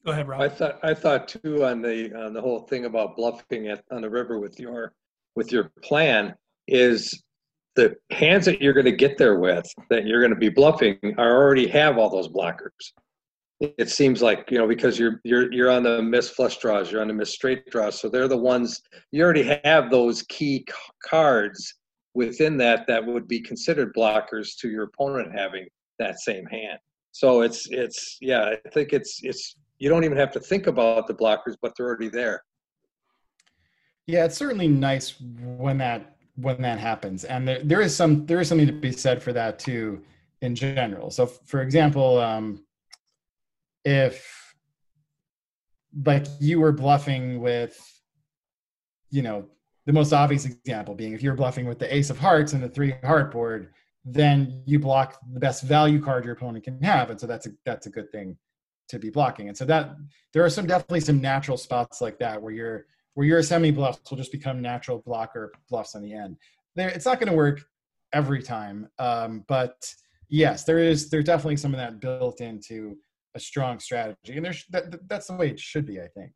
go 0.05 0.11
ahead 0.11 0.27
Rob. 0.27 0.41
i 0.41 0.47
thought 0.47 0.79
i 0.83 0.93
thought 0.93 1.27
too 1.27 1.65
on 1.65 1.81
the 1.81 2.13
on 2.13 2.33
the 2.33 2.41
whole 2.41 2.59
thing 2.59 2.85
about 2.85 3.15
bluffing 3.15 3.67
at 3.67 3.83
on 3.91 4.01
the 4.01 4.09
river 4.09 4.39
with 4.39 4.59
your 4.59 4.93
with 5.35 5.51
your 5.51 5.71
plan 5.81 6.35
is 6.67 7.23
the 7.77 7.95
hands 8.11 8.45
that 8.45 8.61
you're 8.61 8.73
going 8.73 8.85
to 8.85 8.91
get 8.91 9.17
there 9.17 9.39
with 9.39 9.65
that 9.89 10.05
you're 10.05 10.19
going 10.19 10.33
to 10.33 10.39
be 10.39 10.49
bluffing 10.49 10.97
are 11.17 11.31
already 11.31 11.67
have 11.67 11.97
all 11.97 12.09
those 12.09 12.27
blockers 12.27 12.91
it 13.59 13.89
seems 13.89 14.21
like 14.21 14.51
you 14.51 14.57
know 14.57 14.67
because 14.67 14.99
you're 14.99 15.21
you're 15.23 15.51
you're 15.53 15.71
on 15.71 15.83
the 15.83 16.01
missed 16.01 16.35
flush 16.35 16.57
draws 16.57 16.91
you're 16.91 17.01
on 17.01 17.07
the 17.07 17.13
missed 17.13 17.33
straight 17.33 17.65
draws 17.71 17.99
so 17.99 18.09
they're 18.09 18.27
the 18.27 18.37
ones 18.37 18.81
you 19.11 19.23
already 19.23 19.59
have 19.63 19.89
those 19.89 20.23
key 20.23 20.65
cards 21.07 21.73
within 22.17 22.57
that 22.57 22.87
that 22.87 23.05
would 23.05 23.27
be 23.27 23.39
considered 23.39 23.93
blockers 23.95 24.57
to 24.59 24.69
your 24.69 24.85
opponent 24.85 25.31
having 25.33 25.67
that 25.99 26.19
same 26.19 26.45
hand. 26.47 26.79
So 27.11 27.41
it's 27.41 27.67
it's 27.69 28.17
yeah, 28.21 28.55
I 28.65 28.69
think 28.69 28.91
it's 28.91 29.19
it's 29.23 29.55
you 29.77 29.87
don't 29.87 30.03
even 30.03 30.17
have 30.17 30.31
to 30.31 30.39
think 30.39 30.65
about 30.65 31.07
the 31.07 31.13
blockers, 31.13 31.55
but 31.61 31.73
they're 31.77 31.85
already 31.85 32.09
there. 32.09 32.43
Yeah, 34.07 34.25
it's 34.25 34.37
certainly 34.37 34.67
nice 34.67 35.13
when 35.19 35.77
that 35.77 36.16
when 36.37 36.61
that 36.61 36.79
happens, 36.79 37.23
and 37.23 37.47
there, 37.47 37.61
there 37.63 37.81
is 37.81 37.95
some 37.95 38.25
there 38.25 38.39
is 38.39 38.47
something 38.47 38.67
to 38.67 38.73
be 38.73 38.91
said 38.91 39.21
for 39.21 39.33
that 39.33 39.59
too 39.59 40.01
in 40.41 40.55
general. 40.55 41.09
So, 41.09 41.25
for 41.25 41.61
example, 41.61 42.19
um, 42.19 42.63
if 43.83 44.55
like 46.05 46.25
you 46.39 46.59
were 46.59 46.71
bluffing 46.71 47.41
with, 47.41 47.77
you 49.09 49.21
know, 49.21 49.45
the 49.85 49.93
most 49.93 50.13
obvious 50.13 50.45
example 50.45 50.93
being 50.93 51.13
if 51.13 51.23
you're 51.23 51.33
bluffing 51.33 51.65
with 51.65 51.79
the 51.79 51.93
ace 51.93 52.09
of 52.09 52.19
hearts 52.19 52.53
and 52.53 52.61
the 52.61 52.69
three 52.69 52.93
heart 53.03 53.31
board, 53.31 53.73
then 54.05 54.61
you 54.65 54.79
block 54.79 55.19
the 55.33 55.39
best 55.39 55.63
value 55.63 56.01
card 56.01 56.23
your 56.23 56.33
opponent 56.33 56.63
can 56.63 56.81
have, 56.83 57.09
and 57.09 57.19
so 57.19 57.25
that's 57.25 57.47
a 57.47 57.51
that's 57.65 57.87
a 57.87 57.89
good 57.89 58.11
thing 58.11 58.37
to 58.89 58.99
be 58.99 59.09
blocking. 59.09 59.47
And 59.47 59.57
so 59.57 59.65
that 59.65 59.95
there 60.33 60.45
are 60.45 60.49
some 60.49 60.67
definitely 60.67 61.01
some 61.01 61.19
natural 61.19 61.57
spots 61.57 61.99
like 61.99 62.19
that 62.19 62.41
where 62.41 62.53
you're 62.53 62.85
where 63.17 63.25
your 63.25 63.41
semi 63.41 63.71
bluffs 63.71 64.11
will 64.11 64.17
just 64.17 64.31
become 64.31 64.61
natural 64.61 64.99
blocker 64.99 65.51
bluffs 65.71 65.95
on 65.95 66.03
the 66.03 66.13
end. 66.13 66.37
There, 66.75 66.87
it's 66.89 67.07
not 67.07 67.19
going 67.19 67.31
to 67.31 67.35
work 67.35 67.65
every 68.13 68.43
time, 68.43 68.87
um, 68.99 69.43
but 69.47 69.91
yes, 70.29 70.65
there 70.65 70.77
is 70.77 71.09
there's 71.09 71.25
definitely 71.25 71.57
some 71.57 71.73
of 71.73 71.79
that 71.79 71.99
built 71.99 72.41
into 72.41 72.95
a 73.33 73.39
strong 73.39 73.79
strategy, 73.79 74.35
and 74.35 74.45
there's 74.45 74.65
that, 74.69 75.09
that's 75.09 75.25
the 75.25 75.33
way 75.33 75.49
it 75.49 75.59
should 75.59 75.87
be, 75.87 75.99
I 75.99 76.07
think. 76.09 76.31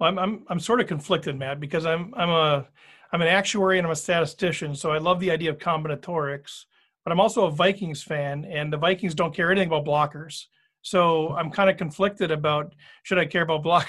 Well, 0.00 0.08
I'm, 0.08 0.18
I'm, 0.18 0.44
I'm 0.48 0.58
sort 0.58 0.80
of 0.80 0.88
conflicted, 0.88 1.38
Matt, 1.38 1.60
because 1.60 1.86
I'm, 1.86 2.12
I'm 2.16 2.30
a, 2.30 2.66
I'm 3.12 3.22
an 3.22 3.28
actuary 3.28 3.78
and 3.78 3.86
I'm 3.86 3.92
a 3.92 3.96
statistician. 3.96 4.74
So 4.74 4.90
I 4.90 4.98
love 4.98 5.20
the 5.20 5.30
idea 5.30 5.50
of 5.50 5.58
combinatorics, 5.58 6.64
but 7.04 7.12
I'm 7.12 7.20
also 7.20 7.46
a 7.46 7.52
Vikings 7.52 8.02
fan 8.02 8.44
and 8.44 8.72
the 8.72 8.78
Vikings 8.78 9.14
don't 9.14 9.34
care 9.34 9.52
anything 9.52 9.68
about 9.68 9.84
blockers. 9.84 10.46
So 10.82 11.28
I'm 11.36 11.52
kind 11.52 11.70
of 11.70 11.76
conflicted 11.76 12.32
about 12.32 12.74
should 13.04 13.18
I 13.18 13.26
care 13.26 13.42
about 13.42 13.62
blockers 13.64 13.86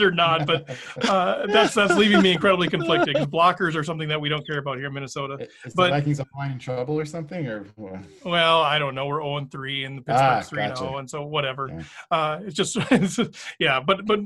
or 0.00 0.10
not, 0.10 0.46
but 0.46 0.68
uh, 1.08 1.46
that's 1.52 1.74
that's 1.74 1.94
leaving 1.96 2.22
me 2.22 2.32
incredibly 2.32 2.68
conflicted 2.68 3.14
because 3.14 3.26
blockers 3.26 3.74
are 3.74 3.84
something 3.84 4.08
that 4.08 4.20
we 4.20 4.28
don't 4.28 4.46
care 4.46 4.58
about 4.58 4.78
here 4.78 4.86
in 4.86 4.92
Minnesota. 4.94 5.46
Is 5.64 5.74
But- 5.74 5.88
the 5.90 5.90
Vikings 6.00 6.20
in 6.20 6.58
trouble 6.58 6.98
or 6.98 7.04
something, 7.04 7.46
or 7.46 7.64
what? 7.76 8.00
Well, 8.24 8.60
I 8.62 8.78
don't 8.78 8.94
know. 8.94 9.06
We're 9.06 9.22
0 9.22 9.48
3 9.50 9.84
and 9.84 10.04
the 10.04 10.12
Ah, 10.12 10.36
Pittsburgh's 10.38 10.48
3 10.48 10.58
gotcha. 10.68 10.76
0, 10.76 10.96
and 10.98 11.10
so 11.10 11.22
whatever. 11.26 11.84
Uh, 12.10 12.40
it's 12.42 12.54
just, 12.56 12.76
it's, 12.90 13.18
yeah, 13.58 13.80
but 13.80 14.06
but 14.06 14.20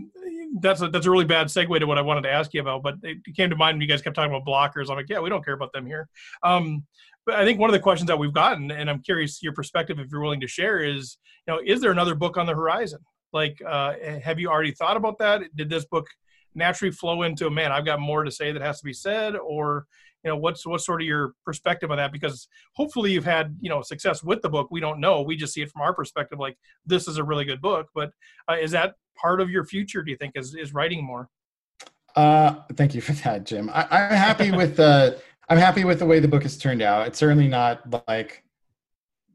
that's 0.60 0.80
a, 0.80 0.88
that's 0.88 1.06
a 1.06 1.10
really 1.10 1.24
bad 1.24 1.48
segue 1.48 1.78
to 1.80 1.86
what 1.86 1.98
I 1.98 2.02
wanted 2.02 2.22
to 2.22 2.30
ask 2.30 2.54
you 2.54 2.60
about. 2.60 2.82
But 2.82 2.96
it 3.02 3.18
came 3.36 3.50
to 3.50 3.56
mind 3.56 3.76
when 3.76 3.82
you 3.82 3.88
guys 3.88 4.02
kept 4.02 4.16
talking 4.16 4.34
about 4.34 4.46
blockers. 4.46 4.90
I'm 4.90 4.96
like, 4.96 5.08
yeah, 5.08 5.20
we 5.20 5.28
don't 5.28 5.44
care 5.44 5.54
about 5.54 5.72
them 5.72 5.86
here. 5.86 6.08
Um, 6.42 6.84
but 7.24 7.34
I 7.34 7.44
think 7.44 7.58
one 7.58 7.68
of 7.68 7.72
the 7.74 7.80
questions 7.80 8.06
that 8.06 8.18
we've 8.18 8.32
gotten, 8.32 8.70
and 8.70 8.88
I'm 8.88 9.02
curious 9.02 9.42
your 9.42 9.52
perspective 9.52 9.98
if 9.98 10.06
you're 10.12 10.20
willing 10.20 10.40
to 10.40 10.46
share, 10.46 10.78
is 10.78 11.18
you 11.48 11.54
know, 11.54 11.60
is 11.64 11.80
there 11.80 11.90
another 11.90 12.14
book 12.14 12.36
on 12.36 12.46
the 12.46 12.54
horizon? 12.54 13.00
Like, 13.36 13.60
uh, 13.66 13.92
have 14.22 14.40
you 14.40 14.48
already 14.48 14.72
thought 14.72 14.96
about 14.96 15.18
that? 15.18 15.42
Did 15.54 15.68
this 15.68 15.84
book 15.84 16.06
naturally 16.54 16.90
flow 16.90 17.22
into, 17.22 17.46
a 17.46 17.50
man, 17.50 17.70
I've 17.70 17.84
got 17.84 18.00
more 18.00 18.24
to 18.24 18.30
say 18.30 18.50
that 18.50 18.62
has 18.62 18.78
to 18.78 18.84
be 18.84 18.94
said, 18.94 19.36
or 19.36 19.86
you 20.24 20.30
know, 20.30 20.38
what's 20.38 20.66
what's 20.66 20.86
sort 20.86 21.02
of 21.02 21.06
your 21.06 21.34
perspective 21.44 21.90
on 21.90 21.98
that? 21.98 22.12
Because 22.12 22.48
hopefully 22.72 23.12
you've 23.12 23.26
had 23.26 23.54
you 23.60 23.68
know 23.68 23.82
success 23.82 24.24
with 24.24 24.40
the 24.40 24.48
book. 24.48 24.68
We 24.70 24.80
don't 24.80 25.00
know. 25.00 25.20
We 25.20 25.36
just 25.36 25.52
see 25.52 25.60
it 25.60 25.70
from 25.70 25.82
our 25.82 25.94
perspective. 25.94 26.38
Like 26.38 26.56
this 26.86 27.06
is 27.06 27.18
a 27.18 27.24
really 27.24 27.44
good 27.44 27.60
book. 27.60 27.88
But 27.94 28.10
uh, 28.50 28.54
is 28.54 28.70
that 28.70 28.94
part 29.16 29.42
of 29.42 29.50
your 29.50 29.64
future? 29.64 30.02
Do 30.02 30.10
you 30.10 30.16
think 30.16 30.32
is 30.34 30.54
is 30.54 30.72
writing 30.72 31.04
more? 31.04 31.28
Uh, 32.16 32.54
thank 32.72 32.94
you 32.94 33.02
for 33.02 33.12
that, 33.12 33.44
Jim. 33.44 33.70
I, 33.70 33.82
I'm 33.90 34.16
happy 34.16 34.50
with 34.50 34.76
the. 34.76 35.20
I'm 35.48 35.58
happy 35.58 35.84
with 35.84 35.98
the 35.98 36.06
way 36.06 36.18
the 36.18 36.26
book 36.34 36.42
has 36.42 36.56
turned 36.56 36.82
out. 36.82 37.06
It's 37.06 37.18
certainly 37.18 37.46
not 37.46 37.82
like, 38.08 38.42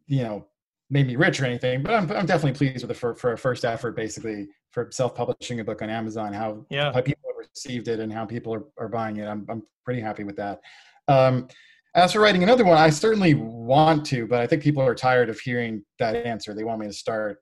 you 0.08 0.24
know, 0.24 0.46
made 0.92 1.08
me 1.08 1.16
rich 1.16 1.42
or 1.42 1.46
anything, 1.46 1.82
but 1.82 1.94
I'm, 1.94 2.12
I'm 2.12 2.26
definitely 2.26 2.54
pleased 2.54 2.84
with 2.84 2.90
the 2.90 2.94
for, 2.94 3.16
for 3.16 3.32
a 3.34 3.38
first 3.38 3.66
effort, 3.66 3.96
basically 3.96 4.50
for 4.72 4.90
self-publishing 4.92 5.60
a 5.60 5.64
book 5.64 5.82
on 5.82 5.90
Amazon. 5.90 6.34
How 6.34 6.66
Yeah. 6.70 6.92
how 6.94 7.02
people 7.02 7.24
have 7.30 7.38
received 7.38 7.88
it 7.88 8.00
and 8.00 8.12
how 8.12 8.26
people 8.26 8.54
are, 8.54 8.66
are 8.78 8.90
buying 8.90 9.18
it. 9.18 9.26
I'm 9.26 9.46
I'm 9.50 9.64
pretty 9.86 10.02
happy 10.02 10.24
with 10.24 10.36
that. 10.36 10.62
Um, 11.08 11.48
as 11.96 12.14
for 12.14 12.20
writing 12.20 12.44
another 12.44 12.64
one, 12.64 12.78
I 12.78 12.90
certainly 12.90 13.34
want 13.34 14.06
to, 14.08 14.28
but 14.28 14.40
I 14.42 14.48
think 14.48 14.62
people 14.62 14.84
are 14.84 14.96
tired 14.96 15.30
of 15.30 15.40
hearing 15.40 15.84
that 16.00 16.16
answer. 16.16 16.54
They 16.54 16.64
want 16.64 16.80
me 16.80 16.88
to 16.88 16.94
start 16.94 17.40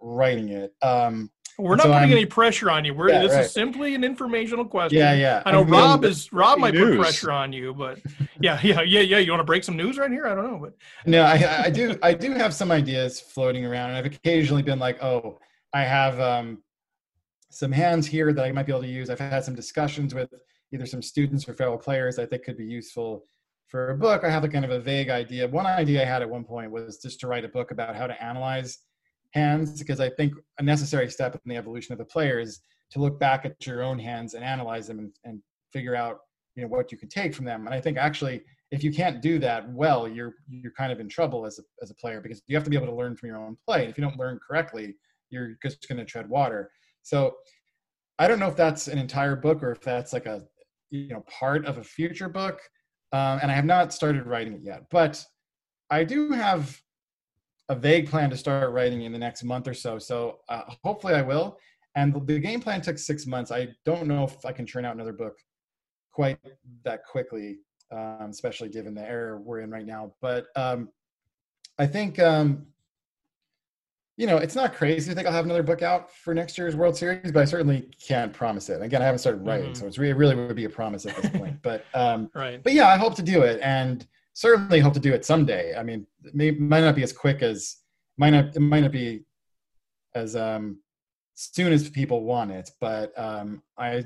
writing 0.00 0.50
it. 0.50 0.74
Um, 0.82 1.30
We're 1.60 1.76
not 1.76 1.82
So 1.84 1.88
putting 1.92 2.08
I'm- 2.08 2.12
any 2.12 2.26
pressure 2.26 2.70
on 2.70 2.84
you. 2.84 2.94
We're 2.94 3.10
Yeah, 3.10 3.22
this 3.22 3.32
right. 3.32 3.44
is 3.44 3.52
simply 3.52 3.94
an 3.94 4.02
informational 4.04 4.64
question. 4.64 4.98
yeah, 4.98 5.12
yeah. 5.12 5.42
I 5.44 5.52
know 5.52 5.60
I'm 5.60 5.66
feeling 5.66 5.80
Rob 5.80 6.04
is 6.04 6.32
Rob 6.32 6.58
might 6.58 6.74
put 6.74 6.98
pressure 6.98 7.30
on 7.30 7.52
you, 7.52 7.74
but 7.74 8.00
yeah, 8.40 8.58
yeah, 8.62 8.80
yeah, 8.82 9.00
yeah. 9.00 9.18
You 9.18 9.30
want 9.32 9.40
to 9.40 9.44
break 9.44 9.64
some 9.64 9.76
news 9.76 9.98
right 9.98 10.10
here? 10.10 10.26
I 10.26 10.34
don't 10.34 10.50
know, 10.50 10.58
but 10.58 10.74
No, 11.06 11.22
I, 11.22 11.64
I 11.64 11.70
do. 11.70 11.96
I 12.02 12.14
do 12.14 12.32
have 12.32 12.54
some 12.54 12.70
ideas 12.72 13.20
floating 13.20 13.64
around, 13.64 13.90
and 13.90 13.98
I've 13.98 14.06
occasionally 14.06 14.62
been 14.62 14.78
like, 14.78 15.02
"Oh, 15.02 15.38
I 15.72 15.82
have 15.82 16.18
um, 16.20 16.62
some 17.50 17.72
hands 17.72 18.06
here 18.06 18.32
that 18.32 18.44
I 18.44 18.52
might 18.52 18.66
be 18.66 18.72
able 18.72 18.82
to 18.82 18.88
use." 18.88 19.10
I've 19.10 19.18
had 19.20 19.44
some 19.44 19.54
discussions 19.54 20.14
with 20.14 20.30
either 20.72 20.86
some 20.86 21.02
students 21.02 21.48
or 21.48 21.54
fellow 21.54 21.76
players 21.76 22.18
I 22.18 22.26
think 22.26 22.44
could 22.44 22.56
be 22.56 22.64
useful 22.64 23.24
for 23.66 23.90
a 23.90 23.96
book. 23.96 24.24
I 24.24 24.30
have 24.30 24.44
a 24.44 24.48
kind 24.48 24.64
of 24.64 24.70
a 24.70 24.80
vague 24.80 25.10
idea. 25.10 25.46
One 25.48 25.66
idea 25.66 26.02
I 26.02 26.04
had 26.04 26.22
at 26.22 26.30
one 26.30 26.44
point 26.44 26.70
was 26.70 26.98
just 26.98 27.20
to 27.20 27.26
write 27.26 27.44
a 27.44 27.48
book 27.48 27.70
about 27.70 27.94
how 27.96 28.06
to 28.06 28.20
analyze 28.22 28.78
hands, 29.32 29.78
because 29.78 30.00
I 30.00 30.10
think 30.10 30.34
a 30.58 30.62
necessary 30.62 31.08
step 31.10 31.34
in 31.34 31.40
the 31.46 31.56
evolution 31.56 31.92
of 31.92 31.98
the 31.98 32.04
player 32.04 32.38
is 32.40 32.60
to 32.90 33.00
look 33.00 33.20
back 33.20 33.44
at 33.44 33.66
your 33.66 33.82
own 33.82 33.98
hands 33.98 34.34
and 34.34 34.44
analyze 34.44 34.86
them 34.86 34.98
and, 34.98 35.12
and 35.24 35.40
figure 35.72 35.94
out 35.94 36.18
you 36.56 36.62
know 36.62 36.68
what 36.68 36.90
you 36.90 36.98
can 36.98 37.08
take 37.08 37.34
from 37.34 37.44
them. 37.44 37.66
And 37.66 37.74
I 37.74 37.80
think 37.80 37.96
actually 37.96 38.42
if 38.70 38.84
you 38.84 38.92
can't 38.92 39.20
do 39.20 39.38
that 39.40 39.68
well, 39.72 40.08
you're 40.08 40.34
you're 40.48 40.72
kind 40.72 40.92
of 40.92 41.00
in 41.00 41.08
trouble 41.08 41.44
as 41.46 41.58
a 41.58 41.62
as 41.82 41.90
a 41.90 41.94
player 41.94 42.20
because 42.20 42.42
you 42.46 42.56
have 42.56 42.64
to 42.64 42.70
be 42.70 42.76
able 42.76 42.86
to 42.86 42.94
learn 42.94 43.16
from 43.16 43.28
your 43.28 43.38
own 43.38 43.56
play. 43.66 43.82
And 43.82 43.90
if 43.90 43.98
you 43.98 44.02
don't 44.02 44.18
learn 44.18 44.38
correctly, 44.46 44.96
you're 45.30 45.56
just 45.62 45.88
going 45.88 45.98
to 45.98 46.04
tread 46.04 46.28
water. 46.28 46.70
So 47.02 47.36
I 48.18 48.28
don't 48.28 48.38
know 48.38 48.48
if 48.48 48.56
that's 48.56 48.88
an 48.88 48.98
entire 48.98 49.36
book 49.36 49.62
or 49.62 49.72
if 49.72 49.80
that's 49.80 50.12
like 50.12 50.26
a 50.26 50.42
you 50.90 51.08
know 51.08 51.24
part 51.28 51.66
of 51.66 51.78
a 51.78 51.84
future 51.84 52.28
book. 52.28 52.60
Um, 53.12 53.40
and 53.42 53.50
I 53.50 53.54
have 53.54 53.64
not 53.64 53.92
started 53.92 54.26
writing 54.26 54.54
it 54.54 54.60
yet, 54.62 54.84
but 54.90 55.24
I 55.90 56.04
do 56.04 56.30
have 56.30 56.80
a 57.70 57.74
vague 57.74 58.08
plan 58.10 58.28
to 58.30 58.36
start 58.36 58.72
writing 58.72 59.02
in 59.02 59.12
the 59.12 59.18
next 59.18 59.42
month 59.44 59.66
or 59.66 59.74
so. 59.74 59.98
So 59.98 60.40
uh, 60.48 60.62
hopefully 60.84 61.14
I 61.14 61.22
will. 61.22 61.56
And 61.94 62.12
the, 62.12 62.20
the 62.20 62.38
game 62.38 62.60
plan 62.60 62.80
took 62.82 62.98
six 62.98 63.26
months. 63.26 63.50
I 63.50 63.68
don't 63.84 64.06
know 64.06 64.24
if 64.24 64.44
I 64.44 64.52
can 64.52 64.66
churn 64.66 64.84
out 64.84 64.94
another 64.94 65.12
book 65.12 65.38
quite 66.12 66.38
that 66.84 67.00
quickly 67.06 67.60
um, 67.92 68.28
especially 68.30 68.68
given 68.68 68.94
the 68.94 69.02
era 69.08 69.38
we're 69.38 69.60
in 69.60 69.70
right 69.70 69.86
now. 69.86 70.12
But 70.20 70.46
um, 70.56 70.88
I 71.78 71.86
think, 71.86 72.18
um, 72.18 72.66
you 74.16 74.26
know, 74.26 74.36
it's 74.36 74.54
not 74.54 74.74
crazy 74.74 75.08
to 75.08 75.14
think 75.14 75.26
I'll 75.26 75.32
have 75.32 75.46
another 75.46 75.62
book 75.62 75.82
out 75.82 76.12
for 76.12 76.34
next 76.34 76.58
year's 76.58 76.76
World 76.76 76.96
Series, 76.96 77.32
but 77.32 77.40
I 77.40 77.44
certainly 77.46 77.90
can't 78.06 78.32
promise 78.32 78.68
it. 78.68 78.82
Again, 78.82 79.00
I 79.02 79.06
haven't 79.06 79.20
started 79.20 79.46
writing, 79.46 79.72
Mhm. 79.72 79.76
so 79.76 79.86
it's 79.86 79.98
really, 79.98 80.12
really 80.12 80.34
would 80.34 80.56
be 80.56 80.66
a 80.66 80.70
promise 80.70 81.06
at 81.06 81.16
this 81.16 81.30
point. 81.30 81.56
But, 81.62 81.84
um, 81.94 82.30
right. 82.34 82.62
but 82.62 82.72
yeah, 82.74 82.88
I 82.88 82.96
hope 82.96 83.14
to 83.16 83.22
do 83.22 83.42
it, 83.42 83.60
and 83.62 84.06
certainly 84.32 84.80
hope 84.80 84.94
to 84.94 85.00
do 85.00 85.12
it 85.12 85.24
someday. 85.24 85.74
I 85.76 85.82
mean, 85.82 86.06
it 86.24 86.34
may, 86.34 86.50
might 86.50 86.80
not 86.80 86.94
be 86.94 87.02
as 87.02 87.12
quick 87.12 87.42
as 87.42 87.76
might 88.16 88.30
not 88.30 88.56
it 88.56 88.60
might 88.60 88.80
not 88.80 88.92
be 88.92 89.24
as 90.14 90.36
um, 90.36 90.78
soon 91.34 91.72
as 91.72 91.88
people 91.88 92.24
want 92.24 92.50
it, 92.50 92.70
but 92.80 93.18
um, 93.18 93.62
I 93.78 94.04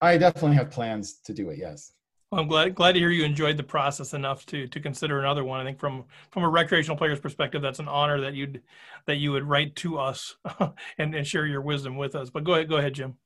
I 0.00 0.18
definitely 0.18 0.56
have 0.56 0.70
plans 0.70 1.20
to 1.24 1.32
do 1.32 1.50
it. 1.50 1.58
Yes. 1.58 1.92
Well, 2.30 2.40
I'm 2.40 2.48
glad 2.48 2.74
glad 2.74 2.92
to 2.92 2.98
hear 2.98 3.10
you 3.10 3.24
enjoyed 3.24 3.58
the 3.58 3.62
process 3.62 4.14
enough 4.14 4.46
to 4.46 4.66
to 4.66 4.80
consider 4.80 5.20
another 5.20 5.44
one. 5.44 5.60
I 5.60 5.64
think 5.64 5.78
from 5.78 6.04
from 6.30 6.44
a 6.44 6.48
recreational 6.48 6.96
player's 6.96 7.20
perspective, 7.20 7.60
that's 7.60 7.78
an 7.78 7.88
honor 7.88 8.20
that 8.22 8.34
you'd 8.34 8.62
that 9.06 9.16
you 9.16 9.32
would 9.32 9.44
write 9.44 9.76
to 9.76 9.98
us 9.98 10.36
and, 10.98 11.14
and 11.14 11.26
share 11.26 11.46
your 11.46 11.60
wisdom 11.60 11.96
with 11.96 12.14
us. 12.14 12.30
But 12.30 12.44
go 12.44 12.54
ahead, 12.54 12.68
go 12.70 12.78
ahead, 12.78 12.94
Jim. 12.94 13.18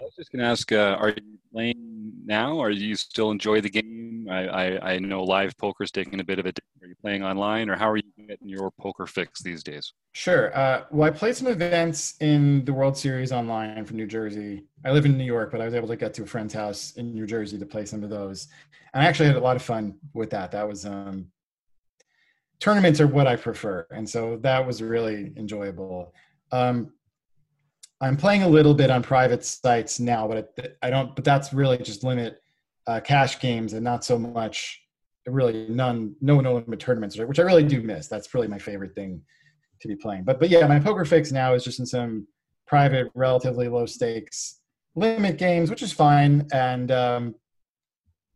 I 0.00 0.04
was 0.04 0.14
just 0.14 0.32
going 0.32 0.40
to 0.40 0.46
ask, 0.46 0.72
uh, 0.72 0.96
are 0.98 1.10
you 1.10 1.38
playing 1.52 2.12
now? 2.24 2.54
Or 2.54 2.70
do 2.70 2.76
you 2.76 2.96
still 2.96 3.30
enjoy 3.30 3.60
the 3.60 3.68
game? 3.68 4.28
I, 4.30 4.46
I, 4.46 4.92
I 4.92 4.98
know 4.98 5.22
live 5.22 5.56
poker's 5.58 5.90
taking 5.90 6.20
a 6.20 6.24
bit 6.24 6.38
of 6.38 6.46
a. 6.46 6.52
Are 6.82 6.86
you 6.86 6.94
playing 7.02 7.22
online, 7.22 7.68
or 7.68 7.76
how 7.76 7.90
are 7.90 7.98
you 7.98 8.02
getting 8.16 8.48
your 8.48 8.70
poker 8.70 9.06
fix 9.06 9.42
these 9.42 9.62
days? 9.62 9.92
Sure. 10.12 10.56
Uh, 10.56 10.84
well, 10.90 11.08
I 11.08 11.10
played 11.10 11.36
some 11.36 11.48
events 11.48 12.14
in 12.20 12.64
the 12.64 12.72
World 12.72 12.96
Series 12.96 13.32
online 13.32 13.84
from 13.84 13.96
New 13.96 14.06
Jersey. 14.06 14.64
I 14.84 14.92
live 14.92 15.04
in 15.04 15.18
New 15.18 15.24
York, 15.24 15.50
but 15.50 15.60
I 15.60 15.66
was 15.66 15.74
able 15.74 15.88
to 15.88 15.96
get 15.96 16.14
to 16.14 16.22
a 16.22 16.26
friend's 16.26 16.54
house 16.54 16.92
in 16.92 17.12
New 17.12 17.26
Jersey 17.26 17.58
to 17.58 17.66
play 17.66 17.84
some 17.84 18.02
of 18.02 18.08
those. 18.08 18.48
And 18.94 19.02
I 19.02 19.06
actually 19.06 19.26
had 19.26 19.36
a 19.36 19.40
lot 19.40 19.56
of 19.56 19.62
fun 19.62 19.98
with 20.14 20.30
that. 20.30 20.52
That 20.52 20.66
was 20.66 20.86
um, 20.86 21.26
tournaments 22.58 23.00
are 23.00 23.06
what 23.06 23.26
I 23.26 23.36
prefer, 23.36 23.86
and 23.90 24.08
so 24.08 24.38
that 24.38 24.66
was 24.66 24.82
really 24.82 25.32
enjoyable. 25.36 26.14
Um, 26.52 26.92
I'm 28.00 28.16
playing 28.16 28.42
a 28.42 28.48
little 28.48 28.74
bit 28.74 28.90
on 28.90 29.02
private 29.02 29.44
sites 29.44 30.00
now, 30.00 30.26
but 30.26 30.54
I, 30.82 30.90
don't. 30.90 31.14
But 31.14 31.24
that's 31.24 31.52
really 31.52 31.78
just 31.78 32.02
limit 32.02 32.42
uh, 32.86 33.00
cash 33.00 33.40
games 33.40 33.74
and 33.74 33.84
not 33.84 34.04
so 34.04 34.18
much 34.18 34.80
really 35.26 35.66
none 35.68 36.14
no 36.20 36.40
no 36.40 36.54
limit 36.54 36.80
tournaments, 36.80 37.18
which 37.18 37.38
I 37.38 37.42
really 37.42 37.64
do 37.64 37.82
miss. 37.82 38.08
That's 38.08 38.32
really 38.34 38.48
my 38.48 38.58
favorite 38.58 38.94
thing 38.94 39.22
to 39.80 39.88
be 39.88 39.96
playing. 39.96 40.24
But 40.24 40.40
but 40.40 40.48
yeah, 40.48 40.66
my 40.66 40.80
poker 40.80 41.04
fix 41.04 41.30
now 41.30 41.54
is 41.54 41.62
just 41.62 41.78
in 41.78 41.86
some 41.86 42.26
private, 42.66 43.08
relatively 43.14 43.68
low 43.68 43.86
stakes 43.86 44.60
limit 44.94 45.38
games, 45.38 45.70
which 45.70 45.82
is 45.82 45.92
fine. 45.92 46.46
And 46.52 46.90
um, 46.90 47.34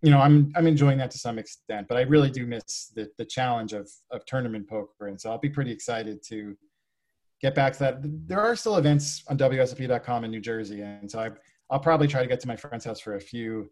you 0.02 0.10
know, 0.10 0.20
I'm 0.20 0.52
I'm 0.54 0.66
enjoying 0.66 0.98
that 0.98 1.10
to 1.12 1.18
some 1.18 1.38
extent. 1.38 1.88
But 1.88 1.96
I 1.96 2.02
really 2.02 2.30
do 2.30 2.46
miss 2.46 2.92
the 2.94 3.08
the 3.18 3.24
challenge 3.24 3.72
of 3.72 3.90
of 4.10 4.24
tournament 4.26 4.68
poker, 4.68 5.08
and 5.08 5.18
so 5.18 5.30
I'll 5.30 5.38
be 5.38 5.48
pretty 5.48 5.72
excited 5.72 6.22
to 6.28 6.56
get 7.40 7.54
back 7.54 7.72
to 7.74 7.78
that. 7.80 7.98
There 8.26 8.40
are 8.40 8.56
still 8.56 8.76
events 8.76 9.22
on 9.28 9.38
WSOP.com 9.38 10.24
in 10.24 10.30
New 10.30 10.40
Jersey, 10.40 10.80
and 10.80 11.10
so 11.10 11.20
I 11.20 11.30
I'll 11.70 11.80
probably 11.80 12.06
try 12.06 12.22
to 12.22 12.28
get 12.28 12.40
to 12.40 12.48
my 12.48 12.56
friend's 12.56 12.84
house 12.84 13.00
for 13.00 13.16
a 13.16 13.20
few 13.20 13.70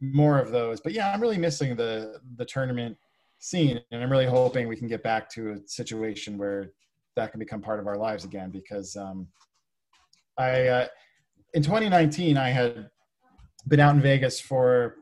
more 0.00 0.38
of 0.38 0.50
those. 0.50 0.80
But 0.80 0.92
yeah, 0.92 1.12
I'm 1.12 1.20
really 1.20 1.38
missing 1.38 1.76
the 1.76 2.20
the 2.36 2.44
tournament 2.44 2.96
scene, 3.38 3.80
and 3.90 4.02
I'm 4.02 4.10
really 4.10 4.26
hoping 4.26 4.68
we 4.68 4.76
can 4.76 4.88
get 4.88 5.02
back 5.02 5.28
to 5.30 5.52
a 5.52 5.58
situation 5.66 6.38
where 6.38 6.72
that 7.16 7.30
can 7.30 7.38
become 7.38 7.60
part 7.60 7.80
of 7.80 7.86
our 7.86 7.96
lives 7.96 8.24
again. 8.24 8.50
Because 8.50 8.96
um, 8.96 9.26
I 10.38 10.66
uh, 10.68 10.86
in 11.54 11.62
2019 11.62 12.36
I 12.36 12.50
had 12.50 12.90
been 13.68 13.80
out 13.80 13.94
in 13.94 14.00
Vegas 14.00 14.40
for 14.40 14.96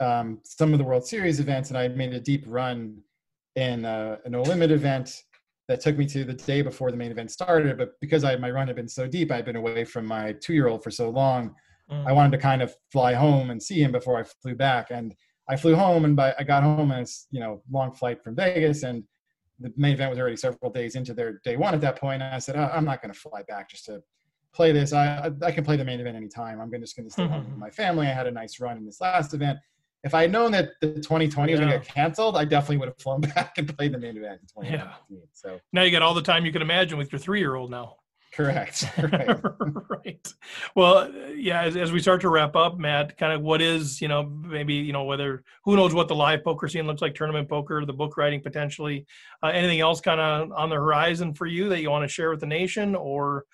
um, 0.00 0.40
some 0.44 0.72
of 0.72 0.78
the 0.78 0.84
World 0.84 1.06
Series 1.06 1.40
events, 1.40 1.70
and 1.70 1.78
I 1.78 1.88
made 1.88 2.12
a 2.12 2.20
deep 2.20 2.44
run 2.46 3.02
in 3.56 3.84
uh, 3.84 4.16
a 4.24 4.28
no 4.28 4.42
limit 4.42 4.70
event 4.70 5.22
that 5.68 5.80
took 5.80 5.96
me 5.96 6.06
to 6.06 6.24
the 6.24 6.34
day 6.34 6.62
before 6.62 6.90
the 6.90 6.96
main 6.96 7.10
event 7.10 7.30
started. 7.30 7.78
But 7.78 7.98
because 8.00 8.24
I 8.24 8.36
my 8.36 8.50
run 8.50 8.66
had 8.66 8.76
been 8.76 8.88
so 8.88 9.06
deep, 9.06 9.30
I'd 9.32 9.44
been 9.44 9.56
away 9.56 9.84
from 9.84 10.06
my 10.06 10.32
two 10.32 10.52
year 10.54 10.68
old 10.68 10.82
for 10.82 10.90
so 10.90 11.08
long. 11.10 11.54
Mm. 11.90 12.06
I 12.06 12.12
wanted 12.12 12.32
to 12.32 12.38
kind 12.38 12.62
of 12.62 12.74
fly 12.92 13.14
home 13.14 13.50
and 13.50 13.62
see 13.62 13.82
him 13.82 13.92
before 13.92 14.18
I 14.18 14.24
flew 14.42 14.54
back. 14.54 14.88
And 14.90 15.14
I 15.48 15.56
flew 15.56 15.74
home, 15.74 16.04
and 16.04 16.16
by 16.16 16.34
I 16.38 16.44
got 16.44 16.62
home, 16.62 16.90
and 16.90 17.00
it's 17.00 17.26
you 17.30 17.40
know 17.40 17.62
long 17.70 17.92
flight 17.92 18.22
from 18.22 18.34
Vegas, 18.36 18.82
and 18.82 19.04
the 19.60 19.72
main 19.76 19.92
event 19.94 20.10
was 20.10 20.18
already 20.18 20.36
several 20.36 20.70
days 20.70 20.96
into 20.96 21.14
their 21.14 21.40
day 21.44 21.56
one 21.56 21.74
at 21.74 21.80
that 21.82 21.96
point. 21.96 22.22
And 22.22 22.34
I 22.34 22.38
said, 22.38 22.56
"I- 22.56 22.70
I'm 22.70 22.84
not 22.84 23.02
going 23.02 23.12
to 23.12 23.18
fly 23.18 23.42
back 23.46 23.68
just 23.70 23.84
to 23.86 24.02
play 24.54 24.72
this. 24.72 24.92
I 24.92 25.26
I 25.26 25.46
I 25.46 25.50
can 25.52 25.64
play 25.64 25.76
the 25.76 25.84
main 25.84 26.00
event 26.00 26.16
anytime. 26.16 26.60
I'm 26.60 26.70
just 26.80 26.96
going 26.96 27.06
to 27.06 27.12
stay 27.12 27.26
home 27.26 27.44
with 27.50 27.58
my 27.58 27.70
family. 27.70 28.06
I 28.06 28.12
had 28.12 28.26
a 28.26 28.30
nice 28.30 28.58
run 28.60 28.76
in 28.78 28.86
this 28.86 29.00
last 29.00 29.34
event. 29.34 29.58
If 30.04 30.14
I 30.14 30.22
had 30.22 30.32
known 30.32 30.52
that 30.52 30.72
the 30.80 30.88
2020 30.88 31.52
was 31.52 31.60
going 31.60 31.72
to 31.72 31.78
get 31.78 31.88
canceled, 31.88 32.36
I 32.36 32.44
definitely 32.44 32.76
would 32.76 32.88
have 32.88 32.98
flown 32.98 33.20
back 33.34 33.56
and 33.56 33.76
played 33.76 33.92
the 33.92 33.98
main 33.98 34.16
event 34.16 34.42
in 34.42 34.64
2019. 34.64 35.22
So 35.32 35.58
Now 35.72 35.82
you 35.82 35.90
got 35.90 36.02
all 36.02 36.14
the 36.14 36.22
time 36.22 36.44
you 36.44 36.52
can 36.52 36.62
imagine 36.62 36.98
with 36.98 37.10
your 37.10 37.18
three 37.18 37.40
year 37.40 37.54
old 37.54 37.70
now. 37.70 37.96
Correct. 38.34 38.84
Right. 38.98 39.40
right. 39.88 40.34
Well, 40.74 41.12
yeah. 41.36 41.62
As, 41.62 41.76
as, 41.76 41.92
we 41.92 42.00
start 42.00 42.20
to 42.22 42.28
wrap 42.28 42.56
up, 42.56 42.78
Matt, 42.78 43.16
kind 43.16 43.32
of 43.32 43.42
what 43.42 43.62
is 43.62 44.00
you 44.00 44.08
know 44.08 44.24
maybe 44.24 44.74
you 44.74 44.92
know 44.92 45.04
whether 45.04 45.44
who 45.64 45.76
knows 45.76 45.94
what 45.94 46.08
the 46.08 46.16
live 46.16 46.42
poker 46.42 46.66
scene 46.66 46.86
looks 46.86 47.00
like, 47.00 47.14
tournament 47.14 47.48
poker, 47.48 47.84
the 47.84 47.92
book 47.92 48.16
writing 48.16 48.40
potentially, 48.40 49.06
uh, 49.42 49.48
anything 49.48 49.80
else 49.80 50.00
kind 50.00 50.20
of 50.20 50.50
on 50.52 50.68
the 50.68 50.74
horizon 50.74 51.32
for 51.32 51.46
you 51.46 51.68
that 51.68 51.80
you 51.80 51.90
want 51.90 52.02
to 52.02 52.08
share 52.08 52.30
with 52.30 52.40
the 52.40 52.46
nation, 52.46 52.96
or 52.96 53.44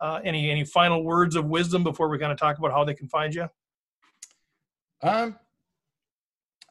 uh, 0.00 0.20
any 0.24 0.50
any 0.50 0.64
final 0.64 1.04
words 1.04 1.36
of 1.36 1.44
wisdom 1.44 1.84
before 1.84 2.08
we 2.08 2.18
kind 2.18 2.32
of 2.32 2.38
talk 2.38 2.56
about 2.56 2.72
how 2.72 2.82
they 2.82 2.94
can 2.94 3.08
find 3.08 3.34
you? 3.34 3.46
Um, 5.02 5.36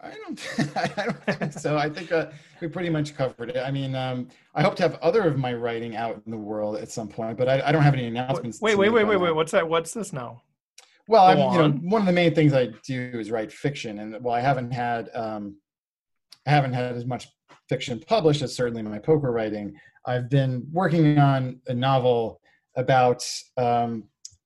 I 0.01 0.11
don't, 0.11 0.49
I 0.77 1.03
don't 1.03 1.37
think 1.37 1.53
so. 1.53 1.77
I 1.77 1.89
think 1.89 2.11
uh, 2.11 2.27
we 2.61 2.67
pretty 2.67 2.89
much 2.89 3.15
covered 3.15 3.49
it. 3.49 3.57
I 3.57 3.71
mean, 3.71 3.95
um, 3.95 4.29
I 4.55 4.61
hope 4.61 4.75
to 4.77 4.83
have 4.83 4.95
other 4.95 5.23
of 5.23 5.37
my 5.37 5.53
writing 5.53 5.95
out 5.95 6.21
in 6.25 6.31
the 6.31 6.37
world 6.37 6.77
at 6.77 6.89
some 6.89 7.07
point, 7.07 7.37
but 7.37 7.49
I, 7.49 7.61
I 7.67 7.71
don't 7.71 7.83
have 7.83 7.93
any 7.93 8.07
announcements. 8.07 8.61
Wait, 8.61 8.77
wait, 8.77 8.89
wait, 8.89 9.05
wait, 9.05 9.17
wait. 9.17 9.35
What's 9.35 9.51
that? 9.51 9.67
What's 9.67 9.93
this 9.93 10.13
now? 10.13 10.41
Well, 11.07 11.25
I'm, 11.25 11.39
you 11.39 11.57
know, 11.57 11.71
one 11.89 12.01
of 12.01 12.05
the 12.05 12.13
main 12.13 12.35
things 12.35 12.53
I 12.53 12.67
do 12.85 13.11
is 13.15 13.31
write 13.31 13.51
fiction, 13.51 13.99
and 13.99 14.23
well, 14.23 14.35
I 14.35 14.41
haven't 14.41 14.71
had, 14.71 15.09
um, 15.15 15.57
I 16.45 16.51
haven't 16.51 16.73
had 16.73 16.95
as 16.95 17.05
much 17.05 17.27
fiction 17.67 17.99
published 18.07 18.41
as 18.41 18.55
certainly 18.55 18.83
my 18.83 18.99
poker 18.99 19.31
writing. 19.31 19.75
I've 20.05 20.29
been 20.29 20.67
working 20.71 21.17
on 21.17 21.61
a 21.67 21.73
novel 21.73 22.41
about 22.75 23.27
um, 23.57 24.03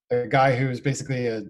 a 0.10 0.28
guy 0.28 0.56
who's 0.56 0.80
basically 0.80 1.28
a 1.28 1.44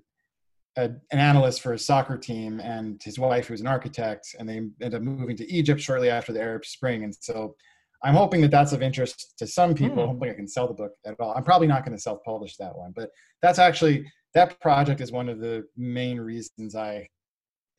a, 0.78 0.86
an 0.86 1.20
analyst 1.20 1.62
for 1.62 1.74
a 1.74 1.80
soccer 1.80 2.18
team 2.18 2.60
and 2.60 3.02
his 3.04 3.20
wife 3.20 3.48
who's 3.48 3.62
an 3.62 3.68
architect 3.68 4.36
and 4.40 4.50
they 4.50 4.58
end 4.82 4.96
up 4.96 5.02
moving 5.02 5.38
to 5.38 5.52
egypt 5.52 5.80
shortly 5.80 6.10
after 6.10 6.34
the 6.34 6.42
arab 6.42 6.66
spring. 6.66 7.04
And 7.04 7.14
so 7.14 7.56
i'm 8.04 8.16
hoping 8.16 8.42
that 8.42 8.52
that's 8.52 8.74
of 8.74 8.82
interest 8.82 9.34
to 9.38 9.48
some 9.48 9.74
people. 9.74 10.04
Mm. 10.04 10.08
hoping 10.08 10.30
i 10.30 10.34
can 10.34 10.48
sell 10.48 10.68
the 10.68 10.74
book 10.74 10.94
at 11.06 11.16
all. 11.20 11.34
I'm 11.36 11.44
probably 11.44 11.68
not 11.68 11.86
going 11.86 11.96
to 11.96 12.02
self-publish 12.02 12.58
that 12.58 12.76
one 12.76 12.92
but 12.96 13.10
that's 13.42 13.60
actually 13.60 14.06
that 14.34 14.60
project 14.62 15.00
is 15.00 15.12
one 15.12 15.30
of 15.30 15.40
the 15.40 15.64
main 15.78 16.20
reasons 16.20 16.76
i 16.76 17.08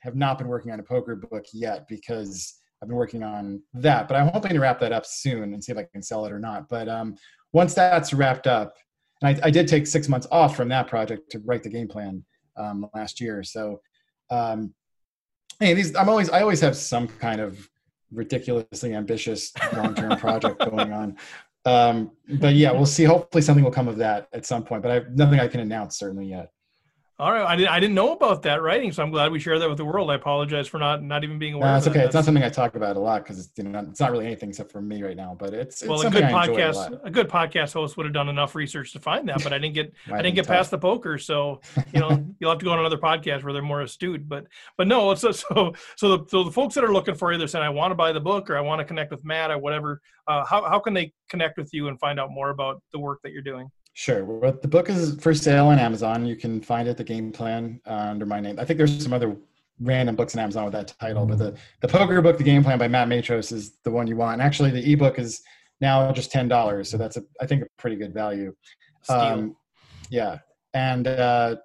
have 0.01 0.14
not 0.14 0.38
been 0.38 0.49
working 0.49 0.70
on 0.70 0.78
a 0.78 0.84
poker 0.84 1.16
book 1.16 1.45
yet 1.53 1.86
because 1.88 2.61
i've 2.80 2.88
been 2.88 2.97
working 2.97 3.22
on 3.22 3.61
that. 3.72 4.07
But 4.07 4.16
i'm 4.16 4.28
hoping 4.28 4.53
to 4.53 4.61
wrap 4.61 4.78
that 4.80 4.92
up 4.92 5.07
soon 5.07 5.53
and 5.53 5.62
see 5.62 5.72
if 5.72 5.78
i 5.78 5.86
can 5.92 6.03
sell 6.03 6.26
it 6.26 6.32
or 6.32 6.38
not. 6.38 6.68
But 6.68 6.88
um, 6.88 7.16
once 7.53 7.74
that's 7.74 8.12
wrapped 8.12 8.47
up 8.47 8.74
and 9.22 9.36
I, 9.42 9.47
I 9.47 9.51
did 9.51 9.66
take 9.66 9.86
six 9.86 10.09
months 10.09 10.26
off 10.30 10.57
from 10.57 10.68
that 10.68 10.86
project 10.86 11.30
to 11.32 11.40
write 11.40 11.62
the 11.62 11.70
game 11.70 11.88
plan 11.88 12.24
um, 12.57 12.89
last 12.95 13.21
year. 13.21 13.43
So, 13.43 13.81
um, 14.31 14.75
hey, 15.61 15.75
these 15.75 15.95
I'm 15.97 16.09
always 16.09 16.31
I 16.31 16.41
always 16.41 16.61
have 16.61 16.77
some 16.77 17.09
kind 17.09 17.41
of 17.41 17.69
ridiculously 18.13 18.95
ambitious 18.95 19.53
long-term 19.75 20.17
project 20.19 20.59
going 20.61 20.93
on. 20.93 21.17
Um, 21.67 22.13
but 22.29 22.55
yeah, 22.55 22.73
we'll 22.73 22.87
see. 22.87 23.05
Hopefully, 23.05 23.43
something 23.43 23.65
will 23.65 23.71
come 23.71 23.89
of 23.89 23.97
that 23.99 24.29
at 24.33 24.47
some 24.47 24.65
point. 24.65 24.83
But 24.83 24.91
I 24.91 24.95
have 24.95 25.11
nothing 25.17 25.41
I 25.41 25.49
can 25.49 25.61
announce 25.61 25.99
certainly 25.99 26.27
yet. 26.27 26.51
All 27.17 27.31
right, 27.31 27.47
I 27.47 27.55
didn't, 27.55 27.69
I 27.69 27.79
didn't 27.79 27.95
know 27.95 28.12
about 28.12 28.43
that 28.43 28.61
writing, 28.61 28.91
so 28.91 29.01
I'm 29.01 29.12
glad 29.12 29.31
we 29.31 29.39
share 29.39 29.61
that 29.61 29.69
with 29.69 29.79
the 29.79 29.85
world. 29.85 30.11
I 30.11 30.17
apologize 30.17 30.67
for 30.67 30.79
not 30.79 31.01
not 31.01 31.23
even 31.23 31.39
being 31.39 31.55
aware. 31.55 31.71
No, 31.71 31.77
it's 31.77 31.87
okay. 31.87 32.01
It's 32.01 32.15
not 32.15 32.25
something 32.25 32.43
I 32.43 32.49
talk 32.49 32.75
about 32.75 32.97
a 32.97 32.99
lot 32.99 33.23
because 33.23 33.39
it's, 33.39 33.57
you 33.57 33.62
know, 33.62 33.87
it's 33.89 34.01
not 34.01 34.11
really 34.11 34.27
anything 34.27 34.49
except 34.49 34.73
for 34.73 34.83
me 34.83 35.01
right 35.01 35.17
now. 35.17 35.37
But 35.39 35.55
it's, 35.55 35.81
it's 35.81 35.89
well, 35.89 36.01
a 36.01 36.11
good 36.11 36.25
podcast. 36.25 36.91
A, 36.91 37.07
a, 37.07 37.11
good 37.12 37.29
podcast 37.29 37.73
host 37.73 37.97
would 37.97 38.07
have 38.07 38.12
done 38.12 38.29
enough 38.29 38.57
research 38.57 38.93
to 38.95 38.99
find 38.99 39.29
that, 39.29 39.45
but 39.45 39.53
I 39.53 39.59
didn't 39.59 39.75
get 39.75 39.93
I 40.12 40.23
didn't 40.23 40.35
get 40.35 40.47
tough. 40.47 40.57
past 40.57 40.71
the 40.73 40.79
poker. 40.79 41.17
So 41.17 41.61
you 41.93 42.01
know, 42.01 42.11
you'll 42.41 42.51
have 42.51 42.59
to 42.59 42.65
go 42.65 42.73
on 42.73 42.81
another 42.81 42.99
podcast 42.99 43.45
where 43.45 43.53
they're 43.53 43.62
more 43.62 43.83
astute. 43.83 44.29
But 44.29 44.49
but 44.77 44.89
no, 44.89 45.15
so 45.15 45.31
so 45.33 45.73
so 45.95 46.17
the 46.17 46.25
so 46.29 46.43
the 46.43 46.51
folks 46.51 46.75
that 46.75 46.83
are 46.83 46.93
looking 46.93 47.15
for 47.15 47.31
you, 47.31 47.39
they're 47.39 47.47
saying 47.47 47.65
I 47.65 47.69
want 47.69 47.93
to 47.93 47.97
buy 47.97 48.11
the 48.11 48.19
book 48.19 48.51
or 48.51 48.57
I 48.57 48.61
want 48.61 48.81
to 48.81 48.85
connect 48.85 49.12
with 49.12 49.25
Matt 49.25 49.53
or 49.53 49.59
whatever. 49.59 50.01
Uh, 50.27 50.45
how 50.45 50.69
how 50.69 50.81
can 50.81 50.95
they 50.95 51.12
connect 51.29 51.59
with 51.59 51.73
you 51.73 51.87
and 51.87 52.01
find 52.01 52.19
out 52.19 52.31
more 52.33 52.51
about 52.51 52.83
the 52.93 52.99
work 52.99 53.21
that 53.23 53.31
you're 53.31 53.41
doing? 53.41 53.71
Sure. 53.97 54.24
Well, 54.24 54.59
the 54.61 54.66
book 54.66 54.90
is 54.90 55.14
for 55.20 55.32
sale 55.32 55.66
on 55.66 55.78
Amazon. 55.78 56.26
You 56.26 56.34
can 56.34 56.61
find 56.61 56.88
it, 56.88 56.97
the 56.97 57.05
game 57.05 57.30
plan, 57.30 57.80
uh, 57.86 58.09
under 58.11 58.26
my 58.26 58.40
name. 58.40 58.59
I 58.59 58.64
think 58.64 58.76
there's 58.76 59.01
some 59.01 59.12
other 59.12 59.36
random 59.80 60.16
books 60.16 60.34
on 60.34 60.42
Amazon 60.42 60.64
with 60.64 60.72
that 60.72 60.92
title, 61.01 61.24
but 61.24 61.38
the, 61.38 61.57
the 61.80 61.86
poker 61.86 62.20
book, 62.20 62.36
The 62.36 62.45
Game 62.45 62.64
Plan 62.64 62.76
by 62.76 62.88
Matt 62.88 63.09
Matros 63.09 63.53
is 63.53 63.76
the 63.84 63.92
one 63.92 64.09
you 64.09 64.16
want. 64.16 64.34
And 64.34 64.42
actually, 64.42 64.72
the 64.72 64.92
ebook 64.92 65.20
is 65.20 65.42
now 65.80 66.11
just 66.11 66.32
$10. 66.32 66.86
So 66.86 66.97
that's, 66.97 67.16
a, 67.16 67.22
I 67.40 67.47
think, 67.47 67.62
a 67.62 67.66
pretty 67.78 67.95
good 67.95 68.12
value. 68.12 68.53
Um, 69.09 69.55
yeah. 70.11 70.38
And 70.74 71.07
uh, 71.07 71.57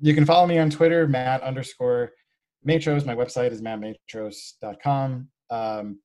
you 0.00 0.12
can 0.12 0.26
follow 0.26 0.48
me 0.48 0.58
on 0.58 0.70
Twitter, 0.70 1.06
Matt 1.06 1.40
underscore 1.42 2.10
Matros. 2.66 3.06
My 3.06 3.14
website 3.14 3.52
is 3.52 3.62
mattmatros.com. 3.62 5.28
Um, 5.50 6.00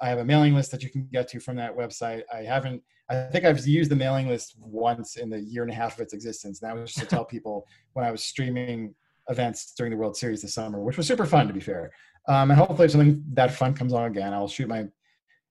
I 0.00 0.08
have 0.08 0.18
a 0.18 0.24
mailing 0.24 0.54
list 0.54 0.70
that 0.70 0.84
you 0.84 0.90
can 0.90 1.08
get 1.12 1.26
to 1.30 1.40
from 1.40 1.56
that 1.56 1.76
website. 1.76 2.22
I 2.32 2.42
haven't– 2.42 2.80
I 3.10 3.22
think 3.30 3.44
I've 3.44 3.66
used 3.66 3.90
the 3.90 3.96
mailing 3.96 4.28
list 4.28 4.56
once 4.58 5.16
in 5.16 5.30
the 5.30 5.40
year 5.40 5.62
and 5.62 5.72
a 5.72 5.74
half 5.74 5.94
of 5.94 6.00
its 6.00 6.12
existence. 6.12 6.60
And 6.60 6.70
that 6.70 6.78
was 6.78 6.92
just 6.92 7.08
to 7.08 7.14
tell 7.14 7.24
people 7.36 7.66
when 7.94 8.04
I 8.04 8.10
was 8.10 8.22
streaming 8.22 8.94
events 9.28 9.72
during 9.76 9.90
the 9.90 9.96
World 9.96 10.16
Series 10.16 10.42
this 10.42 10.54
summer, 10.54 10.80
which 10.80 10.96
was 10.96 11.06
super 11.06 11.26
fun 11.26 11.46
to 11.48 11.54
be 11.54 11.60
fair. 11.60 11.90
Um, 12.28 12.50
and 12.50 12.58
hopefully 12.58 12.86
if 12.86 12.92
something 12.92 13.24
that 13.32 13.52
fun 13.52 13.74
comes 13.74 13.92
on 13.92 14.04
again, 14.04 14.34
I'll 14.34 14.48
shoot 14.48 14.68
my, 14.68 14.86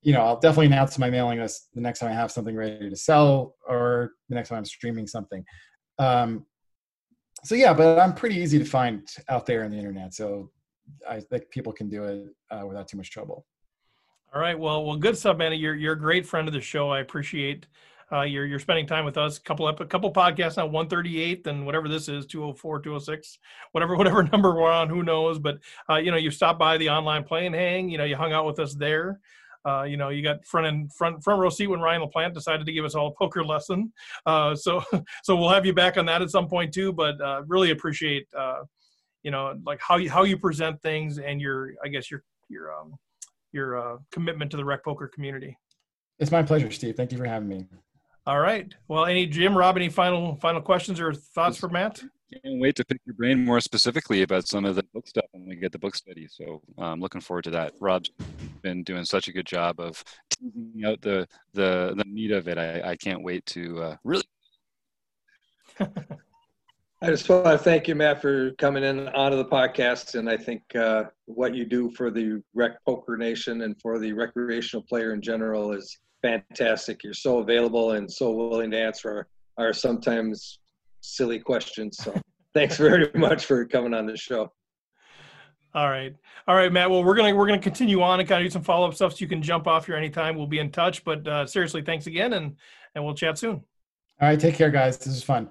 you 0.01 0.13
know, 0.13 0.21
I'll 0.21 0.39
definitely 0.39 0.67
announce 0.67 0.97
my 0.99 1.09
mailing 1.09 1.39
list 1.39 1.69
the 1.73 1.81
next 1.81 1.99
time 1.99 2.09
I 2.09 2.13
have 2.13 2.31
something 2.31 2.55
ready 2.55 2.89
to 2.89 2.95
sell 2.95 3.55
or 3.67 4.11
the 4.29 4.35
next 4.35 4.49
time 4.49 4.59
I'm 4.59 4.65
streaming 4.65 5.07
something. 5.07 5.43
Um, 5.97 6.45
so 7.43 7.55
yeah, 7.55 7.73
but 7.73 7.99
I'm 7.99 8.13
pretty 8.13 8.35
easy 8.35 8.59
to 8.59 8.65
find 8.65 9.07
out 9.29 9.45
there 9.45 9.63
on 9.63 9.71
the 9.71 9.77
internet. 9.77 10.13
So 10.13 10.51
I 11.09 11.19
think 11.19 11.49
people 11.49 11.73
can 11.73 11.89
do 11.89 12.03
it 12.03 12.27
uh, 12.51 12.65
without 12.65 12.87
too 12.87 12.97
much 12.97 13.11
trouble. 13.11 13.45
All 14.33 14.41
right. 14.41 14.59
Well, 14.59 14.85
well, 14.85 14.97
good 14.97 15.17
stuff, 15.17 15.37
man. 15.37 15.53
You're 15.53 15.75
you're 15.75 15.93
a 15.93 15.99
great 15.99 16.25
friend 16.25 16.47
of 16.47 16.53
the 16.53 16.61
show. 16.61 16.89
I 16.89 16.99
appreciate 16.99 17.65
uh, 18.11 18.21
you're 18.21 18.45
you're 18.45 18.59
spending 18.59 18.85
time 18.85 19.05
with 19.05 19.17
us. 19.17 19.37
A 19.37 19.41
couple 19.41 19.67
a 19.67 19.85
couple 19.85 20.11
podcasts 20.11 20.57
now, 20.57 20.65
138 20.65 21.47
and 21.47 21.65
whatever 21.65 21.87
this 21.87 22.09
is, 22.09 22.25
204, 22.25 22.81
206, 22.81 23.39
whatever 23.71 23.95
whatever 23.97 24.23
number 24.23 24.53
we're 24.53 24.71
on, 24.71 24.89
who 24.89 25.01
knows? 25.01 25.39
But 25.39 25.59
uh, 25.89 25.95
you 25.95 26.11
know, 26.11 26.17
you 26.17 26.29
stopped 26.29 26.59
by 26.59 26.77
the 26.77 26.89
online 26.89 27.23
play 27.23 27.45
and 27.45 27.55
hang. 27.55 27.89
You 27.89 27.97
know, 27.97 28.03
you 28.03 28.17
hung 28.17 28.33
out 28.33 28.45
with 28.45 28.59
us 28.59 28.75
there. 28.75 29.19
Uh, 29.65 29.83
you 29.83 29.97
know, 29.97 30.09
you 30.09 30.21
got 30.21 30.45
front 30.45 30.67
and 30.67 30.93
front 30.93 31.23
front 31.23 31.39
row 31.39 31.49
seat 31.49 31.67
when 31.67 31.79
Ryan 31.79 32.01
LaPlante 32.01 32.33
decided 32.33 32.65
to 32.65 32.71
give 32.71 32.85
us 32.85 32.95
all 32.95 33.07
a 33.07 33.11
poker 33.11 33.43
lesson. 33.43 33.91
Uh, 34.25 34.55
so 34.55 34.83
so 35.23 35.35
we'll 35.35 35.49
have 35.49 35.65
you 35.65 35.73
back 35.73 35.97
on 35.97 36.05
that 36.05 36.21
at 36.21 36.29
some 36.29 36.47
point 36.47 36.73
too. 36.73 36.91
But 36.91 37.19
uh, 37.21 37.43
really 37.47 37.71
appreciate 37.71 38.27
uh, 38.37 38.63
you 39.23 39.31
know 39.31 39.57
like 39.65 39.79
how 39.81 39.97
you 39.97 40.09
how 40.09 40.23
you 40.23 40.37
present 40.37 40.81
things 40.81 41.17
and 41.17 41.41
your 41.41 41.73
I 41.83 41.87
guess 41.87 42.11
your 42.11 42.23
your 42.49 42.73
um, 42.73 42.93
your 43.57 43.77
uh, 43.77 43.97
commitment 44.11 44.51
to 44.51 44.57
the 44.57 44.63
rec 44.63 44.85
poker 44.85 45.07
community. 45.07 45.57
It's 46.19 46.31
my 46.31 46.43
pleasure, 46.43 46.71
Steve. 46.71 46.95
Thank 46.95 47.11
you 47.11 47.17
for 47.17 47.25
having 47.25 47.49
me. 47.49 47.65
All 48.25 48.39
right. 48.39 48.73
Well, 48.87 49.05
any 49.05 49.25
Jim, 49.25 49.57
Rob, 49.57 49.75
any 49.77 49.89
final 49.89 50.35
final 50.35 50.61
questions 50.61 50.99
or 50.99 51.13
thoughts 51.13 51.57
for 51.57 51.69
Matt? 51.69 52.01
Can't 52.43 52.59
wait 52.59 52.75
to 52.75 52.83
pick 52.83 52.99
your 53.05 53.15
brain 53.15 53.45
more 53.45 53.61
specifically 53.61 54.21
about 54.21 54.47
some 54.47 54.65
of 54.65 54.75
the 54.75 54.83
book 54.93 55.07
stuff 55.07 55.25
when 55.31 55.47
we 55.47 55.55
get 55.55 55.71
the 55.71 55.79
book 55.79 55.95
study. 55.95 56.27
So 56.29 56.61
I'm 56.77 56.83
um, 56.83 56.99
looking 56.99 57.21
forward 57.21 57.45
to 57.45 57.51
that. 57.51 57.73
Rob's 57.79 58.11
been 58.61 58.83
doing 58.83 59.05
such 59.05 59.29
a 59.29 59.31
good 59.31 59.45
job 59.45 59.79
of 59.79 60.03
teasing 60.29 60.83
out 60.85 61.01
the 61.01 61.27
the 61.53 61.93
the 61.95 62.05
meat 62.05 62.31
of 62.31 62.49
it. 62.49 62.57
I, 62.57 62.91
I 62.91 62.95
can't 62.97 63.23
wait 63.23 63.45
to 63.47 63.81
uh, 63.81 63.95
really 64.03 64.25
I 66.99 67.11
just 67.11 67.29
want 67.29 67.45
to 67.45 67.59
thank 67.59 67.87
you, 67.87 67.93
Matt, 67.93 68.21
for 68.21 68.51
coming 68.53 68.83
in 68.83 69.07
onto 69.09 69.37
the 69.37 69.45
podcast. 69.45 70.15
And 70.15 70.27
I 70.27 70.35
think 70.35 70.63
uh, 70.75 71.03
what 71.25 71.53
you 71.53 71.63
do 71.63 71.91
for 71.91 72.09
the 72.09 72.41
Rec 72.55 72.83
Poker 72.85 73.17
Nation 73.17 73.61
and 73.61 73.79
for 73.79 73.99
the 73.99 74.13
recreational 74.13 74.83
player 74.83 75.13
in 75.13 75.21
general 75.21 75.73
is 75.73 75.99
fantastic. 76.23 77.03
You're 77.03 77.13
so 77.13 77.37
available 77.37 77.91
and 77.91 78.11
so 78.11 78.31
willing 78.31 78.71
to 78.71 78.79
answer 78.79 79.27
our, 79.57 79.65
our 79.65 79.73
sometimes 79.73 80.59
silly 81.01 81.37
questions. 81.37 81.97
So 81.97 82.19
thanks 82.55 82.77
very 82.77 83.11
much 83.13 83.45
for 83.45 83.63
coming 83.65 83.93
on 83.93 84.07
the 84.07 84.17
show. 84.17 84.51
All 85.75 85.89
right. 85.89 86.15
All 86.47 86.55
right, 86.55 86.73
Matt. 86.73 86.89
Well, 86.89 87.03
we're 87.03 87.13
gonna 87.13 87.35
we're 87.35 87.45
gonna 87.45 87.59
continue 87.59 88.01
on 88.01 88.19
and 88.19 88.27
kind 88.27 88.41
of 88.41 88.47
do 88.47 88.51
some 88.51 88.63
follow 88.63 88.87
up 88.87 88.95
stuff 88.95 89.11
so 89.11 89.17
you 89.19 89.27
can 89.27 89.43
jump 89.43 89.67
off 89.67 89.85
here 89.85 89.95
anytime. 89.95 90.35
We'll 90.35 90.47
be 90.47 90.57
in 90.57 90.71
touch. 90.71 91.03
But 91.03 91.27
uh, 91.27 91.45
seriously, 91.45 91.83
thanks 91.83 92.07
again, 92.07 92.33
and 92.33 92.55
and 92.95 93.05
we'll 93.05 93.13
chat 93.13 93.37
soon. 93.37 93.61
All 94.19 94.27
right. 94.27 94.39
Take 94.39 94.55
care, 94.55 94.71
guys. 94.71 94.97
This 94.97 95.13
is 95.13 95.23
fun. 95.23 95.49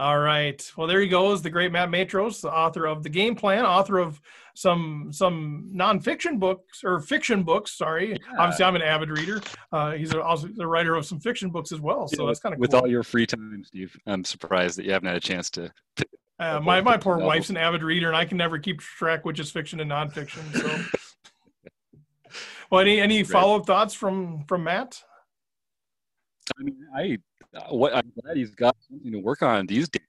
All 0.00 0.18
right. 0.18 0.72
Well, 0.78 0.86
there 0.86 1.02
he 1.02 1.08
goes, 1.08 1.42
the 1.42 1.50
great 1.50 1.72
Matt 1.72 1.90
Matros, 1.90 2.40
the 2.40 2.50
author 2.50 2.86
of 2.86 3.02
the 3.02 3.10
Game 3.10 3.34
Plan, 3.34 3.66
author 3.66 3.98
of 3.98 4.18
some 4.54 5.10
some 5.12 5.70
nonfiction 5.74 6.38
books 6.38 6.82
or 6.82 7.00
fiction 7.00 7.42
books. 7.42 7.76
Sorry, 7.76 8.12
yeah. 8.12 8.16
obviously 8.38 8.64
I'm 8.64 8.76
an 8.76 8.80
avid 8.80 9.10
reader. 9.10 9.42
Uh, 9.70 9.92
he's 9.92 10.14
also 10.14 10.48
the 10.48 10.66
writer 10.66 10.94
of 10.94 11.04
some 11.04 11.20
fiction 11.20 11.50
books 11.50 11.70
as 11.70 11.80
well. 11.80 12.08
So 12.08 12.26
that's 12.26 12.40
kind 12.40 12.54
of 12.54 12.58
with 12.58 12.70
cool. 12.70 12.80
all 12.80 12.86
your 12.86 13.02
free 13.02 13.26
time, 13.26 13.62
Steve. 13.62 13.94
I'm 14.06 14.24
surprised 14.24 14.78
that 14.78 14.86
you 14.86 14.92
haven't 14.92 15.08
had 15.08 15.18
a 15.18 15.20
chance 15.20 15.50
to. 15.50 15.70
Uh, 16.38 16.60
my 16.60 16.80
my 16.80 16.96
poor 16.96 17.18
wife's 17.18 17.50
an 17.50 17.58
avid 17.58 17.82
reader, 17.82 18.08
and 18.08 18.16
I 18.16 18.24
can 18.24 18.38
never 18.38 18.58
keep 18.58 18.80
track 18.80 19.26
which 19.26 19.38
is 19.38 19.50
fiction 19.50 19.80
and 19.80 19.90
nonfiction. 19.90 20.42
So, 20.56 20.98
well, 22.70 22.80
any 22.80 23.02
any 23.02 23.22
follow 23.22 23.56
up 23.56 23.66
thoughts 23.66 23.92
from 23.92 24.44
from 24.44 24.64
Matt? 24.64 24.98
I 26.58 26.62
mean, 26.62 26.78
I 26.96 27.18
what 27.68 27.94
I'm 27.94 28.12
glad 28.20 28.36
he's 28.36 28.54
got 28.54 28.76
something 28.88 29.12
to 29.12 29.18
work 29.18 29.42
on 29.42 29.66
these 29.66 29.88
days. 29.88 30.02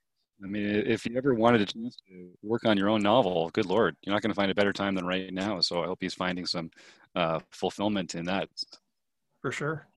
I 0.43 0.47
mean, 0.47 0.65
if 0.65 1.05
you 1.05 1.15
ever 1.17 1.35
wanted 1.35 1.61
a 1.61 1.65
chance 1.65 1.97
to 2.07 2.29
work 2.41 2.65
on 2.65 2.75
your 2.75 2.89
own 2.89 3.03
novel, 3.03 3.51
good 3.51 3.67
lord, 3.67 3.95
you're 4.01 4.13
not 4.13 4.23
going 4.23 4.31
to 4.31 4.35
find 4.35 4.49
a 4.49 4.55
better 4.55 4.73
time 4.73 4.95
than 4.95 5.05
right 5.05 5.31
now. 5.31 5.61
So 5.61 5.83
I 5.83 5.85
hope 5.85 5.99
he's 6.01 6.15
finding 6.15 6.47
some 6.47 6.71
uh, 7.15 7.39
fulfillment 7.51 8.15
in 8.15 8.25
that. 8.25 8.49
For 9.41 9.51
sure. 9.51 9.87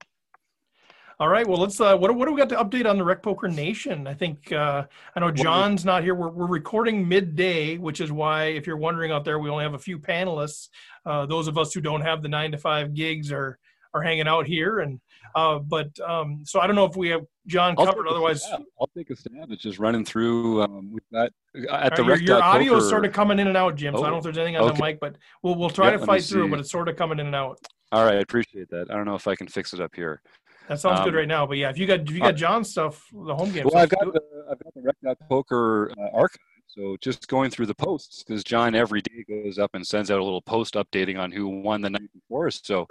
All 1.17 1.29
right. 1.29 1.47
Well, 1.47 1.59
let's. 1.59 1.79
Uh, 1.79 1.95
what 1.95 2.13
what 2.13 2.27
do 2.27 2.33
we 2.33 2.39
got 2.39 2.49
to 2.49 2.57
update 2.57 2.89
on 2.89 2.97
the 2.97 3.03
Rec 3.03 3.23
Poker 3.23 3.47
Nation? 3.47 4.05
I 4.05 4.13
think 4.13 4.51
uh, 4.51 4.83
I 5.15 5.19
know 5.21 5.31
John's 5.31 5.85
not 5.85 6.03
here. 6.03 6.13
We're 6.13 6.29
we're 6.29 6.45
recording 6.45 7.07
midday, 7.07 7.77
which 7.77 8.01
is 8.01 8.11
why, 8.11 8.47
if 8.47 8.67
you're 8.67 8.75
wondering 8.75 9.13
out 9.13 9.23
there, 9.23 9.39
we 9.39 9.49
only 9.49 9.63
have 9.63 9.75
a 9.75 9.79
few 9.79 9.97
panelists. 9.97 10.67
Uh, 11.05 11.25
those 11.25 11.47
of 11.47 11.57
us 11.57 11.73
who 11.73 11.79
don't 11.79 12.01
have 12.01 12.21
the 12.21 12.27
nine 12.27 12.51
to 12.51 12.57
five 12.57 12.93
gigs 12.93 13.31
are 13.31 13.57
are 13.93 14.01
hanging 14.01 14.27
out 14.27 14.45
here, 14.45 14.79
and 14.79 14.99
uh, 15.33 15.59
but 15.59 15.97
um, 15.99 16.41
so 16.45 16.59
I 16.59 16.67
don't 16.67 16.75
know 16.75 16.85
if 16.85 16.95
we 16.95 17.09
have 17.09 17.21
John 17.47 17.75
I'll 17.77 17.85
covered. 17.85 18.07
Otherwise. 18.07 18.43
I'll 18.79 18.89
take 18.95 19.09
a 19.09 19.15
stab. 19.15 19.51
It's 19.51 19.61
just 19.61 19.79
running 19.79 20.05
through. 20.05 20.61
Um, 20.63 20.91
we've 20.91 21.01
got 21.11 21.31
at 21.71 21.95
the 21.95 22.03
your, 22.03 22.17
your 22.17 22.43
audio 22.43 22.75
is 22.77 22.89
sort 22.89 23.05
of 23.05 23.13
coming 23.13 23.39
in 23.39 23.47
and 23.47 23.57
out, 23.57 23.75
Jim. 23.75 23.93
So 23.95 23.99
I 23.99 24.03
don't 24.03 24.09
know 24.11 24.15
Oh, 24.15 24.17
if 24.19 24.23
there's 24.23 24.37
anything 24.37 24.57
on 24.57 24.63
okay. 24.69 24.77
the 24.77 24.83
mic, 24.83 24.99
but 24.99 25.15
we'll 25.43 25.55
we'll 25.55 25.69
try 25.69 25.91
Yeah, 25.91 25.97
to 25.97 26.05
fight 26.05 26.23
through. 26.23 26.49
But 26.49 26.59
it's 26.59 26.71
sort 26.71 26.89
of 26.89 26.95
coming 26.95 27.19
in 27.19 27.27
and 27.27 27.35
out. 27.35 27.59
All 27.91 28.03
right, 28.03 28.15
I 28.15 28.19
appreciate 28.19 28.69
that. 28.69 28.91
I 28.91 28.95
don't 28.95 29.05
know 29.05 29.15
if 29.15 29.27
I 29.27 29.35
can 29.35 29.47
fix 29.47 29.73
it 29.73 29.79
up 29.79 29.95
here. 29.95 30.21
That 30.67 30.79
sounds 30.79 30.99
good 31.01 31.09
Um, 31.09 31.15
right 31.15 31.27
now. 31.27 31.45
But 31.45 31.57
yeah, 31.57 31.69
if 31.69 31.77
you 31.77 31.85
got 31.85 32.01
if 32.01 32.11
you 32.11 32.19
got 32.19 32.35
John's 32.35 32.69
stuff, 32.71 33.05
the 33.13 33.35
home 33.35 33.51
game. 33.51 33.65
Well, 33.65 33.77
I've 33.83 33.89
got 33.89 34.11
the 34.11 34.21
I've 34.51 34.59
got 34.59 34.73
the 34.73 34.81
Rec 34.81 35.17
Poker 35.29 35.91
uh, 35.97 36.17
archive. 36.17 36.39
So 36.75 36.97
just 36.99 37.29
going 37.29 37.51
through 37.51 37.67
the 37.67 37.75
posts 37.75 38.21
because 38.21 38.43
John 38.43 38.75
every 38.75 39.01
day 39.01 39.23
goes 39.29 39.57
up 39.57 39.75
and 39.75 39.87
sends 39.87 40.11
out 40.11 40.19
a 40.19 40.23
little 40.23 40.41
post 40.41 40.73
updating 40.73 41.17
on 41.17 41.31
who 41.31 41.47
won 41.47 41.79
the 41.79 41.89
night 41.89 42.09
before. 42.13 42.51
So 42.51 42.85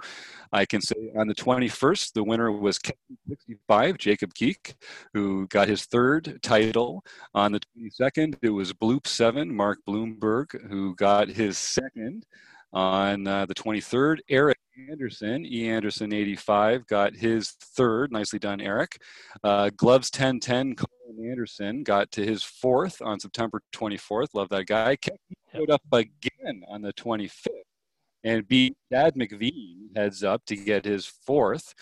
I 0.51 0.65
can 0.65 0.81
say 0.81 0.95
on 1.15 1.27
the 1.27 1.35
21st, 1.35 2.13
the 2.13 2.23
winner 2.23 2.51
was 2.51 2.79
65, 3.29 3.99
Jacob 3.99 4.33
Keek, 4.33 4.73
who 5.13 5.45
got 5.49 5.67
his 5.67 5.85
third 5.85 6.39
title. 6.41 7.05
On 7.35 7.51
the 7.51 7.59
22nd, 7.77 8.37
it 8.41 8.49
was 8.49 8.73
Bloop 8.73 9.05
7, 9.05 9.55
Mark 9.55 9.77
Bloomberg, 9.87 10.67
who 10.67 10.95
got 10.95 11.27
his 11.27 11.59
second. 11.59 12.25
On 12.75 13.25
uh, 13.25 13.45
the 13.45 13.55
23rd, 13.55 14.19
Eric 14.29 14.57
Anderson, 14.91 15.45
E. 15.45 15.69
Anderson 15.69 16.11
85, 16.11 16.85
got 16.87 17.15
his 17.15 17.51
third. 17.51 18.11
Nicely 18.11 18.37
done, 18.37 18.59
Eric. 18.59 18.97
Uh, 19.45 19.69
Gloves 19.77 20.11
1010, 20.13 20.75
Colin 20.75 21.29
Anderson 21.31 21.83
got 21.83 22.11
to 22.11 22.25
his 22.25 22.43
fourth 22.43 23.01
on 23.01 23.17
September 23.17 23.61
24th. 23.73 24.27
Love 24.33 24.49
that 24.49 24.65
guy. 24.65 24.97
Kept 24.97 25.17
showed 25.55 25.69
up 25.69 25.81
again 25.93 26.63
on 26.67 26.81
the 26.81 26.91
25th 26.93 27.47
and 28.25 28.47
beat 28.47 28.75
Dad 28.91 29.15
McVean 29.15 29.95
heads 29.95 30.23
up 30.23 30.45
to 30.47 30.55
get 30.55 30.83
his 30.83 31.05
fourth. 31.05 31.73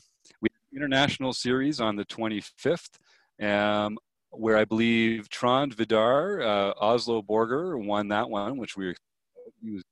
We 0.41 0.49
have 0.51 0.83
international 0.83 1.33
series 1.33 1.81
on 1.81 1.95
the 1.95 2.05
25th, 2.05 2.99
um, 3.41 3.97
where 4.29 4.57
I 4.57 4.65
believe 4.65 5.29
Trond 5.29 5.73
Vidar, 5.73 6.41
uh, 6.41 6.73
Oslo 6.79 7.21
Borger 7.21 7.83
won 7.83 8.09
that 8.09 8.29
one, 8.29 8.57
which 8.57 8.77
we 8.77 8.87
were, 8.87 8.95
he 9.63 9.71
was 9.71 9.83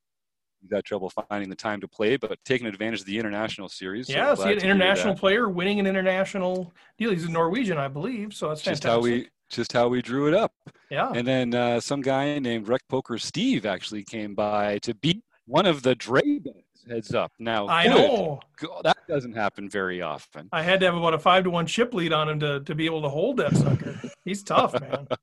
he 0.61 0.67
got 0.67 0.83
trouble 0.85 1.11
finding 1.29 1.49
the 1.49 1.55
time 1.55 1.81
to 1.81 1.87
play, 1.87 2.17
but 2.17 2.37
taking 2.45 2.67
advantage 2.67 3.01
of 3.01 3.05
the 3.05 3.17
international 3.17 3.67
series. 3.69 4.07
Yeah, 4.09 4.35
glad 4.35 4.37
see 4.37 4.65
an 4.65 4.71
international 4.71 5.15
player 5.15 5.49
winning 5.49 5.79
an 5.79 5.87
international 5.87 6.73
deal. 6.97 7.11
He's 7.11 7.25
a 7.25 7.31
Norwegian, 7.31 7.77
I 7.77 7.87
believe. 7.87 8.33
So 8.33 8.49
that's 8.49 8.61
Just 8.61 8.83
fantastic. 8.83 8.89
how 8.91 8.99
we 8.99 9.29
just 9.49 9.73
how 9.73 9.87
we 9.89 10.01
drew 10.01 10.27
it 10.27 10.33
up. 10.33 10.53
yeah. 10.89 11.11
And 11.13 11.27
then 11.27 11.53
uh, 11.53 11.79
some 11.81 12.01
guy 12.01 12.39
named 12.39 12.67
Rec 12.69 12.81
Poker 12.87 13.17
Steve 13.17 13.65
actually 13.65 14.03
came 14.03 14.33
by 14.33 14.77
to 14.79 14.93
beat 14.95 15.23
one 15.45 15.65
of 15.65 15.81
the 15.83 15.95
Draybacks 15.95 16.70
heads 16.89 17.13
up. 17.13 17.31
Now 17.39 17.67
I 17.67 17.83
good 17.87 17.95
know. 17.95 18.39
God, 18.59 18.81
that 18.83 18.97
doesn't 19.07 19.33
happen 19.33 19.69
very 19.69 20.01
often. 20.01 20.49
I 20.51 20.63
had 20.63 20.79
to 20.81 20.85
have 20.87 20.95
about 20.95 21.13
a 21.13 21.19
five 21.19 21.43
to 21.45 21.49
one 21.49 21.65
chip 21.65 21.93
lead 21.93 22.13
on 22.13 22.29
him 22.29 22.39
to, 22.39 22.59
to 22.61 22.75
be 22.75 22.85
able 22.85 23.01
to 23.03 23.09
hold 23.09 23.37
that 23.37 23.55
sucker. 23.55 23.99
He's 24.25 24.43
tough, 24.43 24.79
man. 24.79 25.07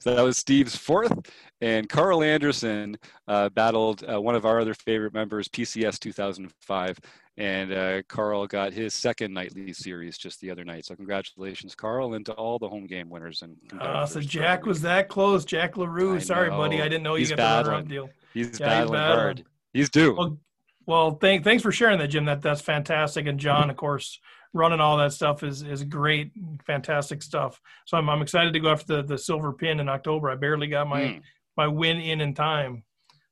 So 0.00 0.14
that 0.14 0.22
was 0.22 0.38
Steve's 0.38 0.74
fourth, 0.74 1.12
and 1.60 1.86
Carl 1.86 2.22
Anderson 2.22 2.96
uh, 3.28 3.50
battled 3.50 4.04
uh, 4.10 4.18
one 4.18 4.34
of 4.34 4.46
our 4.46 4.58
other 4.58 4.72
favorite 4.72 5.12
members, 5.12 5.48
PCS 5.48 5.98
2005, 5.98 6.98
and 7.36 7.72
uh, 7.72 8.02
Carl 8.08 8.46
got 8.46 8.72
his 8.72 8.94
second 8.94 9.34
nightly 9.34 9.72
series 9.74 10.16
just 10.16 10.40
the 10.40 10.50
other 10.50 10.64
night. 10.64 10.86
So 10.86 10.94
congratulations, 10.94 11.74
Carl, 11.74 12.14
and 12.14 12.24
to 12.24 12.32
all 12.34 12.58
the 12.58 12.68
home 12.68 12.86
game 12.86 13.10
winners 13.10 13.42
and 13.42 13.56
Uh, 13.78 14.06
so 14.06 14.20
Jack 14.20 14.64
was 14.64 14.80
that 14.82 15.08
close. 15.08 15.44
Jack 15.44 15.76
LaRue. 15.76 16.20
Sorry, 16.20 16.48
buddy. 16.48 16.80
I 16.80 16.88
didn't 16.88 17.02
know 17.02 17.16
you 17.16 17.20
He's 17.26 17.32
got 17.32 17.64
the 17.64 17.70
runner-up 17.70 17.88
deal. 17.88 18.08
he's 18.32 18.46
Yeah, 18.46 18.50
he's 18.50 18.58
battling 18.60 18.92
battling. 18.92 19.18
hard. 19.18 19.44
He's 19.74 19.90
due. 19.90 20.14
Well, 20.16 20.38
well, 20.86 21.16
thank, 21.20 21.44
thanks 21.44 21.62
for 21.62 21.72
sharing 21.72 21.98
that, 21.98 22.08
Jim. 22.08 22.24
That 22.24 22.42
that's 22.42 22.60
fantastic. 22.60 23.26
And 23.26 23.38
John, 23.40 23.70
of 23.70 23.76
course, 23.76 24.18
running 24.52 24.80
all 24.80 24.96
that 24.98 25.12
stuff 25.12 25.42
is 25.42 25.62
is 25.62 25.82
great, 25.84 26.32
fantastic 26.66 27.22
stuff. 27.22 27.60
So 27.86 27.96
I'm 27.96 28.08
I'm 28.08 28.22
excited 28.22 28.52
to 28.52 28.60
go 28.60 28.70
after 28.70 28.96
the, 28.96 29.02
the 29.02 29.18
silver 29.18 29.52
pin 29.52 29.80
in 29.80 29.88
October. 29.88 30.30
I 30.30 30.36
barely 30.36 30.66
got 30.68 30.88
my 30.88 31.02
Mm. 31.02 31.22
my 31.56 31.66
win 31.66 31.98
in 31.98 32.20
in 32.20 32.34
time, 32.34 32.84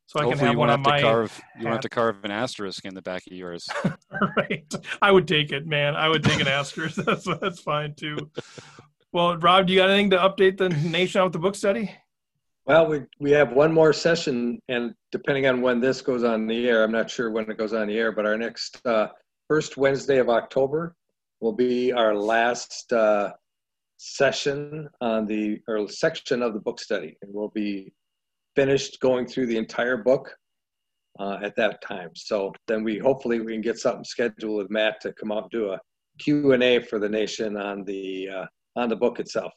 so 0.07 0.19
I 0.19 0.23
can 0.23 0.31
Hopefully 0.33 0.47
have 0.47 0.55
you 0.55 0.59
one 0.59 0.71
on 0.71 0.83
my. 0.83 0.97
to 0.99 1.03
carve. 1.03 1.41
You 1.61 1.67
have 1.69 1.81
to 1.81 1.89
carve 1.89 2.25
an 2.25 2.31
asterisk 2.31 2.85
in 2.85 2.95
the 2.95 3.03
back 3.03 3.23
of 3.31 3.37
yours. 3.37 3.69
right. 4.37 4.75
I 5.01 5.11
would 5.13 5.29
take 5.29 5.53
it, 5.53 5.67
man. 5.67 5.95
I 5.97 6.09
would 6.09 6.25
take 6.25 6.41
an 6.41 6.49
asterisk. 6.49 6.97
that's 7.05 7.25
that's 7.41 7.61
fine 7.61 7.95
too. 7.95 8.31
Well, 9.13 9.37
Rob, 9.39 9.69
do 9.69 9.73
you 9.73 9.79
got 9.79 9.91
anything 9.91 10.11
to 10.11 10.17
update 10.19 10.57
the 10.59 10.71
nation 10.71 11.21
out 11.21 11.27
with 11.27 11.35
the 11.35 11.39
book 11.39 11.55
study? 11.55 11.89
Well, 12.67 12.87
we, 12.87 13.03
we 13.21 13.31
have 13.33 13.53
one 13.53 13.75
more 13.75 13.93
session, 13.93 14.59
and 14.69 14.95
depending 15.13 15.47
on 15.47 15.61
when 15.61 15.81
this 15.81 16.01
goes 16.01 16.25
on 16.25 16.47
the 16.47 16.67
air, 16.67 16.83
I'm 16.83 16.93
not 16.93 17.11
sure 17.11 17.31
when 17.31 17.51
it 17.51 17.59
goes 17.59 17.75
on 17.75 17.89
the 17.89 17.99
air, 17.99 18.11
but 18.11 18.25
our 18.25 18.39
next 18.39 18.81
uh, 18.87 19.09
first 19.49 19.77
Wednesday 19.77 20.19
of 20.19 20.31
October 20.31 20.95
will 21.41 21.53
be 21.53 21.93
our 21.93 22.15
last 22.15 22.91
uh, 22.91 23.33
session 23.99 24.89
on 25.03 25.27
the 25.27 25.61
or 25.69 25.87
section 25.89 26.41
of 26.41 26.55
the 26.55 26.61
book 26.61 26.81
study, 26.81 27.19
and 27.21 27.35
we'll 27.35 27.53
be 27.55 27.93
finished 28.57 28.99
going 29.01 29.27
through 29.27 29.47
the 29.47 29.59
entire 29.59 29.99
book 29.99 30.35
uh, 31.21 31.39
at 31.43 31.55
that 31.57 31.83
time. 31.83 32.11
So 32.15 32.51
then 32.67 32.83
we 32.83 32.99
hopefully 32.99 33.41
we 33.41 33.53
can 33.53 33.61
get 33.61 33.79
something 33.79 34.05
scheduled 34.05 34.57
with 34.57 34.71
Matt 34.71 35.03
to 35.03 35.13
come 35.13 35.33
out 35.33 35.43
and 35.43 35.51
do 35.51 35.73
a 35.73 35.81
Q 36.19 36.53
and 36.53 36.63
A 36.63 36.81
for 36.81 36.99
the 36.99 37.11
nation 37.11 37.59
on 37.59 37.85
the 37.85 38.29
uh, 38.29 38.47
on 38.75 38.89
the 38.89 38.97
book 38.97 39.21
itself. 39.21 39.53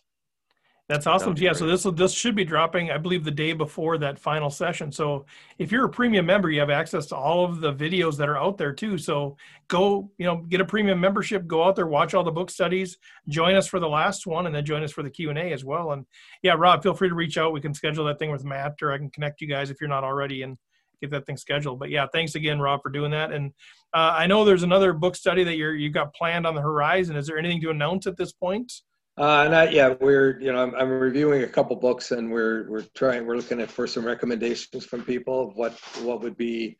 That's 0.90 1.06
awesome. 1.06 1.34
Be 1.34 1.42
Yeah, 1.42 1.52
so 1.52 1.68
this 1.68 1.84
this 1.96 2.14
should 2.14 2.34
be 2.34 2.46
dropping, 2.46 2.92
I 2.92 2.98
believe, 2.98 3.26
the 3.26 3.32
day 3.32 3.52
before 3.52 3.98
that 3.98 4.18
final 4.18 4.50
session. 4.50 4.90
So 4.90 5.26
if 5.58 5.70
you're 5.70 5.84
a 5.84 5.90
premium 5.90 6.26
member, 6.26 6.50
you 6.50 6.62
have 6.62 6.70
access 6.70 7.08
to 7.08 7.16
all 7.16 7.44
of 7.44 7.60
the 7.60 7.74
videos 7.74 8.16
that 8.18 8.30
are 8.30 8.38
out 8.38 8.58
there 8.58 8.72
too. 8.72 8.98
So 8.98 9.36
go, 9.68 10.10
you 10.18 10.26
know, 10.26 10.38
get 10.38 10.62
a 10.62 10.66
premium 10.66 11.02
membership, 11.02 11.46
go 11.46 11.66
out 11.66 11.76
there, 11.76 11.88
watch 11.88 12.14
all 12.14 12.24
the 12.24 12.32
book 12.32 12.50
studies, 12.50 12.98
join 13.28 13.56
us 13.56 13.68
for 13.68 13.82
the 13.82 13.90
last 13.90 14.26
one, 14.26 14.46
and 14.46 14.56
then 14.56 14.64
join 14.64 14.82
us 14.82 14.94
for 14.94 15.04
the 15.04 15.10
Q 15.10 15.30
and 15.30 15.38
A 15.38 15.52
as 15.52 15.66
well. 15.66 15.92
And 15.92 16.06
yeah, 16.42 16.56
Rob, 16.58 16.84
feel 16.84 16.94
free 16.94 17.10
to 17.10 17.16
reach 17.16 17.38
out. 17.38 17.52
We 17.52 17.60
can 17.60 17.74
schedule 17.74 18.06
that 18.06 18.18
thing 18.18 18.32
with 18.32 18.46
Matt, 18.46 18.76
or 18.82 18.94
I 18.94 18.98
can 18.98 19.10
connect 19.10 19.42
you 19.42 19.48
guys 19.48 19.70
if 19.70 19.82
you're 19.82 19.90
not 19.90 20.06
already 20.06 20.44
and 20.44 20.58
get 21.02 21.12
that 21.12 21.26
thing 21.26 21.36
scheduled. 21.36 21.80
But 21.80 21.90
yeah, 21.90 22.08
thanks 22.14 22.36
again, 22.36 22.62
Rob, 22.62 22.82
for 22.82 22.90
doing 22.90 23.12
that. 23.12 23.34
And 23.34 23.52
uh, 23.94 24.16
I 24.18 24.26
know 24.26 24.46
there's 24.46 24.64
another 24.64 24.94
book 24.94 25.18
study 25.18 25.44
that 25.44 25.58
you're 25.58 25.76
you've 25.76 25.94
got 25.94 26.14
planned 26.14 26.48
on 26.48 26.56
the 26.56 26.62
horizon. 26.62 27.18
Is 27.18 27.28
there 27.28 27.38
anything 27.38 27.62
to 27.64 27.72
announce 27.72 28.08
at 28.08 28.16
this 28.16 28.32
point? 28.32 28.72
Uh, 29.18 29.48
not 29.48 29.74
yet. 29.74 30.00
We're, 30.00 30.40
you 30.40 30.52
know, 30.54 30.62
I'm, 30.62 30.76
I'm 30.76 30.90
reviewing 30.90 31.42
a 31.44 31.48
couple 31.48 31.76
books 31.76 32.12
and 32.12 32.32
we're, 32.32 32.70
we're 32.70 32.86
trying, 32.96 33.26
we're 33.26 33.36
looking 33.38 33.60
at 33.60 33.72
for 33.72 33.88
some 33.88 34.06
recommendations 34.06 34.86
from 34.86 35.04
people 35.04 35.50
of 35.50 35.56
what, 35.56 35.74
what 36.04 36.22
would 36.22 36.38
be 36.38 36.78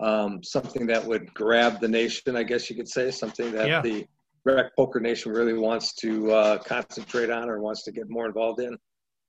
um, 0.00 0.42
something 0.42 0.86
that 0.88 1.04
would 1.04 1.32
grab 1.32 1.80
the 1.80 1.86
nation, 1.88 2.36
I 2.36 2.42
guess 2.42 2.68
you 2.68 2.74
could 2.76 2.88
say, 2.88 3.10
something 3.12 3.52
that 3.52 3.68
Yeah. 3.68 3.82
the 3.82 4.04
rec 4.44 4.74
poker 4.76 4.98
nation 4.98 5.32
really 5.32 5.52
wants 5.54 5.94
to 5.96 6.32
uh, 6.32 6.58
concentrate 6.58 7.30
on 7.30 7.48
or 7.48 7.60
wants 7.60 7.84
to 7.84 7.92
get 7.92 8.10
more 8.10 8.26
involved 8.26 8.60
in. 8.60 8.76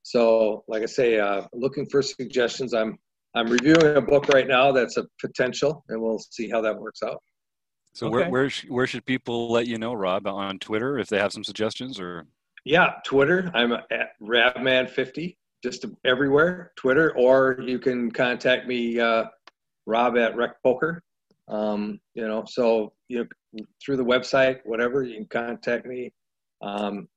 So, 0.02 0.64
like 0.68 0.82
I 0.82 0.86
say, 0.86 1.18
uh, 1.18 1.42
looking 1.52 1.86
for 1.88 2.02
suggestions. 2.02 2.74
I'm, 2.74 2.98
I'm 3.34 3.46
reviewing 3.48 3.96
a 3.96 4.00
book 4.00 4.28
right 4.28 4.48
now 4.48 4.72
that's 4.72 4.96
a 4.96 5.04
potential, 5.20 5.84
and 5.90 6.00
we'll 6.00 6.18
see 6.18 6.48
how 6.48 6.60
that 6.62 6.78
works 6.78 7.02
out. 7.02 7.22
So 7.94 8.06
Okay. 8.06 8.14
where 8.14 8.30
where 8.30 8.50
sh- 8.50 8.66
where 8.68 8.86
should 8.86 9.04
people 9.06 9.50
let 9.50 9.66
you 9.66 9.76
know, 9.78 9.92
Rob, 9.92 10.26
on 10.26 10.58
Twitter 10.58 10.98
if 10.98 11.08
they 11.08 11.18
have 11.18 11.32
some 11.32 11.44
suggestions 11.44 11.98
or? 12.00 12.26
Yeah, 12.64 12.94
Twitter. 13.04 13.50
I'm 13.54 13.72
at 13.72 14.18
Rabman50, 14.22 15.36
just 15.62 15.86
everywhere. 16.04 16.72
Twitter, 16.76 17.14
or 17.16 17.58
you 17.60 17.78
can 17.78 18.10
contact 18.10 18.66
me, 18.66 18.98
uh, 19.00 19.24
Rob 19.86 20.16
at 20.18 20.36
Rec 20.36 20.62
Poker. 20.62 21.02
Um, 21.48 21.98
you 22.14 22.26
know, 22.28 22.44
so 22.46 22.92
you 23.08 23.26
know, 23.54 23.64
through 23.82 23.96
the 23.96 24.04
website, 24.04 24.60
whatever, 24.64 25.02
you 25.02 25.16
can 25.16 25.26
contact 25.26 25.86
me. 25.86 26.12
Um, 26.60 27.08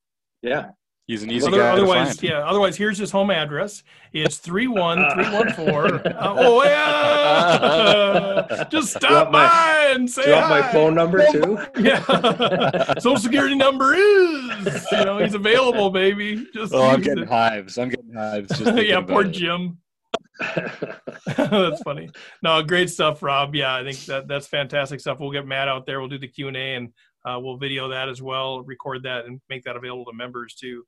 yeah, 0.41 0.69
He's 1.11 1.23
an 1.23 1.29
easy 1.29 1.45
Other- 1.45 1.57
guy 1.57 1.63
to 1.65 1.71
otherwise, 1.73 2.07
find. 2.19 2.23
yeah. 2.23 2.39
Otherwise, 2.47 2.77
here's 2.77 2.97
his 2.97 3.11
home 3.11 3.31
address. 3.31 3.83
It's 4.13 4.37
three 4.37 4.67
one 4.67 5.03
three 5.13 5.29
one 5.29 5.51
four. 5.51 5.95
Uh, 6.05 6.35
Oh 6.39 6.63
yeah! 6.63 8.63
Just 8.69 8.91
stop 8.95 9.11
want 9.11 9.31
my- 9.33 9.45
by 9.45 9.91
and 9.93 10.09
say 10.09 10.23
do 10.23 10.29
you 10.29 10.35
want 10.35 10.45
hi. 10.47 10.59
my 10.61 10.71
phone 10.71 10.95
number 10.95 11.25
too? 11.33 11.59
Yeah. 11.81 12.93
Social 12.99 13.17
security 13.17 13.55
number 13.55 13.93
is. 13.93 14.87
You 14.93 15.03
know 15.03 15.17
he's 15.17 15.33
available, 15.33 15.89
baby. 15.89 16.47
Just 16.53 16.73
Oh, 16.73 16.81
I'm 16.87 17.01
getting 17.01 17.23
it. 17.23 17.29
hives. 17.29 17.77
I'm 17.77 17.89
getting 17.89 18.13
hives. 18.13 18.57
Just 18.57 18.77
yeah, 18.87 18.99
about 18.99 19.09
poor 19.09 19.25
it. 19.25 19.31
Jim. 19.31 19.79
that's 21.37 21.81
funny. 21.83 22.09
No, 22.41 22.63
great 22.63 22.89
stuff, 22.89 23.21
Rob. 23.21 23.53
Yeah, 23.53 23.75
I 23.75 23.83
think 23.83 23.97
that 24.05 24.29
that's 24.29 24.47
fantastic 24.47 25.01
stuff. 25.01 25.19
We'll 25.19 25.31
get 25.31 25.45
Matt 25.45 25.67
out 25.67 25.85
there. 25.85 25.99
We'll 25.99 26.09
do 26.09 26.17
the 26.17 26.27
Q 26.29 26.47
and 26.47 26.55
A, 26.57 26.75
and 26.75 26.93
uh, 27.25 27.39
we'll 27.39 27.57
video 27.57 27.87
that 27.89 28.09
as 28.09 28.21
well, 28.21 28.61
record 28.61 29.03
that, 29.03 29.25
and 29.25 29.41
make 29.49 29.63
that 29.63 29.75
available 29.75 30.05
to 30.05 30.13
members 30.13 30.55
too. 30.55 30.83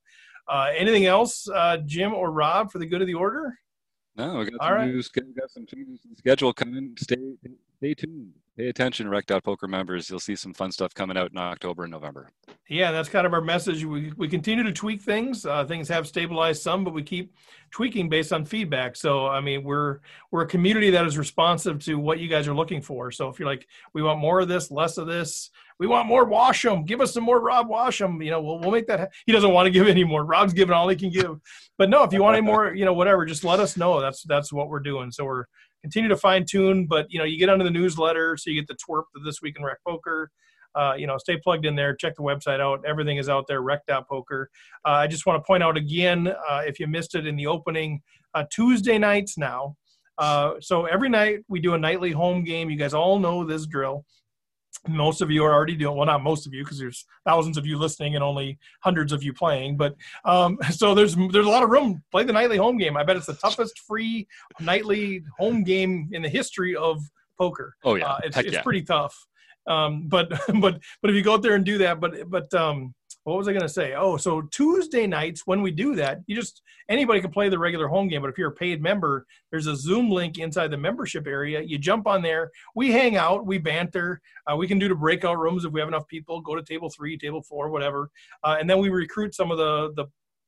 Uh, 0.47 0.71
anything 0.75 1.05
else, 1.05 1.47
uh, 1.49 1.77
Jim 1.86 2.13
or 2.13 2.31
Rob, 2.31 2.71
for 2.71 2.79
the 2.79 2.86
good 2.86 3.01
of 3.01 3.07
the 3.07 3.13
order? 3.13 3.57
No, 4.15 4.39
we 4.39 4.45
got 4.45 4.53
All 4.59 4.67
some 4.67 4.75
right. 4.75 4.88
news. 4.88 5.09
Got 5.09 5.49
some 5.49 5.65
changes 5.65 6.01
to 6.01 6.09
the 6.09 6.15
schedule 6.15 6.53
coming. 6.53 6.95
Stay 6.99 7.17
stay 7.77 7.93
tuned. 7.93 8.34
Pay 8.55 8.67
attention, 8.67 9.09
Rec 9.09 9.25
Dot 9.25 9.43
Poker 9.43 9.67
members. 9.67 10.07
You'll 10.11 10.19
see 10.19 10.36
some 10.36 10.53
fun 10.53 10.71
stuff 10.71 10.93
coming 10.93 11.17
out 11.17 11.31
in 11.31 11.39
October 11.39 11.84
and 11.84 11.91
November. 11.91 12.29
Yeah, 12.69 12.91
that's 12.91 13.09
kind 13.09 13.25
of 13.25 13.34
our 13.34 13.41
message. 13.41 13.84
We, 13.84 14.13
we 14.15 14.27
continue 14.27 14.63
to 14.63 14.71
tweak 14.71 15.01
things. 15.01 15.43
Uh, 15.43 15.65
things 15.65 15.89
have 15.89 16.07
stabilized 16.07 16.61
some, 16.61 16.84
but 16.84 16.93
we 16.93 17.01
keep 17.01 17.34
tweaking 17.71 18.09
based 18.09 18.31
on 18.31 18.45
feedback. 18.45 18.95
So, 18.95 19.25
I 19.25 19.41
mean, 19.41 19.63
we're 19.63 20.01
we're 20.29 20.43
a 20.43 20.47
community 20.47 20.91
that 20.91 21.03
is 21.07 21.17
responsive 21.17 21.84
to 21.86 21.95
what 21.95 22.19
you 22.19 22.27
guys 22.27 22.47
are 22.47 22.53
looking 22.53 22.79
for. 22.79 23.09
So, 23.09 23.27
if 23.27 23.39
you're 23.39 23.49
like, 23.49 23.67
we 23.93 24.03
want 24.03 24.19
more 24.19 24.41
of 24.41 24.47
this, 24.47 24.69
less 24.69 24.99
of 24.99 25.07
this, 25.07 25.49
we 25.80 25.88
want 25.88 26.07
more 26.07 26.30
Washam, 26.30 26.86
give 26.86 27.01
us 27.01 27.13
some 27.13 27.24
more 27.24 27.39
Rob 27.39 27.69
Washam. 27.69 28.24
You 28.24 28.32
know, 28.32 28.41
we'll 28.41 28.59
we'll 28.59 28.71
make 28.71 28.88
that. 28.88 28.99
Ha- 28.99 29.07
he 29.26 29.32
doesn't 29.32 29.51
want 29.51 29.65
to 29.65 29.71
give 29.71 29.88
any 29.88 30.03
more. 30.03 30.26
Rob's 30.26 30.53
giving 30.53 30.74
all 30.74 30.88
he 30.88 30.95
can 30.95 31.09
give. 31.09 31.39
But 31.78 31.89
no, 31.89 32.03
if 32.03 32.13
you 32.13 32.21
want 32.21 32.38
any 32.38 32.45
more, 32.45 32.74
you 32.74 32.86
know, 32.86 32.93
whatever, 32.93 33.26
just 33.26 33.43
let 33.43 33.59
us 33.59 33.78
know. 33.78 33.99
That's 34.01 34.24
that's 34.24 34.51
what 34.53 34.69
we're 34.69 34.80
doing. 34.80 35.11
So 35.11 35.26
we're 35.26 35.45
continue 35.82 36.09
to 36.09 36.17
fine 36.17 36.45
tune. 36.49 36.88
But 36.88 37.07
you 37.09 37.19
know, 37.19 37.26
you 37.26 37.38
get 37.38 37.49
under 37.49 37.63
the 37.63 37.71
newsletter, 37.71 38.38
so 38.38 38.49
you 38.49 38.61
get 38.61 38.67
the 38.67 38.76
twerp 38.76 39.03
of 39.15 39.24
this 39.24 39.41
week 39.41 39.55
in 39.57 39.63
rec 39.65 39.78
poker 39.86 40.32
uh, 40.76 40.93
you 40.97 41.07
know, 41.07 41.17
stay 41.17 41.38
plugged 41.38 41.65
in 41.65 41.76
there. 41.76 41.95
Check 41.95 42.15
the 42.15 42.24
website 42.24 42.59
out. 42.59 42.84
Everything 42.86 43.17
is 43.17 43.30
out 43.30 43.45
there. 43.47 43.61
Rec.poker. 43.61 44.49
Uh, 44.86 44.89
I 44.89 45.07
just 45.07 45.26
want 45.26 45.41
to 45.41 45.45
point 45.45 45.63
out 45.63 45.78
again, 45.78 46.28
uh, 46.28 46.61
if 46.65 46.80
you 46.80 46.88
missed 46.88 47.15
it 47.15 47.28
in 47.28 47.36
the 47.36 47.47
opening, 47.47 48.01
uh, 48.34 48.45
Tuesday 48.51 48.97
nights 48.97 49.38
now. 49.38 49.76
Uh, 50.17 50.53
so 50.59 50.86
every 50.86 51.09
night 51.09 51.39
we 51.47 51.59
do 51.59 51.74
a 51.74 51.78
nightly 51.78 52.11
home 52.11 52.43
game. 52.43 52.69
You 52.69 52.78
guys 52.78 52.93
all 52.93 53.19
know 53.19 53.43
this 53.43 53.65
drill. 53.65 54.05
Most 54.88 55.21
of 55.21 55.32
you 55.32 55.43
are 55.43 55.53
already 55.53 55.76
doing 55.76 55.95
well, 55.95 56.05
not 56.05 56.24
most 56.24 56.45
of 56.45 56.53
you, 56.53 56.63
because 56.63 56.78
there's 56.80 57.05
thousands 57.26 57.57
of 57.57 57.65
you 57.65 57.78
listening 57.78 58.15
and 58.15 58.24
only 58.24 58.57
hundreds 58.82 59.11
of 59.11 59.24
you 59.24 59.34
playing. 59.34 59.78
But 59.78 59.95
um, 60.26 60.57
so 60.71 60.93
there's 60.93 61.15
there's 61.15 61.45
a 61.45 61.49
lot 61.49 61.63
of 61.63 61.69
room. 61.69 62.03
Play 62.11 62.24
the 62.24 62.34
nightly 62.34 62.57
home 62.57 62.78
game. 62.78 62.97
I 62.97 63.03
bet 63.03 63.15
it's 63.17 63.28
the 63.28 63.34
toughest 63.36 63.80
free 63.80 64.28
nightly 64.59 65.24
home 65.38 65.63
game 65.63 66.09
in 66.11 66.21
the 66.21 66.30
history 66.30 66.76
of 66.76 67.01
poker. 67.38 67.76
Oh 67.84 67.95
yeah, 67.95 68.07
Uh, 68.07 68.19
it's 68.24 68.36
Heck 68.36 68.45
it's 68.45 68.55
yeah. 68.55 68.61
pretty 68.61 68.84
tough. 68.84 69.17
Um, 69.67 70.07
but 70.07 70.30
but 70.59 70.80
but 71.01 71.09
if 71.09 71.15
you 71.15 71.21
go 71.21 71.34
out 71.36 71.41
there 71.41 71.55
and 71.55 71.65
do 71.65 71.78
that, 71.80 71.99
but 71.99 72.30
but 72.30 72.53
um, 72.53 72.93
what 73.24 73.38
was 73.38 73.47
I 73.47 73.51
going 73.51 73.61
to 73.61 73.69
say? 73.69 73.93
Oh, 73.93 74.17
so 74.17 74.41
Tuesday 74.41 75.07
nights 75.07 75.43
when 75.45 75.61
we 75.61 75.71
do 75.71 75.95
that, 75.95 76.19
you 76.28 76.36
just 76.36 76.61
anybody 76.89 77.21
can 77.21 77.32
play 77.32 77.49
the 77.49 77.57
regular 77.57 77.88
home 77.88 78.07
game. 78.07 78.21
But 78.21 78.30
if 78.30 78.38
you're 78.38 78.49
a 78.49 78.55
paid 78.55 78.82
member, 78.82 79.26
there's 79.49 79.67
a 79.67 79.76
Zoom 79.76 80.09
link 80.09 80.38
inside 80.38 80.71
the 80.71 80.78
membership 80.78 81.26
area. 81.26 81.61
You 81.61 81.78
jump 81.78 82.05
on 82.05 82.21
there. 82.21 82.51
We 82.76 82.91
hang 82.91 83.15
out. 83.15 83.45
We 83.45 83.57
banter. 83.57 84.21
Uh, 84.51 84.57
we 84.57 84.67
can 84.67 84.78
do 84.78 84.89
the 84.89 84.95
breakout 84.95 85.39
rooms 85.39 85.63
if 85.63 85.71
we 85.71 85.80
have 85.80 85.88
enough 85.88 86.07
people. 86.07 86.41
Go 86.41 86.55
to 86.55 86.63
table 86.63 86.89
three, 86.89 87.17
table 87.17 87.41
four, 87.41 87.69
whatever, 87.69 88.09
uh, 88.43 88.57
and 88.59 88.69
then 88.69 88.80
we 88.80 88.89
recruit 88.89 89.34
some 89.36 89.51
of 89.51 89.57
the 89.57 89.93
the 89.95 90.05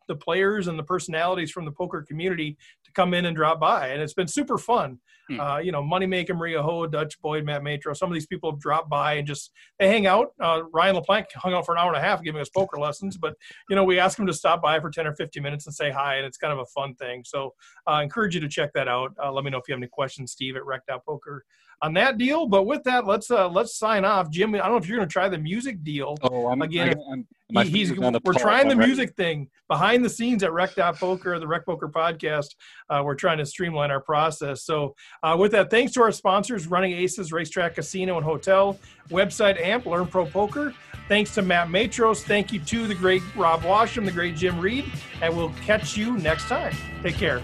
the 0.07 0.15
players 0.15 0.67
and 0.67 0.77
the 0.77 0.83
personalities 0.83 1.51
from 1.51 1.65
the 1.65 1.71
poker 1.71 2.03
community 2.07 2.57
to 2.83 2.91
come 2.93 3.13
in 3.13 3.25
and 3.25 3.35
drop 3.35 3.59
by, 3.59 3.89
and 3.89 4.01
it's 4.01 4.13
been 4.13 4.27
super 4.27 4.57
fun. 4.57 4.99
Hmm. 5.27 5.39
Uh, 5.39 5.57
you 5.57 5.71
know, 5.71 5.81
Moneymaker, 5.81 6.35
Maria 6.35 6.61
Ho, 6.61 6.85
Dutch 6.85 7.19
Boyd, 7.21 7.45
Matt 7.45 7.63
Matro. 7.63 7.95
Some 7.95 8.09
of 8.09 8.13
these 8.13 8.27
people 8.27 8.51
have 8.51 8.59
dropped 8.59 8.89
by 8.89 9.13
and 9.13 9.27
just 9.27 9.51
they 9.79 9.87
hang 9.87 10.05
out. 10.05 10.27
Uh, 10.39 10.61
Ryan 10.71 10.97
LaPlante 10.97 11.33
hung 11.33 11.53
out 11.53 11.65
for 11.65 11.73
an 11.73 11.79
hour 11.79 11.87
and 11.87 11.97
a 11.97 12.07
half 12.07 12.23
giving 12.23 12.41
us 12.41 12.49
poker 12.49 12.77
lessons, 12.77 13.17
but 13.17 13.33
you 13.69 13.75
know, 13.75 13.83
we 13.83 13.99
ask 13.99 14.19
him 14.19 14.27
to 14.27 14.33
stop 14.33 14.61
by 14.61 14.79
for 14.79 14.89
10 14.89 15.07
or 15.07 15.15
15 15.15 15.41
minutes 15.41 15.65
and 15.65 15.73
say 15.73 15.89
hi, 15.89 16.15
and 16.15 16.25
it's 16.25 16.37
kind 16.37 16.53
of 16.53 16.59
a 16.59 16.65
fun 16.67 16.93
thing. 16.95 17.23
So 17.25 17.53
I 17.87 17.99
uh, 17.99 18.03
encourage 18.03 18.35
you 18.35 18.41
to 18.41 18.47
check 18.47 18.71
that 18.73 18.87
out. 18.87 19.13
Uh, 19.21 19.31
let 19.31 19.43
me 19.43 19.51
know 19.51 19.57
if 19.57 19.67
you 19.67 19.73
have 19.73 19.79
any 19.79 19.89
questions, 19.91 20.31
Steve 20.31 20.55
at 20.55 20.65
Rec.poker 20.65 21.43
on 21.81 21.93
that 21.93 22.17
deal. 22.17 22.47
But 22.47 22.63
with 22.65 22.83
that, 22.83 23.05
let's 23.05 23.29
uh, 23.31 23.49
let's 23.49 23.75
sign 23.77 24.05
off. 24.05 24.29
Jim, 24.29 24.53
I 24.55 24.59
don't 24.59 24.71
know 24.71 24.77
if 24.77 24.87
you're 24.87 24.97
going 24.97 25.07
to 25.07 25.11
try 25.13 25.29
the 25.29 25.37
music 25.37 25.83
deal. 25.83 26.15
Oh, 26.23 26.47
I'm 26.47 26.61
Again, 26.61 26.89
I, 26.89 27.11
I'm, 27.11 27.27
my 27.51 27.63
He- 27.63 27.69
he's 27.69 27.89
finger's 27.89 28.05
on 28.07 28.13
the 28.13 28.21
we're 28.23 28.33
trying 28.33 28.67
the 28.67 28.73
I'm 28.73 28.79
ready. 28.79 28.89
music 28.91 29.15
thing 29.15 29.49
behind 29.67 30.03
the 30.03 30.09
scenes 30.09 30.41
at 30.43 30.51
Rec 30.51 30.75
Poker, 30.75 31.37
the 31.39 31.47
Rec 31.47 31.65
Poker 31.65 31.87
podcast. 31.87 32.55
Uh, 32.89 33.01
we're 33.05 33.15
trying 33.15 33.37
to 33.39 33.45
streamline 33.45 33.91
our 33.91 34.01
process. 34.01 34.63
So, 34.63 34.95
uh, 35.23 35.35
with 35.39 35.51
that, 35.53 35.69
thanks 35.69 35.91
to 35.93 36.01
our 36.01 36.11
sponsors, 36.11 36.67
Running 36.67 36.93
Aces 36.93 37.31
Racetrack 37.31 37.75
Casino 37.75 38.15
and 38.17 38.25
Hotel, 38.25 38.77
website 39.09 39.61
AMP, 39.61 39.85
Learn 39.85 40.07
Pro 40.07 40.25
Poker. 40.25 40.73
Thanks 41.07 41.35
to 41.35 41.43
Matt 41.43 41.67
Matros. 41.67 42.23
Thank 42.23 42.51
you 42.51 42.59
to 42.61 42.87
the 42.87 42.95
great 42.95 43.21
Rob 43.35 43.61
Washam, 43.61 44.05
the 44.05 44.11
great 44.11 44.35
Jim 44.35 44.59
Reed, 44.59 44.85
and 45.21 45.35
we'll 45.37 45.51
catch 45.63 45.95
you 45.95 46.17
next 46.17 46.45
time. 46.47 46.75
Take 47.03 47.15
care. 47.15 47.41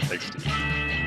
Thanks, 0.00 0.26
Steve. 0.26 1.04